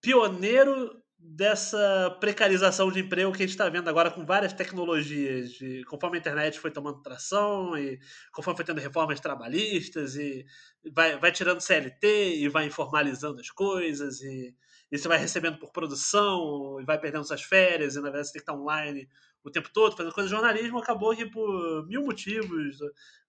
[0.01, 5.84] pioneiro dessa precarização de emprego que a gente está vendo agora com várias tecnologias, de,
[5.85, 7.99] conforme a internet foi tomando tração e
[8.31, 10.45] conforme foi tendo reformas trabalhistas e
[10.91, 14.56] vai, vai tirando CLT e vai informalizando as coisas e,
[14.91, 18.34] e você vai recebendo por produção e vai perdendo suas férias e na verdade você
[18.34, 19.10] tem que estar online
[19.44, 20.30] o tempo todo fazendo coisa.
[20.30, 22.77] Jornalismo acabou que por mil motivos,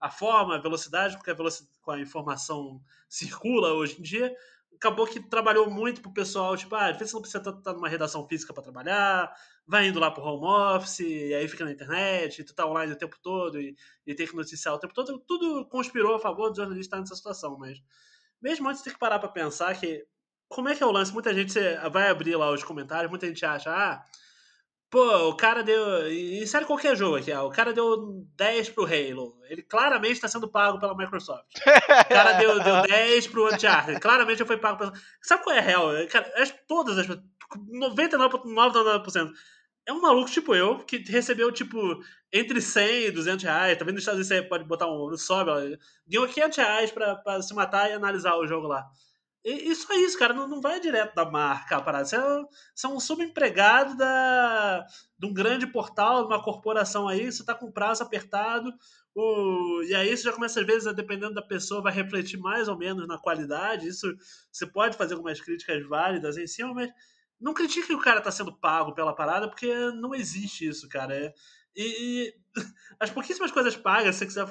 [0.00, 4.34] a forma, a velocidade, porque a velocidade com a informação circula hoje em dia,
[4.76, 8.26] acabou que trabalhou muito pro pessoal, tipo, ah, às vezes não precisa estar numa redação
[8.28, 9.32] física para trabalhar,
[9.66, 10.46] vai indo lá pro home
[10.76, 13.76] office, e aí fica na internet, tu tá online o tempo todo e,
[14.06, 15.18] e tem que noticiar o tempo todo.
[15.26, 17.78] Tudo conspirou a favor do jornalista estar nessa situação, mas
[18.40, 20.06] mesmo antes tem que parar para pensar que
[20.48, 21.12] como é que é o lance?
[21.12, 21.58] Muita gente
[21.90, 24.02] vai abrir lá os comentários, muita gente acha, ah,
[24.90, 26.10] Pô, o cara deu.
[26.10, 27.46] E sério qualquer jogo aqui, ó.
[27.46, 29.36] O cara deu 10 pro Halo.
[29.50, 31.44] Ele claramente está sendo pago pela Microsoft.
[31.56, 34.00] O cara deu, deu 10 pro Uncharted.
[34.00, 34.92] Claramente foi pago pela.
[35.20, 35.90] Sabe qual é a real?
[36.10, 36.32] Cara,
[36.66, 39.30] todas as 99,99%
[39.86, 41.78] é um maluco tipo eu, que recebeu, tipo,
[42.30, 43.78] entre 100 e 200 reais.
[43.78, 45.16] Também nos Estados Unidos você pode botar um.
[45.16, 48.84] Sobe, deu 500 reais pra, pra se matar e analisar o jogo lá.
[49.44, 52.04] E, só isso, cara, não, não vai direto da marca a parada.
[52.04, 52.20] Você é,
[52.74, 54.84] você é um subempregado da,
[55.18, 58.72] de um grande portal, de uma corporação aí, você tá com prazo apertado,
[59.14, 62.76] o, e aí você já começa, às vezes, dependendo da pessoa, vai refletir mais ou
[62.76, 63.88] menos na qualidade.
[63.88, 64.06] Isso
[64.52, 66.90] você pode fazer algumas críticas válidas em cima, mas
[67.40, 71.14] não critique que o cara tá sendo pago pela parada, porque não existe isso, cara.
[71.14, 71.32] É,
[71.76, 72.34] e, e
[73.00, 74.46] as pouquíssimas coisas pagas, se você quiser,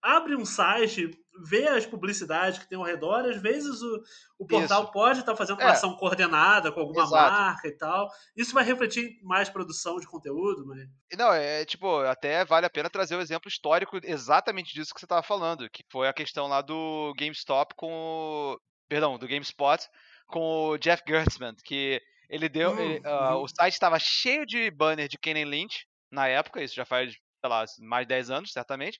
[0.00, 1.10] abre um site,
[1.44, 4.02] vê as publicidades que tem ao redor, às vezes o,
[4.38, 4.92] o portal Isso.
[4.92, 5.72] pode estar tá fazendo uma é.
[5.72, 7.32] ação coordenada com alguma Exato.
[7.32, 8.08] marca e tal.
[8.36, 10.88] Isso vai refletir mais produção de conteúdo, mas...
[11.16, 15.00] Não, é tipo, até vale a pena trazer o um exemplo histórico exatamente disso que
[15.00, 18.60] você estava falando, que foi a questão lá do GameStop com o...
[18.88, 19.88] Perdão, do GameSpot
[20.26, 22.72] com o Jeff Gertzman, que ele deu.
[22.72, 26.74] Hum, ele, uh, O site estava cheio de banner de Kenan Lynch na época, isso
[26.74, 28.98] já faz, sei lá, mais de 10 anos, certamente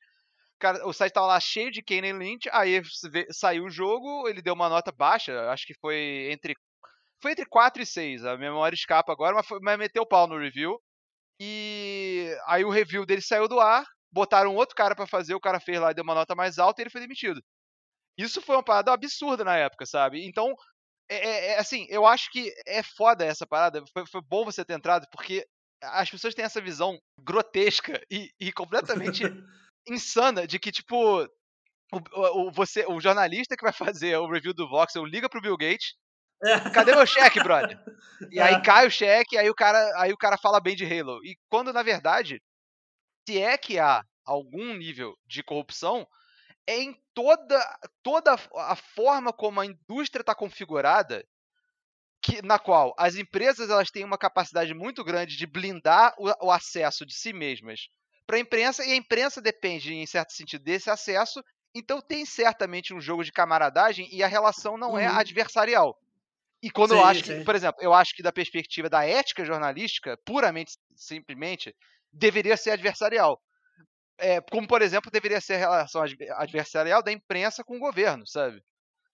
[0.62, 2.80] cara, o site tava lá cheio de Kane Lynch, aí
[3.32, 6.54] saiu o jogo, ele deu uma nota baixa, acho que foi entre
[7.20, 10.26] foi entre 4 e 6, a memória escapa agora, mas, foi, mas meteu o pau
[10.26, 10.80] no review.
[11.40, 15.60] E aí o review dele saiu do ar, botaram outro cara para fazer, o cara
[15.60, 17.40] fez lá e deu uma nota mais alta e ele foi demitido.
[18.18, 20.26] Isso foi uma parada absurda na época, sabe?
[20.26, 20.54] Então,
[21.08, 23.82] é, é, é assim, eu acho que é foda essa parada.
[23.92, 25.46] Foi, foi, bom você ter entrado, porque
[25.82, 29.22] as pessoas têm essa visão grotesca e, e completamente
[29.88, 31.24] insana de que, tipo,
[31.92, 35.56] o, o, você, o jornalista que vai fazer o review do Voxel liga pro Bill
[35.56, 35.94] Gates.
[36.42, 36.70] É.
[36.70, 37.78] Cadê meu cheque, brother?
[38.30, 38.62] E aí é.
[38.62, 41.24] cai o cheque, aí o cara, aí o cara fala bem de Halo.
[41.24, 42.42] E quando na verdade,
[43.28, 46.06] se é que há algum nível de corrupção,
[46.66, 51.24] é em toda toda a forma como a indústria está configurada,
[52.22, 56.50] que, na qual as empresas elas têm uma capacidade muito grande de blindar o, o
[56.50, 57.88] acesso de si mesmas
[58.26, 61.42] para a imprensa, e a imprensa depende, em certo sentido, desse acesso.
[61.74, 65.16] Então tem certamente um jogo de camaradagem e a relação não é uhum.
[65.16, 65.98] é adversarial.
[66.62, 67.44] E quando sim, eu acho que, sim.
[67.44, 71.74] por exemplo, eu acho que da perspectiva da ética jornalística, puramente, simplesmente,
[72.12, 73.42] deveria ser adversarial.
[74.16, 76.02] É, como, por exemplo, deveria ser a relação
[76.36, 78.62] adversarial da imprensa com o governo, sabe?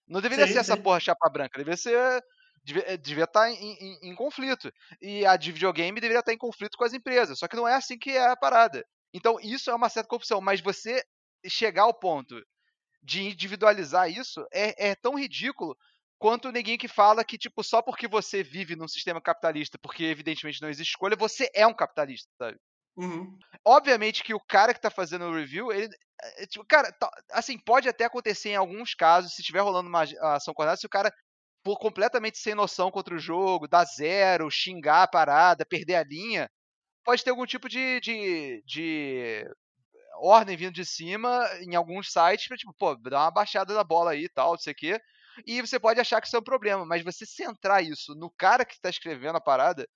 [0.06, 2.22] Não deveria sim, ser essa porra chapa branca, deveria ser.
[2.68, 4.70] Devia, devia estar em, em, em, conflito.
[5.00, 7.38] E a de videogame deveria estar em conflito com as empresas.
[7.38, 8.84] Só que não é assim que é a parada.
[9.14, 11.02] Então, isso é uma certa corrupção, mas você
[11.46, 12.38] chegar ao ponto
[13.02, 15.74] de individualizar isso é, é tão ridículo
[16.18, 20.60] quanto ninguém que fala que, tipo, só porque você vive num sistema capitalista, porque evidentemente
[20.60, 22.58] não existe escolha, você é um capitalista, sabe?
[22.98, 23.38] Uhum.
[23.64, 25.88] Obviamente que o cara que tá fazendo o review, ele.
[26.20, 30.02] é, Tipo, cara, tá- assim, pode até acontecer em alguns casos, se estiver rolando uma
[30.34, 31.10] ação coordenada, se o cara
[31.68, 36.50] for completamente sem noção contra o jogo, dar zero, xingar a parada, perder a linha,
[37.04, 39.46] pode ter algum tipo de, de, de
[40.20, 44.12] ordem vindo de cima em alguns sites pra, tipo, pô, dar uma baixada da bola
[44.12, 45.00] aí e tal, não sei o quê.
[45.46, 48.64] E você pode achar que isso é um problema, mas você centrar isso no cara
[48.64, 49.86] que tá escrevendo a parada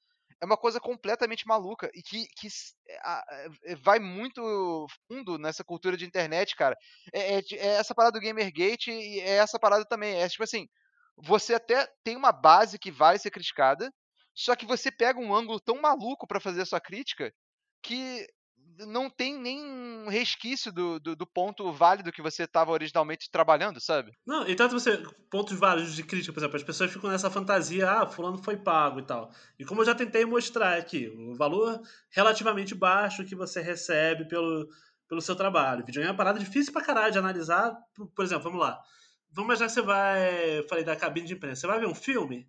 [0.43, 2.49] é uma coisa completamente maluca e que, que
[2.89, 6.77] é, é, vai muito fundo nessa cultura de internet, cara.
[7.15, 10.21] É, é é essa parada do Gamergate e é essa parada também.
[10.21, 10.69] É tipo assim,
[11.17, 13.93] você até tem uma base que vai ser criticada,
[14.35, 17.33] só que você pega um ângulo tão maluco pra fazer a sua crítica
[17.83, 18.27] que
[18.87, 24.13] não tem nem resquício do, do, do ponto válido que você estava originalmente trabalhando, sabe?
[24.27, 25.03] Não, e tanto você.
[25.31, 29.01] Pontos válidos de crítica, por exemplo, as pessoas ficam nessa fantasia, ah, fulano foi pago
[29.01, 29.31] e tal.
[29.59, 31.81] E como eu já tentei mostrar aqui, o valor
[32.11, 34.69] relativamente baixo que você recebe pelo,
[35.09, 35.85] pelo seu trabalho.
[35.85, 37.77] Videogame é uma parada difícil pra caralho de analisar.
[38.15, 38.81] Por exemplo, vamos lá.
[39.33, 40.63] Vamos imaginar que você vai.
[40.69, 41.63] Falei da cabine de imprensa.
[41.63, 42.49] Você vai ver um filme?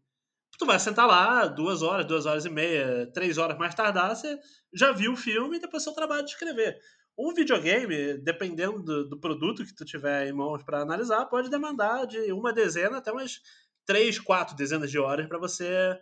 [0.58, 4.40] Tu vai sentar lá duas horas, duas horas e meia, três horas mais tardar, você
[4.72, 6.78] já viu o filme e depois seu trabalho de escrever.
[7.18, 12.06] Um videogame, dependendo do, do produto que tu tiver em mãos para analisar, pode demandar
[12.06, 13.42] de uma dezena até umas
[13.86, 16.00] três, quatro dezenas de horas para você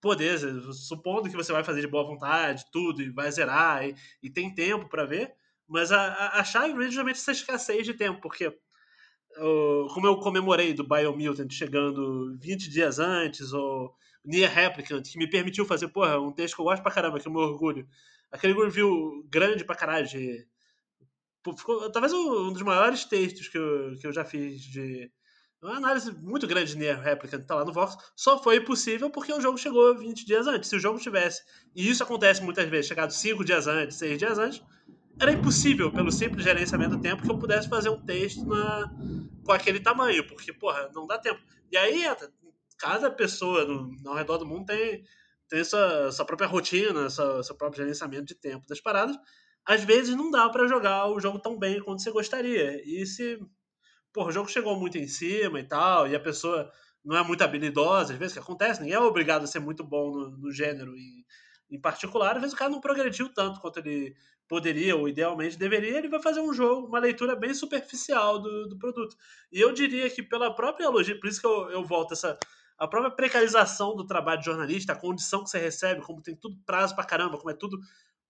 [0.00, 0.38] poder,
[0.72, 4.54] supondo que você vai fazer de boa vontade, tudo, e vai zerar, e, e tem
[4.54, 5.34] tempo para ver,
[5.66, 8.56] mas a, a, a chave é justamente essa escassez de tempo, porque
[9.92, 13.94] como eu comemorei do Biomutant chegando 20 dias antes, ou
[14.24, 17.28] Nier Replicant, que me permitiu fazer, porra, um texto que eu gosto pra caramba, que
[17.28, 17.86] é o meu orgulho.
[18.30, 20.46] Aquele review grande pra caralho de...
[21.56, 25.10] Ficou, talvez um dos maiores textos que eu, que eu já fiz de...
[25.62, 29.32] Uma análise muito grande de Nier Replicant, tá lá no Vox, só foi possível porque
[29.32, 30.68] o jogo chegou 20 dias antes.
[30.68, 31.42] Se o jogo tivesse,
[31.74, 34.62] e isso acontece muitas vezes, chegado 5 dias antes, 6 dias antes,
[35.18, 38.90] era impossível, pelo simples gerenciamento do tempo, que eu pudesse fazer um texto na,
[39.44, 41.40] com aquele tamanho, porque, porra, não dá tempo.
[41.70, 42.04] E aí,
[42.78, 45.02] cada pessoa no, ao redor do mundo tem,
[45.48, 49.16] tem sua, sua própria rotina, sua, seu próprio gerenciamento de tempo das paradas.
[49.64, 52.80] Às vezes não dá pra jogar o jogo tão bem quanto você gostaria.
[52.84, 53.38] E se
[54.16, 56.72] porra, o jogo chegou muito em cima e tal, e a pessoa
[57.04, 60.10] não é muito habilidosa, às vezes que acontece, ninguém é obrigado a ser muito bom
[60.10, 61.24] no, no gênero em,
[61.70, 64.16] em particular, às vezes o cara não progrediu tanto quanto ele
[64.48, 68.78] poderia ou idealmente deveria, ele vai fazer um jogo, uma leitura bem superficial do, do
[68.78, 69.16] produto.
[69.50, 72.38] E eu diria que pela própria logística, por isso que eu, eu volto essa
[72.78, 76.58] a própria precarização do trabalho de jornalista, a condição que você recebe, como tem tudo
[76.66, 77.78] prazo pra caramba, como é tudo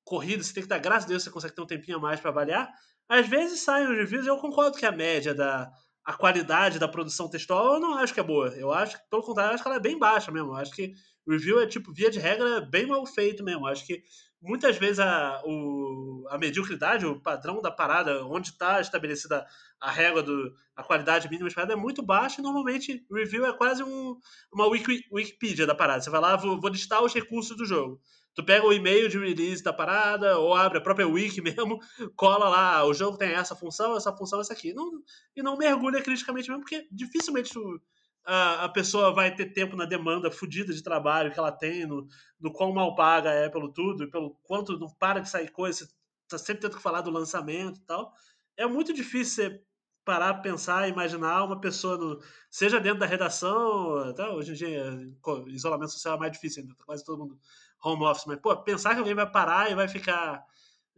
[0.04, 2.20] corrido, você tem que dar graças a Deus você consegue ter um tempinho a mais
[2.20, 2.72] para avaliar.
[3.08, 5.70] Às vezes saem os reviews e eu concordo que a média da
[6.04, 8.48] a qualidade da produção textual eu não acho que é boa.
[8.50, 10.50] Eu acho que, pelo contrário, eu acho que ela é bem baixa mesmo.
[10.50, 10.94] Eu acho que
[11.26, 13.66] o review é, tipo, via de regra, bem mal feito mesmo.
[13.66, 14.04] Eu acho que
[14.40, 19.46] muitas vezes a, o, a mediocridade, o padrão da parada, onde está estabelecida
[19.80, 23.52] a régua do a qualidade mínima esperada é muito baixa e normalmente o review é
[23.56, 24.18] quase um,
[24.52, 26.02] uma wiki, Wikipedia da parada.
[26.02, 27.98] Você vai lá, vou, vou listar os recursos do jogo.
[28.34, 31.78] Tu pega o e-mail de release da parada, ou abre a própria wiki mesmo,
[32.14, 34.74] cola lá, o jogo tem essa função, essa função, essa aqui.
[34.74, 35.02] Não,
[35.34, 37.80] e não mergulha criticamente mesmo, porque dificilmente tu,
[38.26, 42.06] a, pessoa vai ter tempo na demanda fodida de trabalho que ela tem, no,
[42.40, 45.86] no quão mal paga é pelo tudo, e pelo quanto não para de sair coisa,
[45.86, 45.92] você
[46.28, 48.12] tá sempre tendo que falar do lançamento e tal.
[48.56, 49.62] É muito difícil você
[50.04, 52.20] parar, pensar, imaginar uma pessoa, no,
[52.50, 55.12] seja dentro da redação, até hoje em dia,
[55.48, 57.38] isolamento social é mais difícil, ainda, quase todo mundo
[57.82, 60.44] home office, mas pô, pensar que alguém vai parar e vai ficar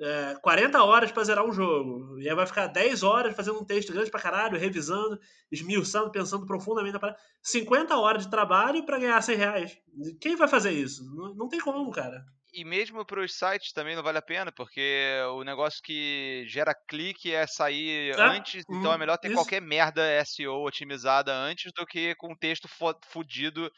[0.01, 3.65] é, 40 horas para zerar um jogo, e aí vai ficar 10 horas fazendo um
[3.65, 5.19] texto grande pra caralho, revisando,
[5.51, 9.79] esmiuçando, pensando profundamente na parada, 50 horas de trabalho para ganhar 100 reais.
[10.21, 11.05] Quem vai fazer isso?
[11.15, 12.25] Não, não tem como, cara.
[12.53, 15.05] E mesmo para os sites também não vale a pena, porque
[15.35, 19.51] o negócio que gera clique é sair É, antes, então é hum, melhor ter isso.
[19.51, 23.71] qualquer merda SEO otimizada antes do que com um texto fo- fudido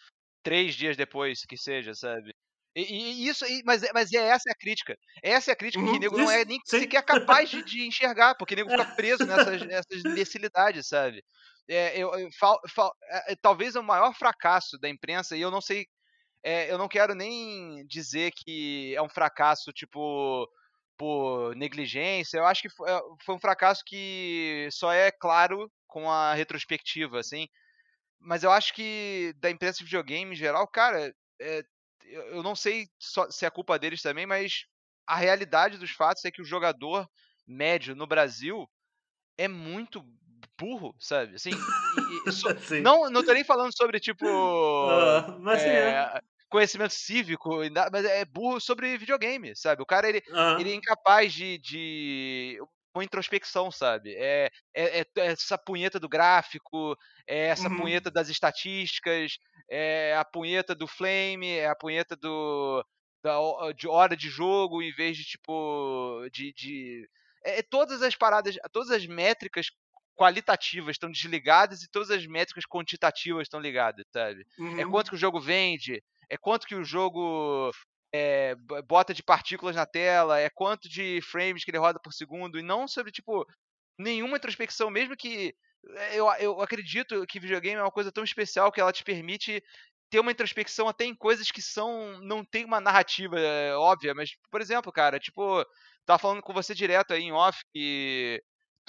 [0.42, 2.32] três dias depois, que seja, sabe?
[2.76, 2.82] E,
[3.24, 4.96] e isso, e- mas, é- mas é essa é a crítica.
[5.22, 6.86] Essa é a crítica que Uhum, o nego não é isso, nem sim.
[6.88, 11.22] sequer capaz de, de enxergar, porque o nego fica preso nessas, nessas imbecilidades, sabe?
[11.68, 15.50] É, eu, eu- fal- fal- é, é, talvez o maior fracasso da imprensa, e eu
[15.50, 15.86] não sei
[16.44, 20.48] é, eu não quero nem dizer que é um fracasso, tipo,
[20.96, 22.38] por negligência.
[22.38, 27.18] Eu acho que foi, é, foi um fracasso que só é claro com a retrospectiva,
[27.20, 27.46] assim.
[28.20, 31.62] Mas eu acho que da imprensa de videogame em geral, cara, é,
[32.04, 32.88] eu não sei
[33.30, 34.66] se é culpa deles também, mas
[35.06, 37.08] a realidade dos fatos é que o jogador
[37.46, 38.68] médio no Brasil
[39.36, 40.04] é muito
[40.58, 41.34] burro, sabe?
[41.34, 42.48] Assim, e, e, so,
[42.82, 44.26] não, não tô nem falando sobre, tipo.
[44.26, 46.20] Uh, mas é, é.
[46.48, 47.60] Conhecimento cívico,
[47.92, 49.82] mas é burro sobre videogame, sabe?
[49.82, 50.60] O cara, ele, uh.
[50.60, 52.60] ele é incapaz de, de
[52.94, 54.14] uma introspecção, sabe?
[54.16, 56.96] É, é, é, essa punheta do gráfico,
[57.26, 57.78] é essa uhum.
[57.78, 59.38] punheta das estatísticas,
[59.68, 62.84] é a punheta do flame, é a punheta do
[63.22, 63.38] da,
[63.76, 67.08] de hora de jogo em vez de tipo de, de
[67.44, 69.66] é, todas as paradas, todas as métricas
[70.16, 74.46] qualitativas estão desligadas e todas as métricas quantitativas estão ligadas, sabe?
[74.58, 74.80] É uhum.
[74.80, 77.70] É quanto que o jogo vende, é quanto que o jogo
[78.12, 78.54] é,
[78.86, 82.62] bota de partículas na tela, é quanto de frames que ele roda por segundo, e
[82.62, 83.46] não sobre, tipo,
[83.98, 85.54] nenhuma introspecção, mesmo que.
[85.96, 89.62] Eh, eu, eu acredito que videogame é uma coisa tão especial que ela te permite
[90.10, 92.20] ter uma introspecção até em coisas que são.
[92.22, 95.64] não tem uma narrativa é, óbvia, mas, por exemplo, cara, tipo,
[96.06, 98.42] tava falando com você direto aí em off que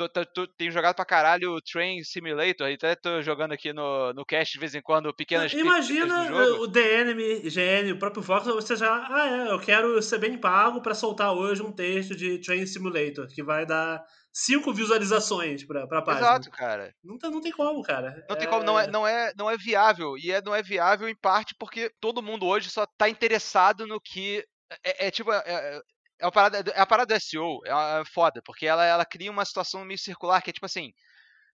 [0.07, 4.13] tô, tô, tô, tenho jogado pra caralho o Train Simulator, até tô jogando aqui no,
[4.13, 8.75] no cast de vez em quando pequenas Imagina o DNM, GN, o próprio Vox, você
[8.75, 12.65] já, ah é, eu quero ser bem pago para soltar hoje um texto de Train
[12.65, 14.03] Simulator, que vai dar
[14.33, 16.27] cinco visualizações pra, pra página.
[16.27, 16.93] Exato, cara.
[17.03, 18.25] Não, não tem como, cara.
[18.29, 18.39] Não é...
[18.39, 20.17] tem como, não é, não, é, não é viável.
[20.17, 23.99] E é, não é viável em parte porque todo mundo hoje só tá interessado no
[23.99, 24.43] que.
[24.83, 25.31] É, é tipo.
[25.31, 25.81] É,
[26.21, 29.31] é a parada, é a parada do SEO, é, é foda, porque ela, ela cria
[29.31, 30.93] uma situação meio circular, que é tipo assim,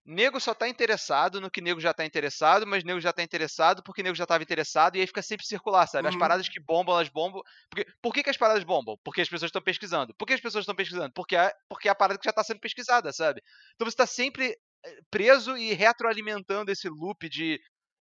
[0.05, 3.83] nego só tá interessado no que nego já tá interessado, mas nego já tá interessado
[3.83, 6.07] porque nego já tava interessado, e aí fica sempre circular, sabe?
[6.07, 6.19] As uhum.
[6.19, 7.41] paradas que bombam, elas bombam.
[7.69, 8.97] Porque, por que, que as paradas bombam?
[9.03, 10.13] Porque as pessoas estão pesquisando.
[10.15, 11.11] Por que as pessoas estão pesquisando?
[11.13, 13.41] Porque é, porque é a parada que já tá sendo pesquisada, sabe?
[13.75, 17.59] Então você tá sempre eh, preso e retroalimentando esse loop de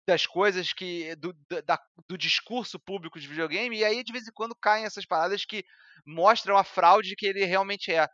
[0.08, 1.34] das coisas que do,
[1.66, 5.46] da, do discurso público de videogame e aí de vez em quando caem essas paradas
[5.46, 5.64] que
[6.06, 8.08] mostram a fraude que ele realmente é.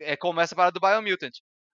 [0.00, 1.32] É como essa parada do Biomutant.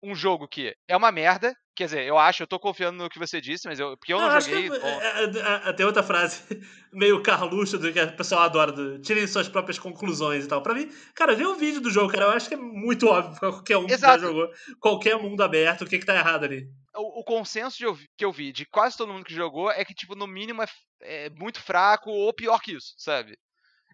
[0.03, 3.21] Um jogo que é uma merda, quer dizer, eu acho, eu tô confiando no que
[3.21, 4.69] você disse, mas eu, porque eu não, não joguei.
[4.69, 6.43] Que, é, é, é, tem outra frase
[6.93, 10.61] meio carluxo do que o pessoal adora, do, tirem suas próprias conclusões e tal.
[10.61, 13.39] Pra mim, cara, vê o vídeo do jogo, cara, eu acho que é muito óbvio
[13.39, 14.19] pra qualquer um Exato.
[14.19, 14.51] que já jogou,
[14.81, 16.69] qualquer mundo aberto, o que que tá errado ali.
[16.97, 20.17] O, o consenso que eu vi de quase todo mundo que jogou é que, tipo,
[20.17, 20.67] no mínimo é,
[21.01, 23.39] é muito fraco ou pior que isso, sabe?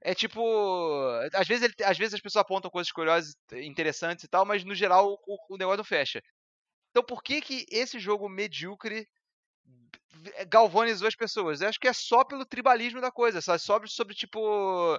[0.05, 0.43] é tipo.
[1.33, 4.75] Às vezes, ele, às vezes as pessoas apontam coisas curiosas, interessantes e tal, mas no
[4.75, 6.23] geral o, o negócio não fecha.
[6.95, 9.09] Então por que que esse jogo medíocre
[10.47, 11.61] galvanizou as pessoas?
[11.61, 13.61] Eu acho que é só pelo tribalismo da coisa, sabe?
[13.61, 14.97] Sobre, sobre tipo.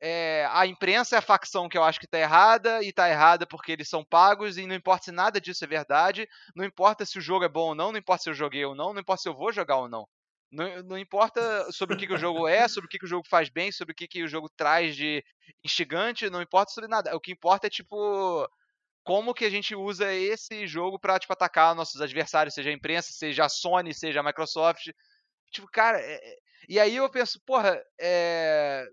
[0.00, 3.46] É, a imprensa é a facção que eu acho que tá errada, e tá errada
[3.46, 7.18] porque eles são pagos, e não importa se nada disso é verdade, não importa se
[7.18, 9.22] o jogo é bom ou não, não importa se eu joguei ou não, não importa
[9.22, 10.06] se eu vou jogar ou não.
[10.50, 13.08] Não, não importa sobre o que, que, o jogo é, sobre o que, que, o
[13.08, 15.24] jogo faz bem, sobre o que, que o jogo traz de
[15.62, 17.14] instigante, não importa sobre nada.
[17.14, 18.48] O que importa é, tipo,
[19.04, 23.12] como que a gente usa esse jogo pra, tipo, atacar nossos adversários, seja a imprensa,
[23.12, 24.88] seja a Sony, seja a Microsoft.
[25.52, 26.14] Tipo, cara, é...
[26.14, 26.36] é
[26.66, 28.86] e aí eu penso, porra, é...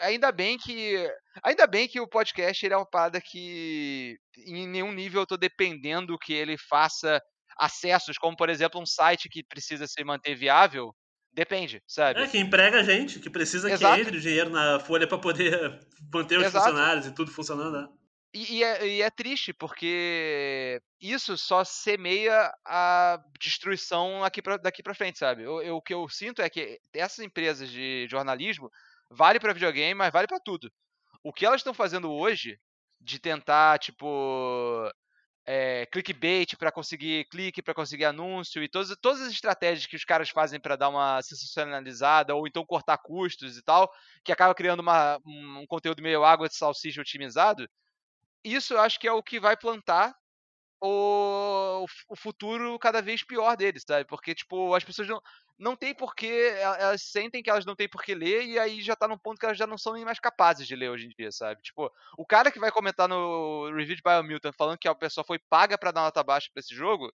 [0.00, 1.04] ainda bem que.
[1.42, 4.16] Ainda bem que o podcast ele é uma parada que
[4.46, 7.20] em nenhum nível eu tô dependendo que ele faça
[7.58, 10.94] acessos, como por exemplo um site que precisa se manter viável,
[11.32, 12.22] depende, sabe?
[12.22, 13.96] É, que emprega gente, que precisa Exato.
[13.96, 15.80] que entre dinheiro na folha para poder
[16.14, 16.64] manter os Exato.
[16.64, 17.82] funcionários e tudo funcionando.
[17.82, 17.88] Né?
[18.34, 24.82] E, e, é, e, é, triste, porque isso só semeia a destruição aqui pra, daqui
[24.82, 25.44] para frente, sabe?
[25.44, 28.68] Eu, eu, o que eu sinto é que essas empresas de jornalismo
[29.08, 30.68] vale para videogame, mas vale para tudo.
[31.22, 32.58] O que elas estão fazendo hoje
[33.00, 34.90] de tentar, tipo,
[35.46, 40.04] é, clickbait para conseguir clique, para conseguir anúncio e todas, todas as estratégias que os
[40.04, 43.88] caras fazem para dar uma sensacionalizada ou então cortar custos e tal,
[44.24, 47.68] que acaba criando uma, um conteúdo meio água de salsicha otimizado.
[48.44, 50.14] Isso eu acho que é o que vai plantar
[50.80, 54.04] o, o futuro cada vez pior deles, sabe?
[54.06, 55.20] Porque, tipo, as pessoas não,
[55.58, 59.08] não tem porquê, elas sentem que elas não têm porquê ler, e aí já tá
[59.08, 61.32] num ponto que elas já não são nem mais capazes de ler hoje em dia,
[61.32, 61.62] sabe?
[61.62, 65.38] Tipo, o cara que vai comentar no review de Biomutant falando que a pessoa foi
[65.38, 67.10] paga para dar nota baixa para esse jogo,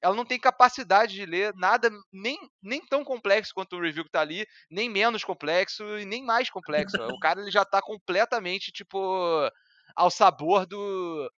[0.00, 4.10] ela não tem capacidade de ler nada nem, nem tão complexo quanto o review que
[4.10, 6.96] tá ali, nem menos complexo e nem mais complexo.
[7.00, 8.98] o cara ele já tá completamente, tipo,
[9.96, 11.30] ao sabor do,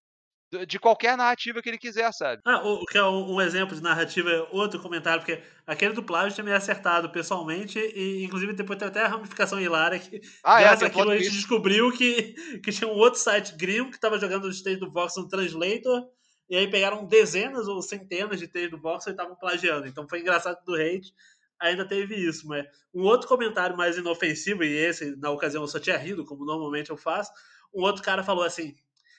[0.66, 2.40] de qualquer narrativa que ele quiser, sabe?
[2.44, 6.35] Ah, o que é um, exemplo de narrativa é outro comentário, porque aquele do Plágio
[6.35, 10.64] tinha me acertado pessoalmente, e inclusive depois tem até a ramificação hilária que ah, é,
[10.64, 14.18] graças é, àquilo a gente descobriu que, que tinha um outro site gringo que estava
[14.18, 16.05] jogando os textos do Vox no Translator,
[16.48, 19.86] e aí pegaram dezenas ou centenas de textos do Vox e estavam plagiando.
[19.86, 21.12] Então foi engraçado do hate,
[21.59, 25.81] ainda teve isso, mas um outro comentário mais inofensivo, e esse na ocasião eu só
[25.81, 27.32] tinha rido, como normalmente eu faço,
[27.74, 28.74] um outro cara falou assim,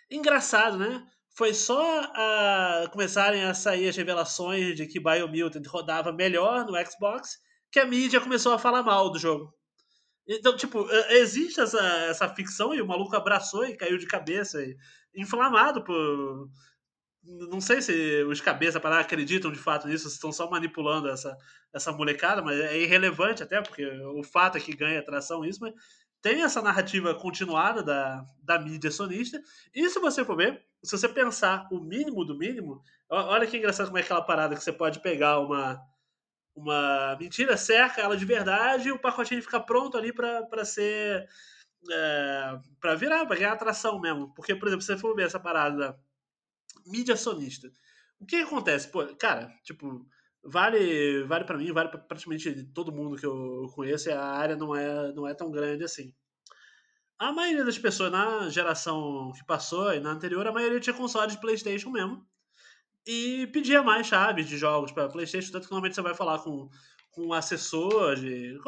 [0.10, 1.06] engraçado, né?
[1.36, 7.38] foi só a começarem a sair as revelações de que Biomutant rodava melhor no Xbox
[7.69, 9.53] que a mídia começou a falar mal do jogo.
[10.27, 14.76] Então, tipo, existe essa, essa ficção e o maluco abraçou e caiu de cabeça, e,
[15.15, 16.49] inflamado por.
[17.23, 21.36] Não sei se os cabeças para acreditam de fato nisso, estão só manipulando essa,
[21.73, 25.73] essa molecada, mas é irrelevante até, porque o fato é que ganha atração isso, mas
[26.26, 29.39] tem essa narrativa continuada da, da mídia sonista.
[29.72, 33.85] E se você for ver, se você pensar o mínimo do mínimo, olha que engraçado
[33.85, 35.80] como é aquela parada que você pode pegar uma,
[36.56, 41.30] uma mentira, cerca ela de verdade e o pacotinho fica pronto ali para ser.
[41.91, 44.34] É, para virar, para ganhar atração mesmo.
[44.34, 45.95] Porque, por exemplo, se você for ver essa parada
[46.88, 47.72] mídia sonista,
[48.19, 48.88] o que, acontece?
[48.88, 50.03] Pô, cara, tipo,
[50.45, 54.76] vale vale para mim, vale para praticamente todo mundo que eu conheço, a área não
[54.76, 56.13] é, não é tão grande assim.
[57.17, 61.31] A maioria das pessoas na geração que passou e na anterior, a maioria tinha console
[61.31, 62.26] de PlayStation mesmo.
[63.07, 66.69] E pedia mais chaves de jogos para PlayStation, tanto que normalmente você vai falar com,
[67.11, 68.59] com assessor de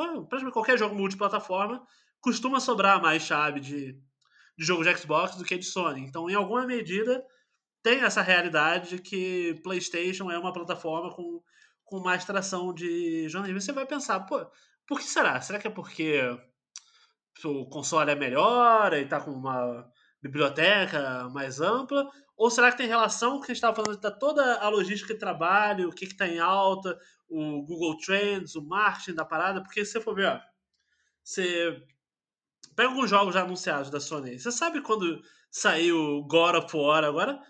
[0.53, 1.85] qualquer jogo multiplataforma,
[2.21, 3.93] costuma sobrar mais chave de,
[4.57, 6.01] de jogo de Xbox do que de Sony.
[6.01, 7.25] Então, em alguma medida,
[7.83, 11.41] tem essa realidade de que PlayStation é uma plataforma com
[11.87, 13.61] com mais tração de jornalismo.
[13.61, 14.45] Você vai pensar, pô,
[14.85, 15.41] por que será?
[15.41, 16.21] Será que é porque
[17.43, 19.89] o console é melhor e está com uma
[20.21, 22.07] biblioteca mais ampla?
[22.35, 24.69] Ou será que tem relação com o que a gente estava falando da toda a
[24.69, 26.99] logística de trabalho, o que está em alta,
[27.29, 29.63] o Google Trends, o marketing da parada?
[29.63, 30.39] Porque se você for ver, ó,
[31.23, 31.81] você
[32.75, 34.37] pega alguns jogos já anunciados da Sony.
[34.37, 37.41] Você sabe quando saiu God of War agora?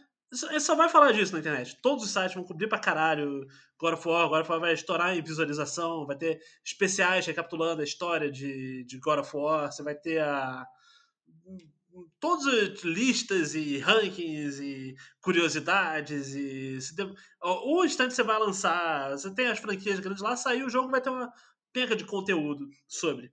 [0.49, 1.77] Ele só vai falar disso na internet.
[1.81, 3.47] Todos os sites vão cobrir pra caralho
[3.79, 4.27] God of War.
[4.27, 8.99] God of War vai estourar em visualização, vai ter especiais recapitulando a história de, de
[8.99, 9.71] God of War.
[9.71, 10.65] Você vai ter a.
[12.19, 16.77] Todas as listas e rankings e curiosidades e.
[17.41, 21.01] O instante você vai lançar, você tem as franquias grandes lá, saiu o jogo, vai
[21.01, 21.31] ter uma
[21.71, 23.31] penca de conteúdo sobre.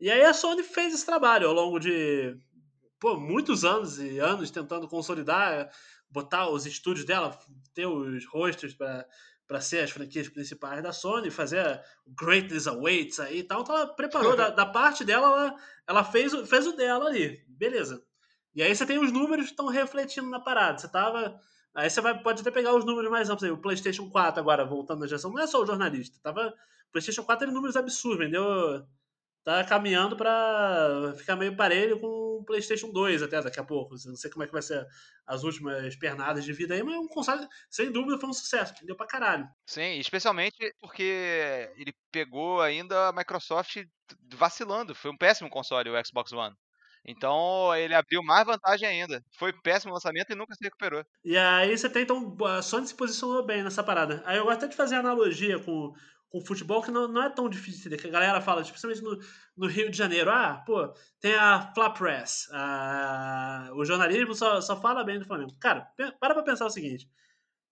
[0.00, 2.34] E aí a Sony fez esse trabalho ao longo de
[2.98, 5.70] pô, muitos anos e anos tentando consolidar
[6.10, 7.38] botar os estúdios dela,
[7.74, 9.06] ter os rostos para
[9.50, 13.62] para ser as franquias principais da Sony, fazer o Greatness Awaits aí e tal.
[13.62, 15.56] Então ela preparou, da, da, parte dela, ela,
[15.88, 17.44] ela fez, fez o dela ali.
[17.48, 18.00] Beleza.
[18.54, 20.78] E aí você tem os números que estão refletindo na parada.
[20.78, 21.36] Você tava.
[21.74, 23.50] Aí você vai, pode até pegar os números mais amplos aí.
[23.50, 26.16] O PlayStation 4 agora, voltando na geração, não é só o jornalista.
[26.22, 26.54] Tava.
[26.88, 28.86] O PlayStation 4 tem números absurdos, vendeu.
[29.42, 33.94] Tá caminhando para ficar meio parelho com o PlayStation 2 até daqui a pouco.
[34.06, 34.86] Não sei como é que vai ser
[35.26, 38.74] as últimas pernadas de vida aí, mas é um console, sem dúvida, foi um sucesso.
[38.84, 39.48] Deu pra caralho.
[39.66, 43.82] Sim, especialmente porque ele pegou ainda a Microsoft
[44.34, 44.94] vacilando.
[44.94, 46.54] Foi um péssimo console o Xbox One.
[47.06, 49.24] Então ele abriu mais vantagem ainda.
[49.38, 51.02] Foi péssimo lançamento e nunca se recuperou.
[51.24, 54.22] E aí você tem, então, a Sony se posicionou bem nessa parada.
[54.26, 55.92] Aí eu gosto até de fazer analogia com
[56.30, 57.98] com futebol que não, não é tão difícil entender.
[58.00, 59.18] Que a galera fala, especialmente no,
[59.56, 62.48] no Rio de Janeiro, ah, pô, tem a Flap Press.
[62.52, 65.52] A, o jornalismo só, só fala bem do Flamengo.
[65.60, 65.86] Cara,
[66.18, 67.08] para pra pensar o seguinte: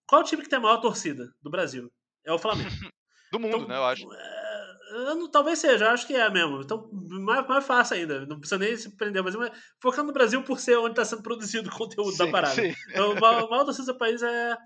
[0.06, 1.90] qual o time que tem a maior torcida do Brasil?
[2.26, 2.68] É o Flamengo.
[3.30, 4.12] do mundo, então, né, eu acho.
[4.12, 6.60] É, não, talvez seja, eu acho que é mesmo.
[6.60, 8.26] Então, mais, mais fácil ainda.
[8.26, 11.22] Não precisa nem se prender, mas, mas focando no Brasil por ser onde está sendo
[11.22, 12.54] produzido o conteúdo sim, da parada.
[12.54, 12.74] Sim.
[12.90, 14.58] Então, o maior torcida do país é,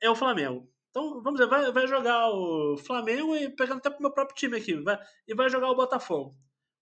[0.00, 0.66] é o Flamengo.
[0.94, 4.56] Então, vamos dizer, vai, vai jogar o Flamengo e pegando até pro meu próprio time
[4.56, 4.96] aqui, vai,
[5.26, 6.36] e vai jogar o Botafogo.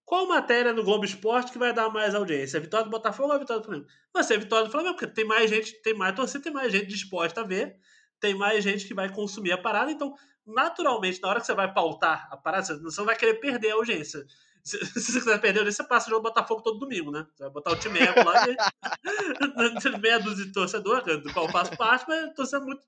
[0.05, 2.59] Qual matéria no Globo Esporte que vai dar mais audiência?
[2.59, 3.89] A vitória do Botafogo ou a vitória do Flamengo?
[4.13, 6.71] Vai ser a vitória do Flamengo, porque tem mais gente, tem mais torcida, tem mais
[6.71, 7.75] gente disposta a ver,
[8.21, 10.15] tem mais gente que vai consumir a parada, então,
[10.47, 13.77] naturalmente, na hora que você vai pautar a parada, você não vai querer perder a
[13.77, 14.27] audiência.
[14.63, 17.27] Se, se você quiser perder a audiência, você passa o jogo Botafogo todo domingo, né?
[17.35, 21.77] Você vai botar o time lá e meia dúzia de torcedor, do qual eu faço
[21.77, 22.87] parte, mas torcendo muito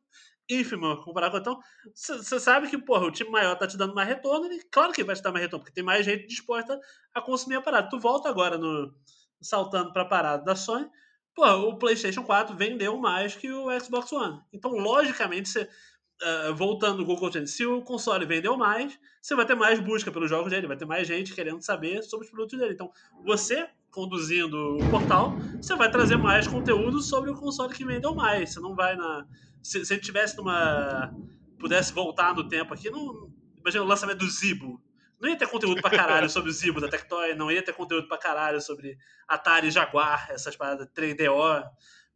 [0.48, 1.60] ínfima comparado com então
[1.94, 5.04] você sabe que porra, o time maior tá te dando mais retorno e claro que
[5.04, 6.78] vai te dar mais retorno porque tem mais gente disposta
[7.14, 7.88] a consumir a parada.
[7.88, 8.94] Tu volta agora no
[9.40, 10.88] saltando para parada da Sony
[11.34, 14.40] pô, o PlayStation 4 vendeu mais que o Xbox One.
[14.52, 19.44] Então logicamente você uh, voltando no Google Trends se o console vendeu mais você vai
[19.44, 22.58] ter mais busca pelos jogos dele vai ter mais gente querendo saber sobre os produtos
[22.58, 22.74] dele.
[22.74, 22.90] Então
[23.24, 28.52] você conduzindo o portal você vai trazer mais conteúdo sobre o console que vendeu mais
[28.52, 29.26] você não vai na
[29.64, 31.12] se, se ele tivesse numa.
[31.58, 33.32] pudesse voltar no tempo aqui, não.
[33.58, 34.80] Imagina o lançamento do Zibo.
[35.18, 38.06] Não ia ter conteúdo pra caralho sobre o Zibo da Tectoy, não ia ter conteúdo
[38.06, 41.64] pra caralho sobre Atari Jaguar, essas paradas 3DO.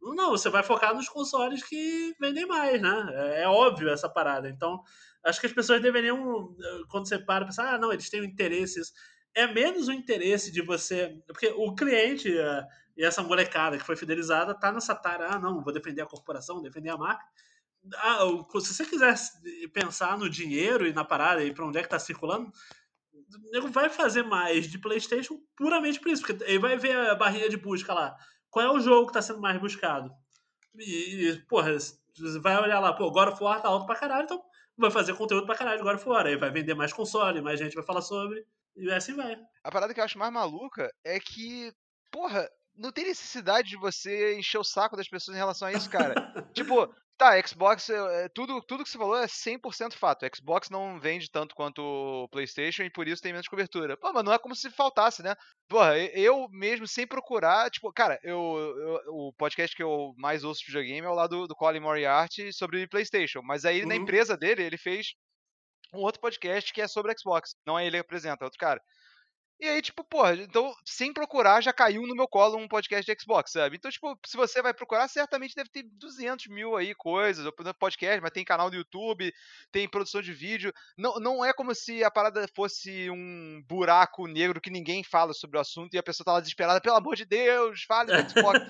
[0.01, 3.07] Não, você vai focar nos consoles que vendem mais, né?
[3.11, 4.47] É, é óbvio essa parada.
[4.47, 4.81] Então,
[5.23, 6.55] acho que as pessoas deveriam,
[6.87, 8.93] quando você para, pensar, ah, não, eles têm interesses
[9.35, 11.15] é menos o interesse de você.
[11.27, 12.65] Porque o cliente uh,
[12.99, 16.61] e essa molecada que foi fidelizada tá nessa tara, ah, não, vou defender a corporação,
[16.61, 17.23] defender a marca.
[17.95, 18.19] Ah,
[18.59, 19.15] se você quiser
[19.71, 22.51] pensar no dinheiro e na parada e para onde é que tá circulando,
[23.13, 27.15] o nego vai fazer mais de PlayStation puramente por isso, porque ele vai ver a
[27.15, 28.17] barrinha de busca lá.
[28.49, 30.11] Qual é o jogo que está sendo mais buscado?
[30.75, 31.77] E, e, porra,
[32.41, 34.43] vai olhar lá, pô, God of War tá alto pra caralho, então
[34.77, 36.25] vai fazer conteúdo pra caralho of War.
[36.25, 38.45] Aí vai vender mais console, mais gente vai falar sobre,
[38.75, 39.37] e assim vai.
[39.63, 41.71] A parada que eu acho mais maluca é que,
[42.11, 42.49] porra,
[42.79, 46.15] não tem necessidade de você encher o saco das pessoas em relação a isso, cara.
[46.53, 46.89] tipo,
[47.19, 50.25] Tá, Xbox, é, tudo, tudo que você falou é 100% fato.
[50.33, 53.97] Xbox não vende tanto quanto o PlayStation e por isso tem menos cobertura.
[53.97, 55.35] Pô, mas não é como se faltasse, né?
[55.67, 60.61] Porra, eu mesmo sem procurar, tipo, cara, eu, eu o podcast que eu mais ouço
[60.61, 63.41] de videogame é o lá do, do Colin Moriarty sobre PlayStation.
[63.43, 63.89] Mas aí uhum.
[63.89, 65.07] na empresa dele, ele fez
[65.93, 67.53] um outro podcast que é sobre Xbox.
[67.67, 68.81] Não é ele que apresenta, é outro cara.
[69.59, 73.19] E aí, tipo, porra, então, sem procurar, já caiu no meu colo um podcast de
[73.19, 73.75] Xbox, sabe?
[73.75, 77.45] Então, tipo, se você vai procurar, certamente deve ter 200 mil aí coisas,
[77.77, 79.33] podcast, mas tem canal do YouTube,
[79.69, 80.73] tem produção de vídeo.
[80.97, 85.57] Não, não é como se a parada fosse um buraco negro que ninguém fala sobre
[85.57, 88.61] o assunto e a pessoa tá lá desesperada, pelo amor de Deus, fale do Xbox.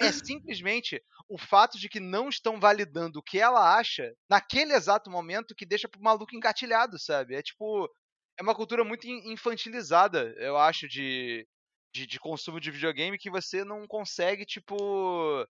[0.00, 5.10] é simplesmente o fato de que não estão validando o que ela acha naquele exato
[5.10, 7.36] momento que deixa pro maluco engatilhado, sabe?
[7.36, 7.88] É tipo,
[8.40, 11.46] é uma cultura muito infantilizada, eu acho, de,
[11.92, 15.46] de, de, consumo de videogame que você não consegue, tipo,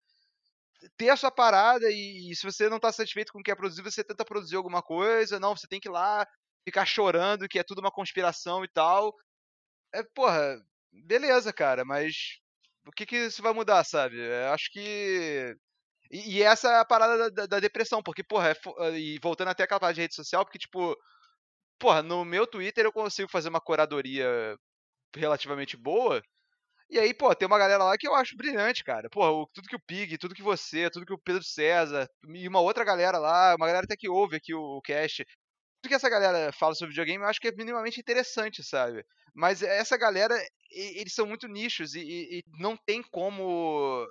[0.96, 3.54] ter a sua parada e, e, se você não tá satisfeito com o que é
[3.54, 5.38] produzido, você tenta produzir alguma coisa.
[5.38, 6.26] Não, você tem que ir lá
[6.64, 9.14] ficar chorando que é tudo uma conspiração e tal.
[9.94, 10.60] É, porra,
[10.90, 12.40] beleza, cara, mas
[12.86, 14.16] o que que isso vai mudar, sabe?
[14.18, 15.54] Eu acho que.
[16.10, 19.62] E, e essa é a parada da, da depressão, porque, porra, é, e voltando até
[19.62, 20.96] aquela parada de rede social, porque, tipo,
[21.80, 24.56] porra, no meu Twitter eu consigo fazer uma curadoria
[25.16, 26.22] relativamente boa.
[26.90, 29.08] E aí, pô, tem uma galera lá que eu acho brilhante, cara.
[29.08, 32.60] Pô, tudo que o Pig, tudo que você, tudo que o Pedro César, e uma
[32.60, 35.24] outra galera lá, uma galera até que ouve aqui o, o cast.
[35.80, 39.04] Tudo que essa galera fala sobre videogame eu acho que é minimamente interessante, sabe?
[39.34, 40.36] Mas essa galera,
[40.70, 44.06] eles são muito nichos e, e, e não tem como.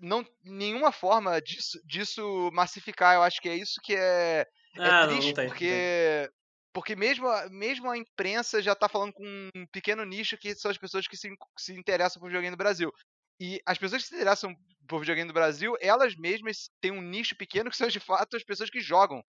[0.00, 3.16] Não, nenhuma forma disso, disso massificar.
[3.16, 5.64] Eu acho que é isso que é, é ah, triste, não, não tem, porque.
[5.66, 6.41] Não tem
[6.72, 9.24] porque mesmo a, mesmo a imprensa já tá falando com
[9.54, 12.92] um pequeno nicho que são as pessoas que se, se interessam por videogame no Brasil.
[13.40, 14.54] E as pessoas que se interessam
[14.86, 18.44] por videogame no Brasil, elas mesmas têm um nicho pequeno que são de fato as
[18.44, 19.22] pessoas que jogam.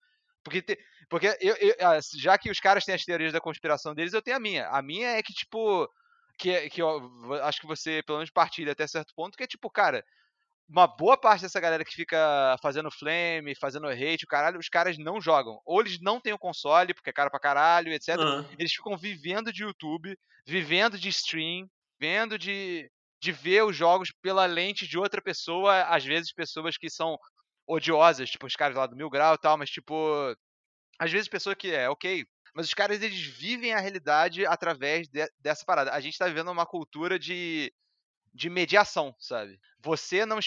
[0.43, 0.77] Porque, te,
[1.09, 4.21] porque eu, eu, ah, já que os caras têm as teorias da conspiração deles, eu
[4.21, 4.67] tenho a minha.
[4.67, 5.89] A minha é que, tipo.
[6.37, 9.69] Que, que eu acho que você, pelo menos, partilha até certo ponto, que é tipo,
[9.69, 10.03] cara,
[10.69, 14.97] uma boa parte dessa galera que fica fazendo flame, fazendo hate, o caralho, os caras
[14.97, 15.59] não jogam.
[15.65, 18.17] Ou eles não têm o console, porque é caro pra caralho, etc.
[18.17, 18.45] Uhum.
[18.57, 20.17] Eles ficam vivendo de YouTube,
[20.47, 21.67] vivendo de stream,
[21.99, 22.89] vivendo de,
[23.21, 27.17] de ver os jogos pela lente de outra pessoa, às vezes pessoas que são
[27.67, 30.35] odiosas, tipo os caras lá do Mil Grau e tal, mas tipo.
[30.99, 32.25] Às vezes pessoa que é, ok.
[32.55, 35.91] Mas os caras, eles vivem a realidade através de, dessa parada.
[35.91, 37.73] A gente tá vivendo uma cultura de
[38.33, 39.59] de mediação, sabe?
[39.79, 40.39] Você não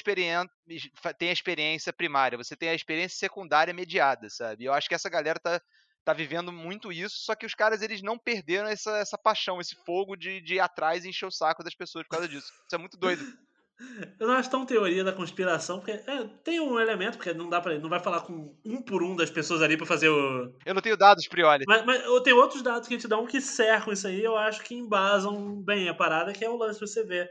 [1.19, 4.65] tem a experiência primária, você tem a experiência secundária mediada, sabe?
[4.65, 5.61] Eu acho que essa galera tá,
[6.05, 9.77] tá vivendo muito isso, só que os caras eles não perderam essa, essa paixão, esse
[9.85, 12.49] fogo de, de ir atrás e encher o saco das pessoas por causa disso.
[12.67, 13.23] Isso é muito doido.
[14.19, 17.61] Eu não acho tão teoria da conspiração, porque é, tem um elemento, porque não dá
[17.61, 20.51] para não vai falar com um por um das pessoas ali para fazer o.
[20.65, 21.67] Eu não tenho dados, Prioli.
[21.69, 24.35] Mas, mas tem outros dados que a gente dá um que cercam isso aí, eu
[24.35, 27.31] acho que embasam bem a parada, que é o lance pra você ver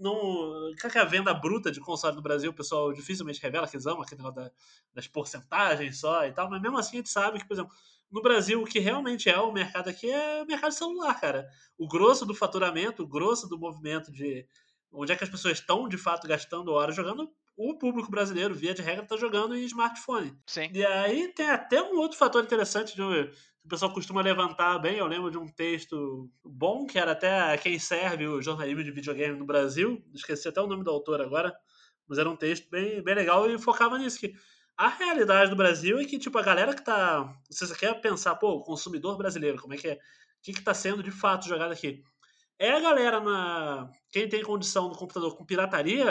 [0.00, 0.72] não.
[0.76, 4.02] Que a venda bruta de console no Brasil, o pessoal dificilmente revela que eles amam
[4.02, 4.50] aquele negócio da,
[4.94, 7.72] das porcentagens só e tal, mas mesmo assim a gente sabe que, por exemplo,
[8.10, 11.48] no Brasil o que realmente é o mercado aqui é o mercado celular, cara.
[11.78, 14.46] O grosso do faturamento, o grosso do movimento de
[14.92, 18.72] onde é que as pessoas estão de fato gastando horas jogando, o público brasileiro, via
[18.72, 20.34] de regra, está jogando em smartphone.
[20.46, 20.70] Sim.
[20.72, 23.02] E aí tem até um outro fator interessante de
[23.64, 24.98] o pessoal costuma levantar bem.
[24.98, 29.38] Eu lembro de um texto bom, que era até quem serve o jornalismo de videogame
[29.38, 30.02] no Brasil.
[30.14, 31.54] Esqueci até o nome do autor agora,
[32.08, 34.18] mas era um texto bem, bem legal e focava nisso.
[34.18, 34.34] Que
[34.76, 37.30] a realidade do Brasil é que, tipo, a galera que tá.
[37.50, 39.94] Se você quer pensar, pô, o consumidor brasileiro, como é que é?
[39.94, 39.98] O
[40.42, 42.02] que, que tá sendo de fato jogado aqui?
[42.58, 43.90] É a galera na.
[44.10, 46.06] Quem tem condição no computador com pirataria,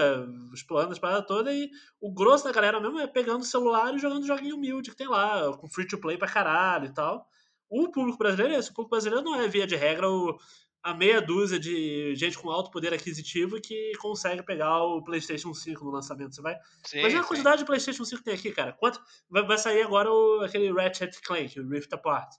[0.54, 1.70] explorando as paradas todas, e
[2.00, 5.08] o grosso da galera mesmo é pegando o celular e jogando joguinho humilde que tem
[5.08, 7.28] lá, com free to play pra caralho e tal.
[7.70, 8.72] O público brasileiro é esse.
[8.72, 10.40] O público brasileiro não é, via de regra, o,
[10.82, 15.84] a meia dúzia de gente com alto poder aquisitivo que consegue pegar o PlayStation 5
[15.84, 16.34] no lançamento.
[16.34, 16.58] Você vai.
[16.84, 18.74] Sim, Imagina a quantidade de PlayStation 5 que tem aqui, cara.
[18.74, 22.34] Quanto vai, vai sair agora o, aquele Ratchet Clank, o Rift Apart.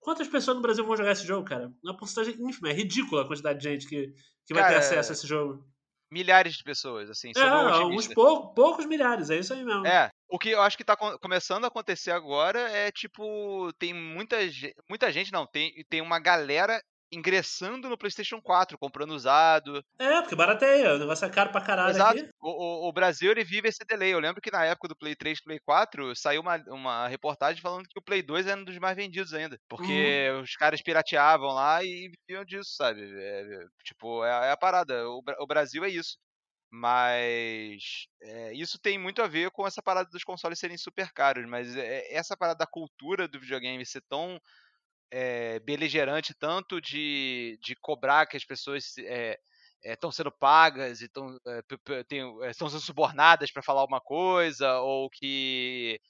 [0.00, 1.72] Quantas pessoas no Brasil vão jogar esse jogo, cara?
[1.82, 2.70] Uma porcentagem ínfima.
[2.70, 4.12] É ridícula a quantidade de gente que,
[4.44, 5.64] que vai cara, ter acesso a esse jogo.
[6.14, 7.32] Milhares de pessoas, assim.
[7.36, 9.84] É, uns pou, poucos milhares, é isso aí mesmo.
[9.84, 14.36] É, o que eu acho que tá começando a acontecer agora é, tipo, tem muita,
[14.88, 16.80] muita gente, não, tem, tem uma galera
[17.14, 19.84] ingressando no PlayStation 4, comprando usado.
[19.98, 22.18] É, porque barateia, o negócio é caro pra caralho Exato.
[22.18, 22.28] aqui.
[22.40, 24.12] O, o, o, Brasil, ele vive esse delay.
[24.12, 27.88] Eu lembro que na época do Play 3 Play 4, saiu uma, uma reportagem falando
[27.88, 29.58] que o Play 2 era um dos mais vendidos ainda.
[29.68, 30.42] Porque uhum.
[30.42, 33.02] os caras pirateavam lá e viviam disso, sabe?
[33.02, 35.08] É, tipo, é, é, a parada.
[35.08, 36.16] O, o Brasil é isso.
[36.76, 41.46] Mas é, isso tem muito a ver com essa parada dos consoles serem super caros.
[41.46, 44.40] Mas é, essa parada da cultura do videogame ser tão
[45.16, 49.38] é, beligerante tanto de, de cobrar que as pessoas é,
[49.84, 56.00] estão sendo pagas e estão sendo subornadas para falar alguma coisa ou que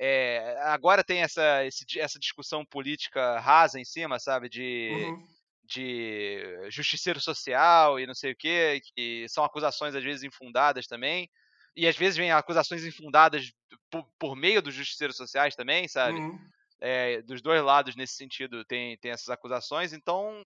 [0.00, 5.26] é, agora tem essa, esse, essa discussão política rasa em cima, sabe, de, uhum.
[5.64, 11.28] de justiceiro social e não sei o que, que são acusações às vezes infundadas também
[11.76, 13.52] e às vezes vem acusações infundadas
[13.90, 16.18] por, por meio dos justiceiros sociais também, sabe?
[16.18, 16.38] Uhum
[16.84, 20.42] é, dos dois lados nesse sentido tem, tem essas acusações, então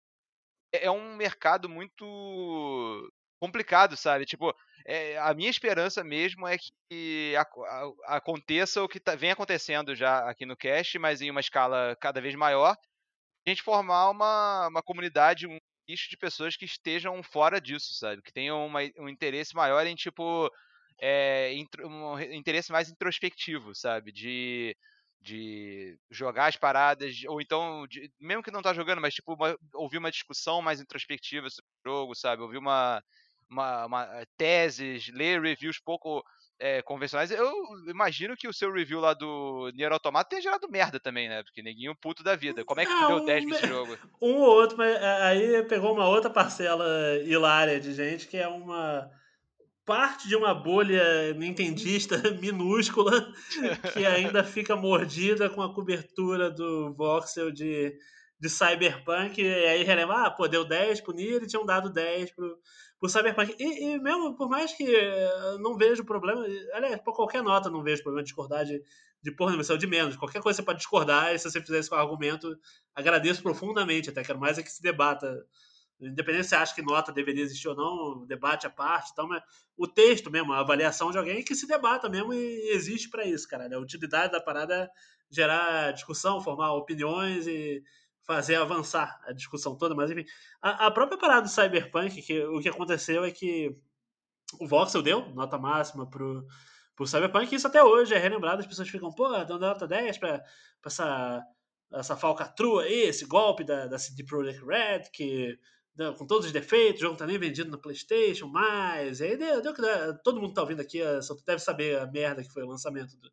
[0.72, 4.24] é, é um mercado muito complicado, sabe?
[4.24, 4.54] Tipo,
[4.86, 9.94] é, a minha esperança mesmo é que a, a, aconteça o que tá, vem acontecendo
[9.96, 12.76] já aqui no Cast, mas em uma escala cada vez maior,
[13.46, 15.58] a gente formar uma, uma comunidade, um
[15.88, 18.22] nicho de pessoas que estejam fora disso, sabe?
[18.22, 20.50] Que tenham uma, um interesse maior em, tipo,
[21.00, 21.52] é,
[21.84, 24.12] um interesse mais introspectivo, sabe?
[24.12, 24.76] De
[25.20, 29.56] de jogar as paradas, ou então, de, mesmo que não tá jogando, mas tipo, uma,
[29.74, 32.42] ouvir uma discussão mais introspectiva sobre o jogo, sabe?
[32.42, 33.02] Ouvir uma,
[33.50, 36.22] uma, uma teses, ler reviews pouco
[36.58, 37.30] é, convencionais.
[37.30, 37.52] Eu
[37.88, 41.42] imagino que o seu review lá do Nier Automata tenha gerado merda também, né?
[41.42, 42.64] Porque ninguém puto da vida.
[42.64, 43.96] Como é que tu deu 10 nesse jogo?
[44.20, 46.86] Um ou outro, mas é, aí pegou uma outra parcela
[47.24, 49.10] hilária de gente que é uma
[49.88, 53.32] parte de uma bolha nintendista minúscula
[53.94, 57.98] que ainda fica mordida com a cobertura do voxel de,
[58.38, 62.32] de Cyberpunk e aí relembra, ah, pô, deu 10 pro Nier e tinham dado 10
[62.32, 62.58] pro,
[63.00, 63.56] pro Cyberpunk.
[63.58, 64.86] E, e, mesmo, por mais que
[65.58, 66.44] não vejo problema,
[66.74, 68.82] aliás, por qualquer nota não vejo problema de discordar de,
[69.22, 70.16] de porra é de menos.
[70.16, 72.54] Qualquer coisa você pode discordar e se você fizer isso com argumento,
[72.94, 75.34] agradeço profundamente, até quero mais é que se debata
[76.00, 79.42] Independente se você acha que nota deveria existir ou não, debate à parte, então, mas
[79.76, 83.48] o texto mesmo, a avaliação de alguém que se debata mesmo e existe para isso,
[83.48, 83.68] cara.
[83.74, 84.88] A utilidade da parada é
[85.30, 87.82] gerar discussão, formar opiniões e
[88.22, 90.24] fazer avançar a discussão toda, mas enfim.
[90.60, 93.74] A, a própria parada do Cyberpunk, que o que aconteceu é que
[94.60, 96.46] o Voxel deu nota máxima pro,
[96.94, 100.18] pro Cyberpunk, e isso até hoje é relembrado, as pessoas ficam, pô, dando nota 10
[100.18, 100.46] pra, pra
[100.86, 101.42] essa,
[101.92, 105.58] essa falcatrua aí, esse golpe da, da CD Projekt Red, que
[106.16, 109.74] com todos os defeitos, o jogo tá nem vendido na PlayStation, mas aí deu, deu
[109.74, 109.82] que
[110.22, 113.28] todo mundo tá ouvindo aqui, eh, deve saber a merda que foi o lançamento do,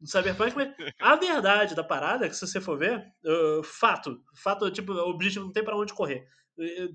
[0.00, 4.22] do Cyberpunk, mas a verdade da parada é que se você for ver, uh, fato,
[4.36, 6.26] fato, tipo, o objetivo não tem para onde correr.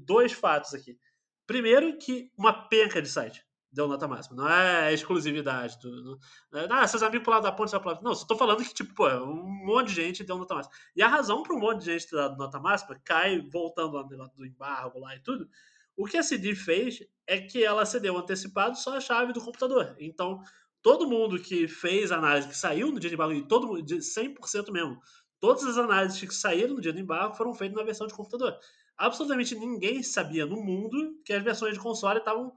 [0.05, 0.97] Dois fatos aqui.
[1.45, 4.35] Primeiro que uma penca de site deu nota máxima.
[4.35, 5.79] Não é exclusividade.
[5.79, 6.19] Do,
[6.51, 8.01] não, é, ah, seus amigos pularam da ponte, pularam.
[8.01, 10.75] Não, só tô falando que, tipo, pô, um monte de gente deu nota máxima.
[10.95, 14.03] E a razão para um monte de gente ter dado nota máxima, cai voltando lá
[14.35, 15.47] do embargo lá e tudo,
[15.95, 19.95] o que a CD fez é que ela cedeu antecipado só a chave do computador.
[19.99, 20.41] Então,
[20.81, 24.71] todo mundo que fez análise, que saiu no dia de embargo, e todo mundo, 100%
[24.71, 24.99] mesmo,
[25.39, 28.57] todas as análises que saíram no dia do embargo foram feitas na versão de computador.
[28.97, 32.53] Absolutamente ninguém sabia no mundo que as versões de console estavam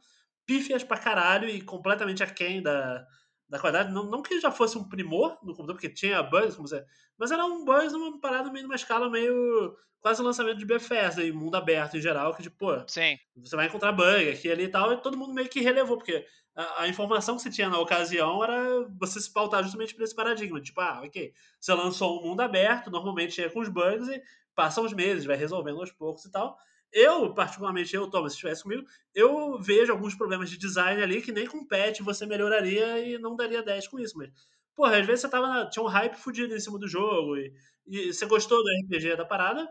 [0.53, 3.07] pífias pra caralho e completamente aquém da,
[3.49, 3.93] da qualidade.
[3.93, 6.85] Não, não que já fosse um primor no computador, porque tinha bugs, como você,
[7.19, 11.23] mas era um buzz numa parada meio numa escala meio quase o lançamento de Bethesda
[11.23, 13.17] e mundo aberto em geral, que tipo, Sim.
[13.37, 16.27] você vai encontrar bug aqui ali e tal, e todo mundo meio que relevou, porque
[16.57, 20.15] a, a informação que você tinha na ocasião era você se pautar justamente por esse
[20.15, 24.21] paradigma, tipo, ah, ok, você lançou um mundo aberto, normalmente é com os bugs e
[24.57, 26.59] passam os meses, vai resolvendo aos poucos e tal,
[26.93, 31.33] eu, particularmente, eu, Thomas, se estivesse comigo, eu vejo alguns problemas de design ali que
[31.33, 34.17] nem com patch você melhoraria e não daria 10 com isso.
[34.19, 34.31] Mas,
[34.75, 37.53] porra, às vezes você tava, tinha um hype fudido em cima do jogo e,
[37.87, 39.69] e você gostou do RPG da parada,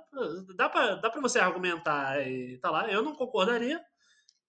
[0.56, 2.90] dá pra, dá pra você argumentar e tá lá.
[2.92, 3.80] Eu não concordaria,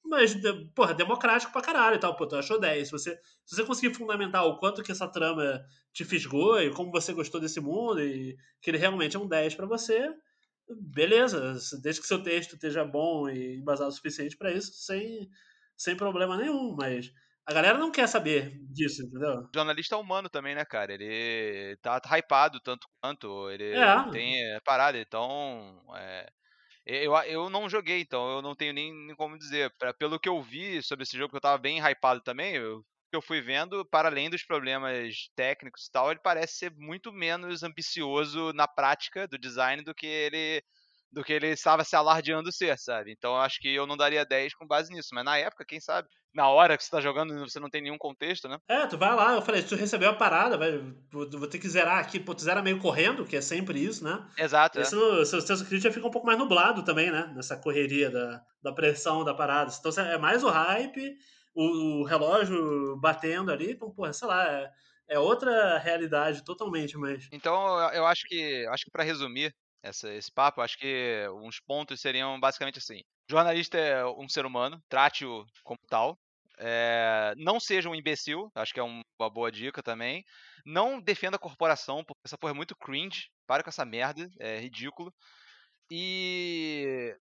[0.05, 0.35] mas,
[0.74, 2.16] porra, democrático pra caralho e tal.
[2.16, 2.89] Pô, tu achou 10.
[2.89, 5.62] Se você, se você conseguir fundamentar o quanto que essa trama
[5.93, 9.55] te fisgou e como você gostou desse mundo e que ele realmente é um 10
[9.55, 10.12] para você
[10.81, 15.28] beleza, desde que seu texto esteja bom e embasado o suficiente para isso, sem,
[15.77, 16.74] sem problema nenhum.
[16.77, 17.12] Mas
[17.47, 19.49] A galera não quer saber disso, entendeu?
[19.55, 20.93] O jornalista é humano também, né, cara?
[20.94, 23.51] Ele tá hypado tanto quanto.
[23.51, 23.97] Ele É.
[24.11, 25.82] tem é, parada, então.
[25.97, 26.27] é,
[26.86, 29.73] eu, eu não joguei, então eu não tenho nem, nem como dizer.
[29.78, 32.85] Pra- pelo que eu vi sobre esse jogo, que eu tava bem hypado também, eu,
[33.12, 37.12] que eu fui vendo, para além dos problemas técnicos e tal, ele parece ser muito
[37.12, 40.64] menos ambicioso na prática do design do que ele
[41.12, 43.12] do que ele estava se alardeando ser, sabe?
[43.12, 45.78] Então eu acho que eu não daria 10 com base nisso, mas na época, quem
[45.78, 46.09] sabe?
[46.34, 48.56] Na hora que você tá jogando, você não tem nenhum contexto, né?
[48.66, 50.82] É, tu vai lá, eu falei, se tu recebeu a parada, vai,
[51.12, 54.26] vou, ter que zerar aqui, pô, tu zera meio correndo, que é sempre isso, né?
[54.39, 54.78] Exato.
[54.78, 54.82] é.
[54.82, 57.30] Esse no, seu senso crítico já fica um pouco mais nublado também, né?
[57.36, 59.70] Nessa correria da, da pressão da parada.
[59.78, 61.14] Então é mais o hype,
[61.55, 64.70] o, o relógio batendo ali, então, porra, sei lá, é,
[65.09, 67.29] é outra realidade totalmente, mas.
[67.33, 72.01] Então eu- acho que acho que para resumir essa- esse papo, acho que uns pontos
[72.01, 76.19] seriam basicamente assim: jornalista é um ser humano, trate-o como tal.
[76.65, 80.23] é, não seja um imbecil, acho que é um- uma boa dica também.
[80.65, 83.31] Não defenda a corporação, porque essa porra é muito cringe.
[83.47, 85.12] Para com essa merda, é ridículo.
[85.91, 87.16] E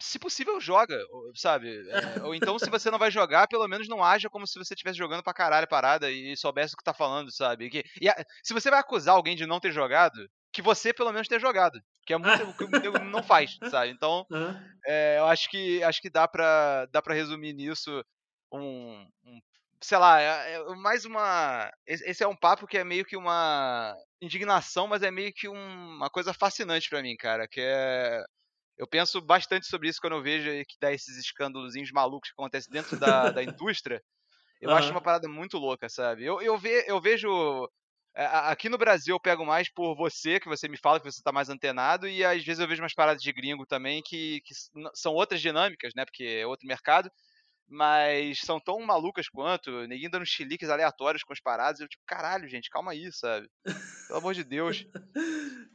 [0.00, 0.98] se possível, joga,
[1.34, 1.68] sabe?
[1.90, 4.74] É, ou então, se você não vai jogar, pelo menos não haja como se você
[4.74, 7.70] estivesse jogando pra caralho a parada e soubesse o que tá falando, sabe?
[7.70, 11.12] Que, e a- se você vai acusar alguém de não ter jogado, que você pelo
[11.12, 11.78] menos tenha jogado.
[12.06, 13.90] Que é muito o que o não faz, sabe?
[13.90, 14.80] Então, Aham.
[14.86, 18.04] é, eu acho que acho que dá pra, dá pra resumir nisso
[18.52, 19.40] um, um-
[19.82, 23.94] sei lá, é, é mais uma esse é um papo que é meio que uma
[24.20, 25.54] indignação, mas é meio que um-
[25.96, 28.24] uma coisa fascinante pra mim, cara, que é
[28.78, 32.70] eu penso bastante sobre isso quando eu vejo que dá esses escândalozinhos malucos que acontecem
[32.72, 34.02] dentro da, da indústria.
[34.60, 34.94] Eu acho Aham.
[34.94, 36.24] uma parada muito louca, sabe?
[36.24, 37.28] Eu, eu, ve, eu vejo.
[38.16, 41.20] é, Aqui no Brasil eu pego mais por você, que você me fala que você
[41.22, 44.54] tá mais antenado, e às vezes eu vejo umas paradas de gringo também que, que
[44.94, 46.04] são outras dinâmicas, né?
[46.04, 47.10] Porque é outro mercado,
[47.68, 51.80] mas são tão malucas quanto, ninguém dando chiliques aleatórios com as paradas.
[51.80, 53.48] Eu, tipo, caralho, gente, calma aí, sabe?
[54.06, 54.86] Pelo amor de Deus.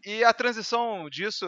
[0.05, 1.45] E a transição disso,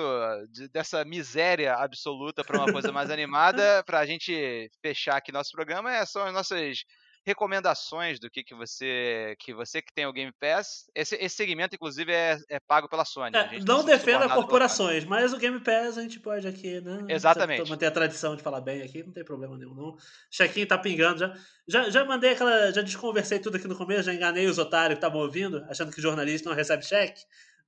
[0.51, 5.93] de- dessa miséria absoluta para uma coisa mais animada, pra gente fechar aqui nosso programa,
[5.93, 6.83] é- são as nossas
[7.25, 10.89] recomendações do que, que você que você que tem o Game Pass.
[10.95, 13.35] Esse, esse segmento, inclusive, é, é pago pela Sony.
[13.35, 17.05] É, tá não su- defenda corporações, mas o Game Pass a gente pode aqui, né?
[17.09, 17.69] Exatamente.
[17.69, 19.95] Manter a tradição de falar bem aqui, não tem problema nenhum, não.
[20.29, 21.33] Chequinho tá pingando já.
[21.67, 22.71] Já, já mandei aquela.
[22.71, 26.01] Já desconversei tudo aqui no começo, já enganei os otários que estavam ouvindo, achando que
[26.01, 27.21] jornalista não recebe cheque.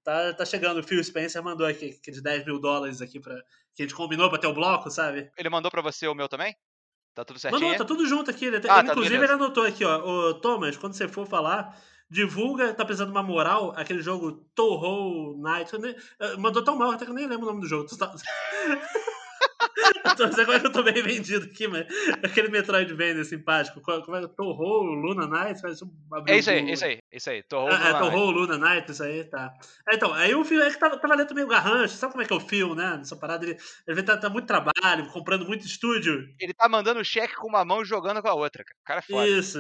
[0.04, 3.36] Tá, tá chegando, o Phil Spencer mandou aqui aqueles 10 mil dólares aqui pra,
[3.74, 5.32] que a gente combinou pra ter o bloco, sabe?
[5.38, 6.54] Ele mandou pra você o meu também?
[7.16, 7.62] Tá tudo certinho?
[7.62, 8.46] Mandou, tá tudo junto aqui.
[8.46, 9.34] Ele, Ah, ele, tá, inclusive, beleza.
[9.34, 10.00] ele anotou aqui, ó.
[10.30, 11.78] Ô, Thomas, quando você for falar,
[12.10, 15.78] divulga, tá precisando de uma moral, aquele jogo Toho Night.
[15.78, 17.88] nem- eh, mandou tão mal até que eu nem lembro o nome do jogo.
[17.88, 18.12] Tu tá...
[20.42, 21.86] Agora eu tô bem vendido aqui, mas
[22.24, 23.82] aquele Metroidvania simpático.
[23.82, 24.28] Como é?
[24.28, 25.62] Toho Luna Night?
[25.62, 25.92] Parece um
[26.28, 27.44] É isso aí, o- é isso aí, isso aí.
[27.44, 29.54] Tô Ah, é, Toho Luna Night, isso aí, tá.
[29.88, 32.28] É, então, aí o Phil é que tava, tava lendo meio garrancho, sabe como é
[32.28, 32.98] que é o Phil, né?
[32.98, 33.58] Nessa parada, ele,
[33.88, 36.28] ele tá, tá muito trabalho, comprando muito estúdio.
[36.40, 38.78] Ele tá mandando cheque com uma mão e jogando com a outra, cara.
[38.80, 39.28] O cara é foda.
[39.28, 39.60] Isso.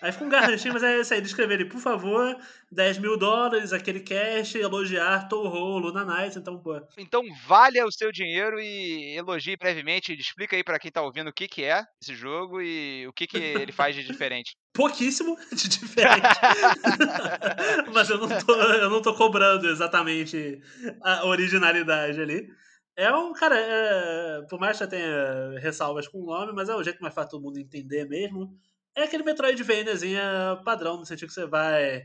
[0.00, 1.20] Aí fica um garranchinho, mas é isso aí.
[1.20, 2.36] Ele escreveu ali, por favor,
[2.70, 6.36] 10 mil dólares, aquele cash, elogiar Toho, Luna Nights.
[6.36, 11.02] Então, pô, Então valha o seu dinheiro e elogie brevemente, explica aí pra quem tá
[11.02, 14.56] ouvindo o que que é esse jogo e o que que ele faz de diferente.
[14.74, 16.20] Pouquíssimo de diferente.
[17.94, 20.60] mas eu não, tô, eu não tô cobrando exatamente
[21.00, 22.50] a originalidade ali.
[22.96, 26.74] É um, cara, é, por mais que já tenha ressalvas com o nome, mas é
[26.74, 28.56] o jeito mais fácil todo mundo entender mesmo.
[28.94, 32.04] É aquele Metroidvaniazinha padrão, no sentido que você vai.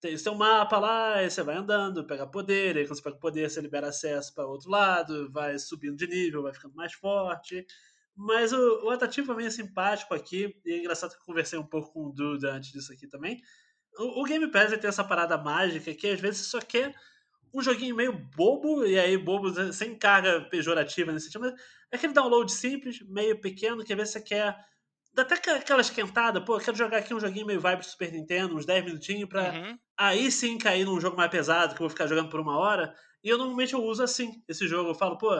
[0.00, 3.50] Tem seu mapa lá, aí você vai andando, pega poder, aí quando você pega poder,
[3.50, 7.64] você libera acesso para outro lado, vai subindo de nível, vai ficando mais forte.
[8.16, 11.66] Mas o, o atrativo é meio simpático aqui, e é engraçado que eu conversei um
[11.66, 13.40] pouco com o Duda antes disso aqui também.
[13.98, 16.94] O, o Game Pass tem essa parada mágica que às vezes só quer
[17.54, 21.54] um joguinho meio bobo, e aí bobo sem carga pejorativa nesse sentido, mas
[21.90, 24.56] é aquele download simples, meio pequeno, que às vezes você quer.
[25.14, 28.56] Dá até aquela esquentada, pô, eu quero jogar aqui um joguinho meio vibe Super Nintendo,
[28.56, 29.78] uns 10 minutinhos pra Uhum.
[29.98, 32.94] aí sim cair num jogo mais pesado, que eu vou ficar jogando por uma hora.
[33.22, 34.90] E eu normalmente eu uso assim esse jogo.
[34.90, 35.30] Eu falo, pô,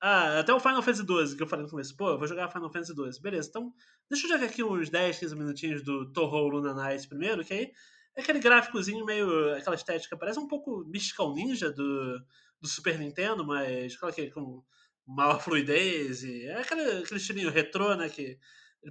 [0.00, 2.50] ah, até o Final Fantasy XII, que eu falei no começo, pô, eu vou jogar
[2.50, 3.22] Final Fantasy XII.
[3.22, 3.72] Beleza, então
[4.10, 7.72] deixa eu jogar aqui uns 10, 15 minutinhos do Toho Luna Nights primeiro, que aí
[8.16, 9.54] é aquele gráficozinho meio.
[9.54, 12.18] aquela estética, parece um pouco Mystical Ninja do,
[12.60, 14.62] do Super Nintendo, mas coloquei com
[15.06, 16.22] maior fluidez.
[16.22, 18.08] E é aquele, aquele estilinho retrô, né?
[18.08, 18.38] Que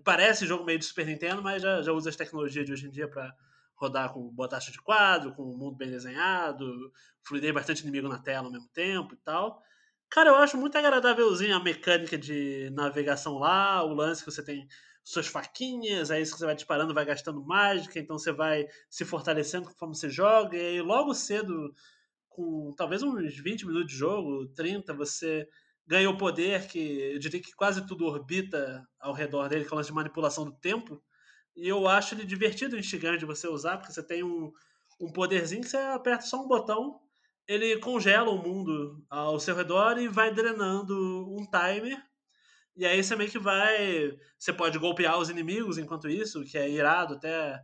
[0.03, 2.91] parece jogo meio de Super Nintendo, mas já, já usa as tecnologias de hoje em
[2.91, 3.33] dia pra
[3.75, 6.91] rodar com boa taxa de quadro, com um mundo bem desenhado,
[7.23, 9.61] fluidez bastante inimigo na tela ao mesmo tempo e tal.
[10.09, 14.67] Cara, eu acho muito agradávelzinho a mecânica de navegação lá, o lance que você tem
[15.03, 19.95] suas faquinhas, aí você vai disparando, vai gastando mágica, então você vai se fortalecendo conforme
[19.95, 21.73] você joga, e logo cedo,
[22.29, 25.47] com talvez uns 20 minutos de jogo, 30, você
[25.87, 26.79] ganha o poder que
[27.13, 30.45] eu diria que quase tudo orbita ao redor dele, que é o lance de manipulação
[30.45, 31.03] do tempo.
[31.55, 34.51] E eu acho ele divertido instigante de você usar, porque você tem um,
[34.99, 36.99] um poderzinho que você aperta só um botão,
[37.47, 40.93] ele congela o mundo ao seu redor e vai drenando
[41.29, 42.01] um timer
[42.75, 44.11] e aí você meio que vai.
[44.37, 47.61] Você pode golpear os inimigos enquanto isso, que é irado até.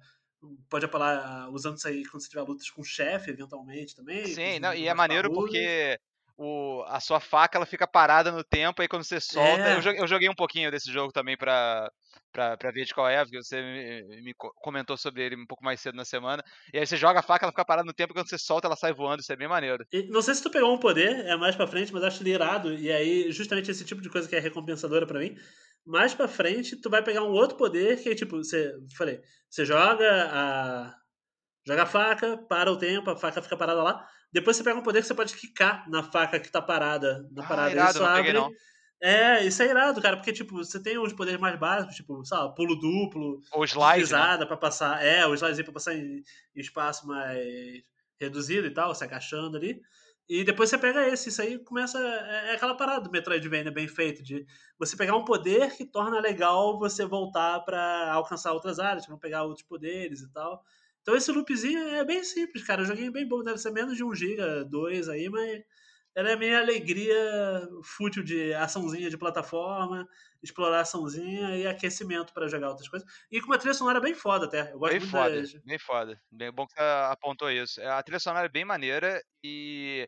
[0.69, 4.25] Pode apelar usando isso aí quando você tiver lutas com o chefe, eventualmente também.
[4.25, 5.99] Sim, não, e é maneiro porque
[6.43, 9.61] o, a sua faca ela fica parada no tempo, aí quando você solta.
[9.61, 9.77] É.
[9.77, 11.91] Eu, joguei, eu, joguei, um pouquinho desse jogo também pra,
[12.31, 15.63] pra, pra ver de qual é, porque você me, me, comentou sobre ele um pouco
[15.63, 16.43] mais cedo na semana.
[16.73, 18.67] E aí você joga a faca, ela fica parada no tempo, e quando você solta,
[18.67, 19.85] ela sai voando, isso é bem maneiro.
[19.93, 22.31] E não sei se tu pegou um poder, é mais pra frente, mas acho ele
[22.31, 22.73] irado.
[22.73, 25.37] E aí, justamente esse tipo de coisa que é recompensadora para mim.
[25.85, 28.73] Mais pra frente, tu vai pegar um outro poder que é tipo, você.
[28.97, 30.95] Falei, você joga a.
[31.67, 34.07] Joga a faca, para o tempo, a faca fica parada lá.
[34.31, 37.27] Depois você pega um poder que você pode quicar na faca que tá parada.
[37.31, 37.71] Na ah, parada.
[37.71, 38.33] Irado, isso abre.
[38.33, 38.57] Peguei,
[39.03, 42.53] é, isso é irado, cara, porque, tipo, você tem os poderes mais básicos, tipo, sabe,
[42.55, 44.45] pulo duplo, ou slide, né?
[44.45, 46.23] pra passar, é, o slide pra passar em,
[46.55, 47.83] em espaço mais
[48.19, 49.81] reduzido e tal, se agachando ali.
[50.29, 51.97] E depois você pega esse, isso aí começa.
[51.99, 54.45] É, é aquela parada do Metroidvania bem feito, de
[54.77, 59.43] você pegar um poder que torna legal você voltar para alcançar outras áreas, tipo, pegar
[59.43, 60.63] outros poderes e tal.
[61.01, 62.81] Então esse loopzinho é bem simples, cara.
[62.81, 65.63] Eu joguei bem bom, deve ser menos de 1 GB, 2 aí, mas
[66.15, 67.15] ela é minha alegria
[67.83, 70.07] fútil de açãozinha de plataforma,
[70.43, 73.07] explorar açãozinha e aquecimento para jogar outras coisas.
[73.31, 74.73] E com uma trilha sonora bem foda até.
[74.73, 75.53] Eu gosto bem muito foda, das...
[75.63, 76.21] bem foda.
[76.29, 77.81] Bem bom que você apontou isso.
[77.81, 80.07] A trilha sonora é bem maneira e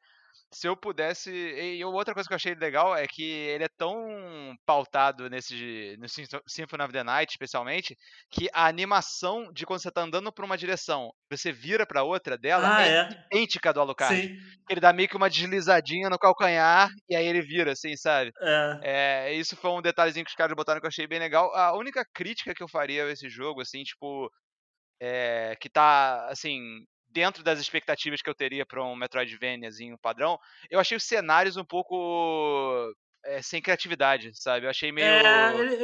[0.54, 1.32] se eu pudesse.
[1.32, 6.08] E outra coisa que eu achei legal é que ele é tão pautado nesse no
[6.48, 7.98] Symphony of the Night, especialmente,
[8.32, 12.38] que a animação de quando você tá andando pra uma direção, você vira pra outra
[12.38, 14.16] dela, ah, é, é, idêntica do Alucard.
[14.16, 14.38] Sim.
[14.70, 18.32] Ele dá meio que uma deslizadinha no calcanhar e aí ele vira, assim, sabe?
[18.40, 18.80] É.
[18.84, 19.34] é.
[19.34, 21.54] Isso foi um detalhezinho que os caras botaram que eu achei bem legal.
[21.56, 24.32] A única crítica que eu faria a esse jogo, assim, tipo.
[25.02, 30.80] É, que tá, assim, dentro das expectativas que eu teria para um Metroidvaniazinho padrão, eu
[30.80, 32.94] achei os cenários um pouco
[33.26, 34.66] é, sem criatividade, sabe?
[34.66, 35.20] Eu achei meio é,
[35.60, 35.78] ele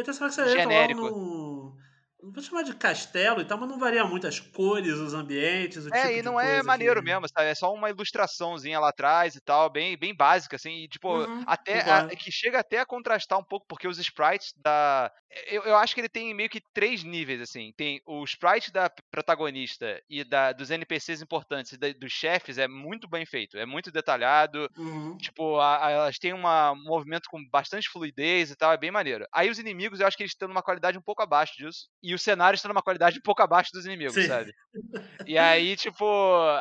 [0.50, 1.10] genérico.
[1.10, 1.89] No
[2.22, 5.86] não vou chamar de castelo e tal, mas não varia muito as cores, os ambientes,
[5.86, 7.48] o é, tipo e não é maneiro mesmo, sabe?
[7.48, 11.44] É só uma ilustraçãozinha lá atrás e tal, bem, bem básica, assim, e, tipo, uhum,
[11.48, 15.12] até a, que chega até a contrastar um pouco, porque os sprites da.
[15.46, 17.72] Eu, eu acho que ele tem meio que três níveis, assim.
[17.78, 22.68] Tem o sprite da protagonista e da, dos NPCs importantes e da, dos chefes é
[22.68, 24.68] muito bem feito, é muito detalhado.
[24.76, 25.16] Uhum.
[25.18, 28.90] Tipo, a, a, elas têm uma, um movimento com bastante fluidez e tal, é bem
[28.90, 29.26] maneiro.
[29.32, 32.09] Aí os inimigos, eu acho que eles estão numa qualidade um pouco abaixo disso e
[32.14, 34.28] os cenários estão numa qualidade um pouco abaixo dos inimigos, Sim.
[34.28, 34.54] sabe?
[35.28, 36.06] E aí, tipo,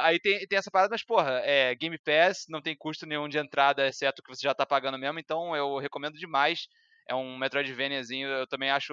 [0.00, 3.38] aí tem, tem essa parada, mas, porra, é Game Pass, não tem custo nenhum de
[3.38, 6.66] entrada, exceto que você já tá pagando mesmo, então eu recomendo demais.
[7.08, 8.92] É um Metroidvaniazinho, eu também acho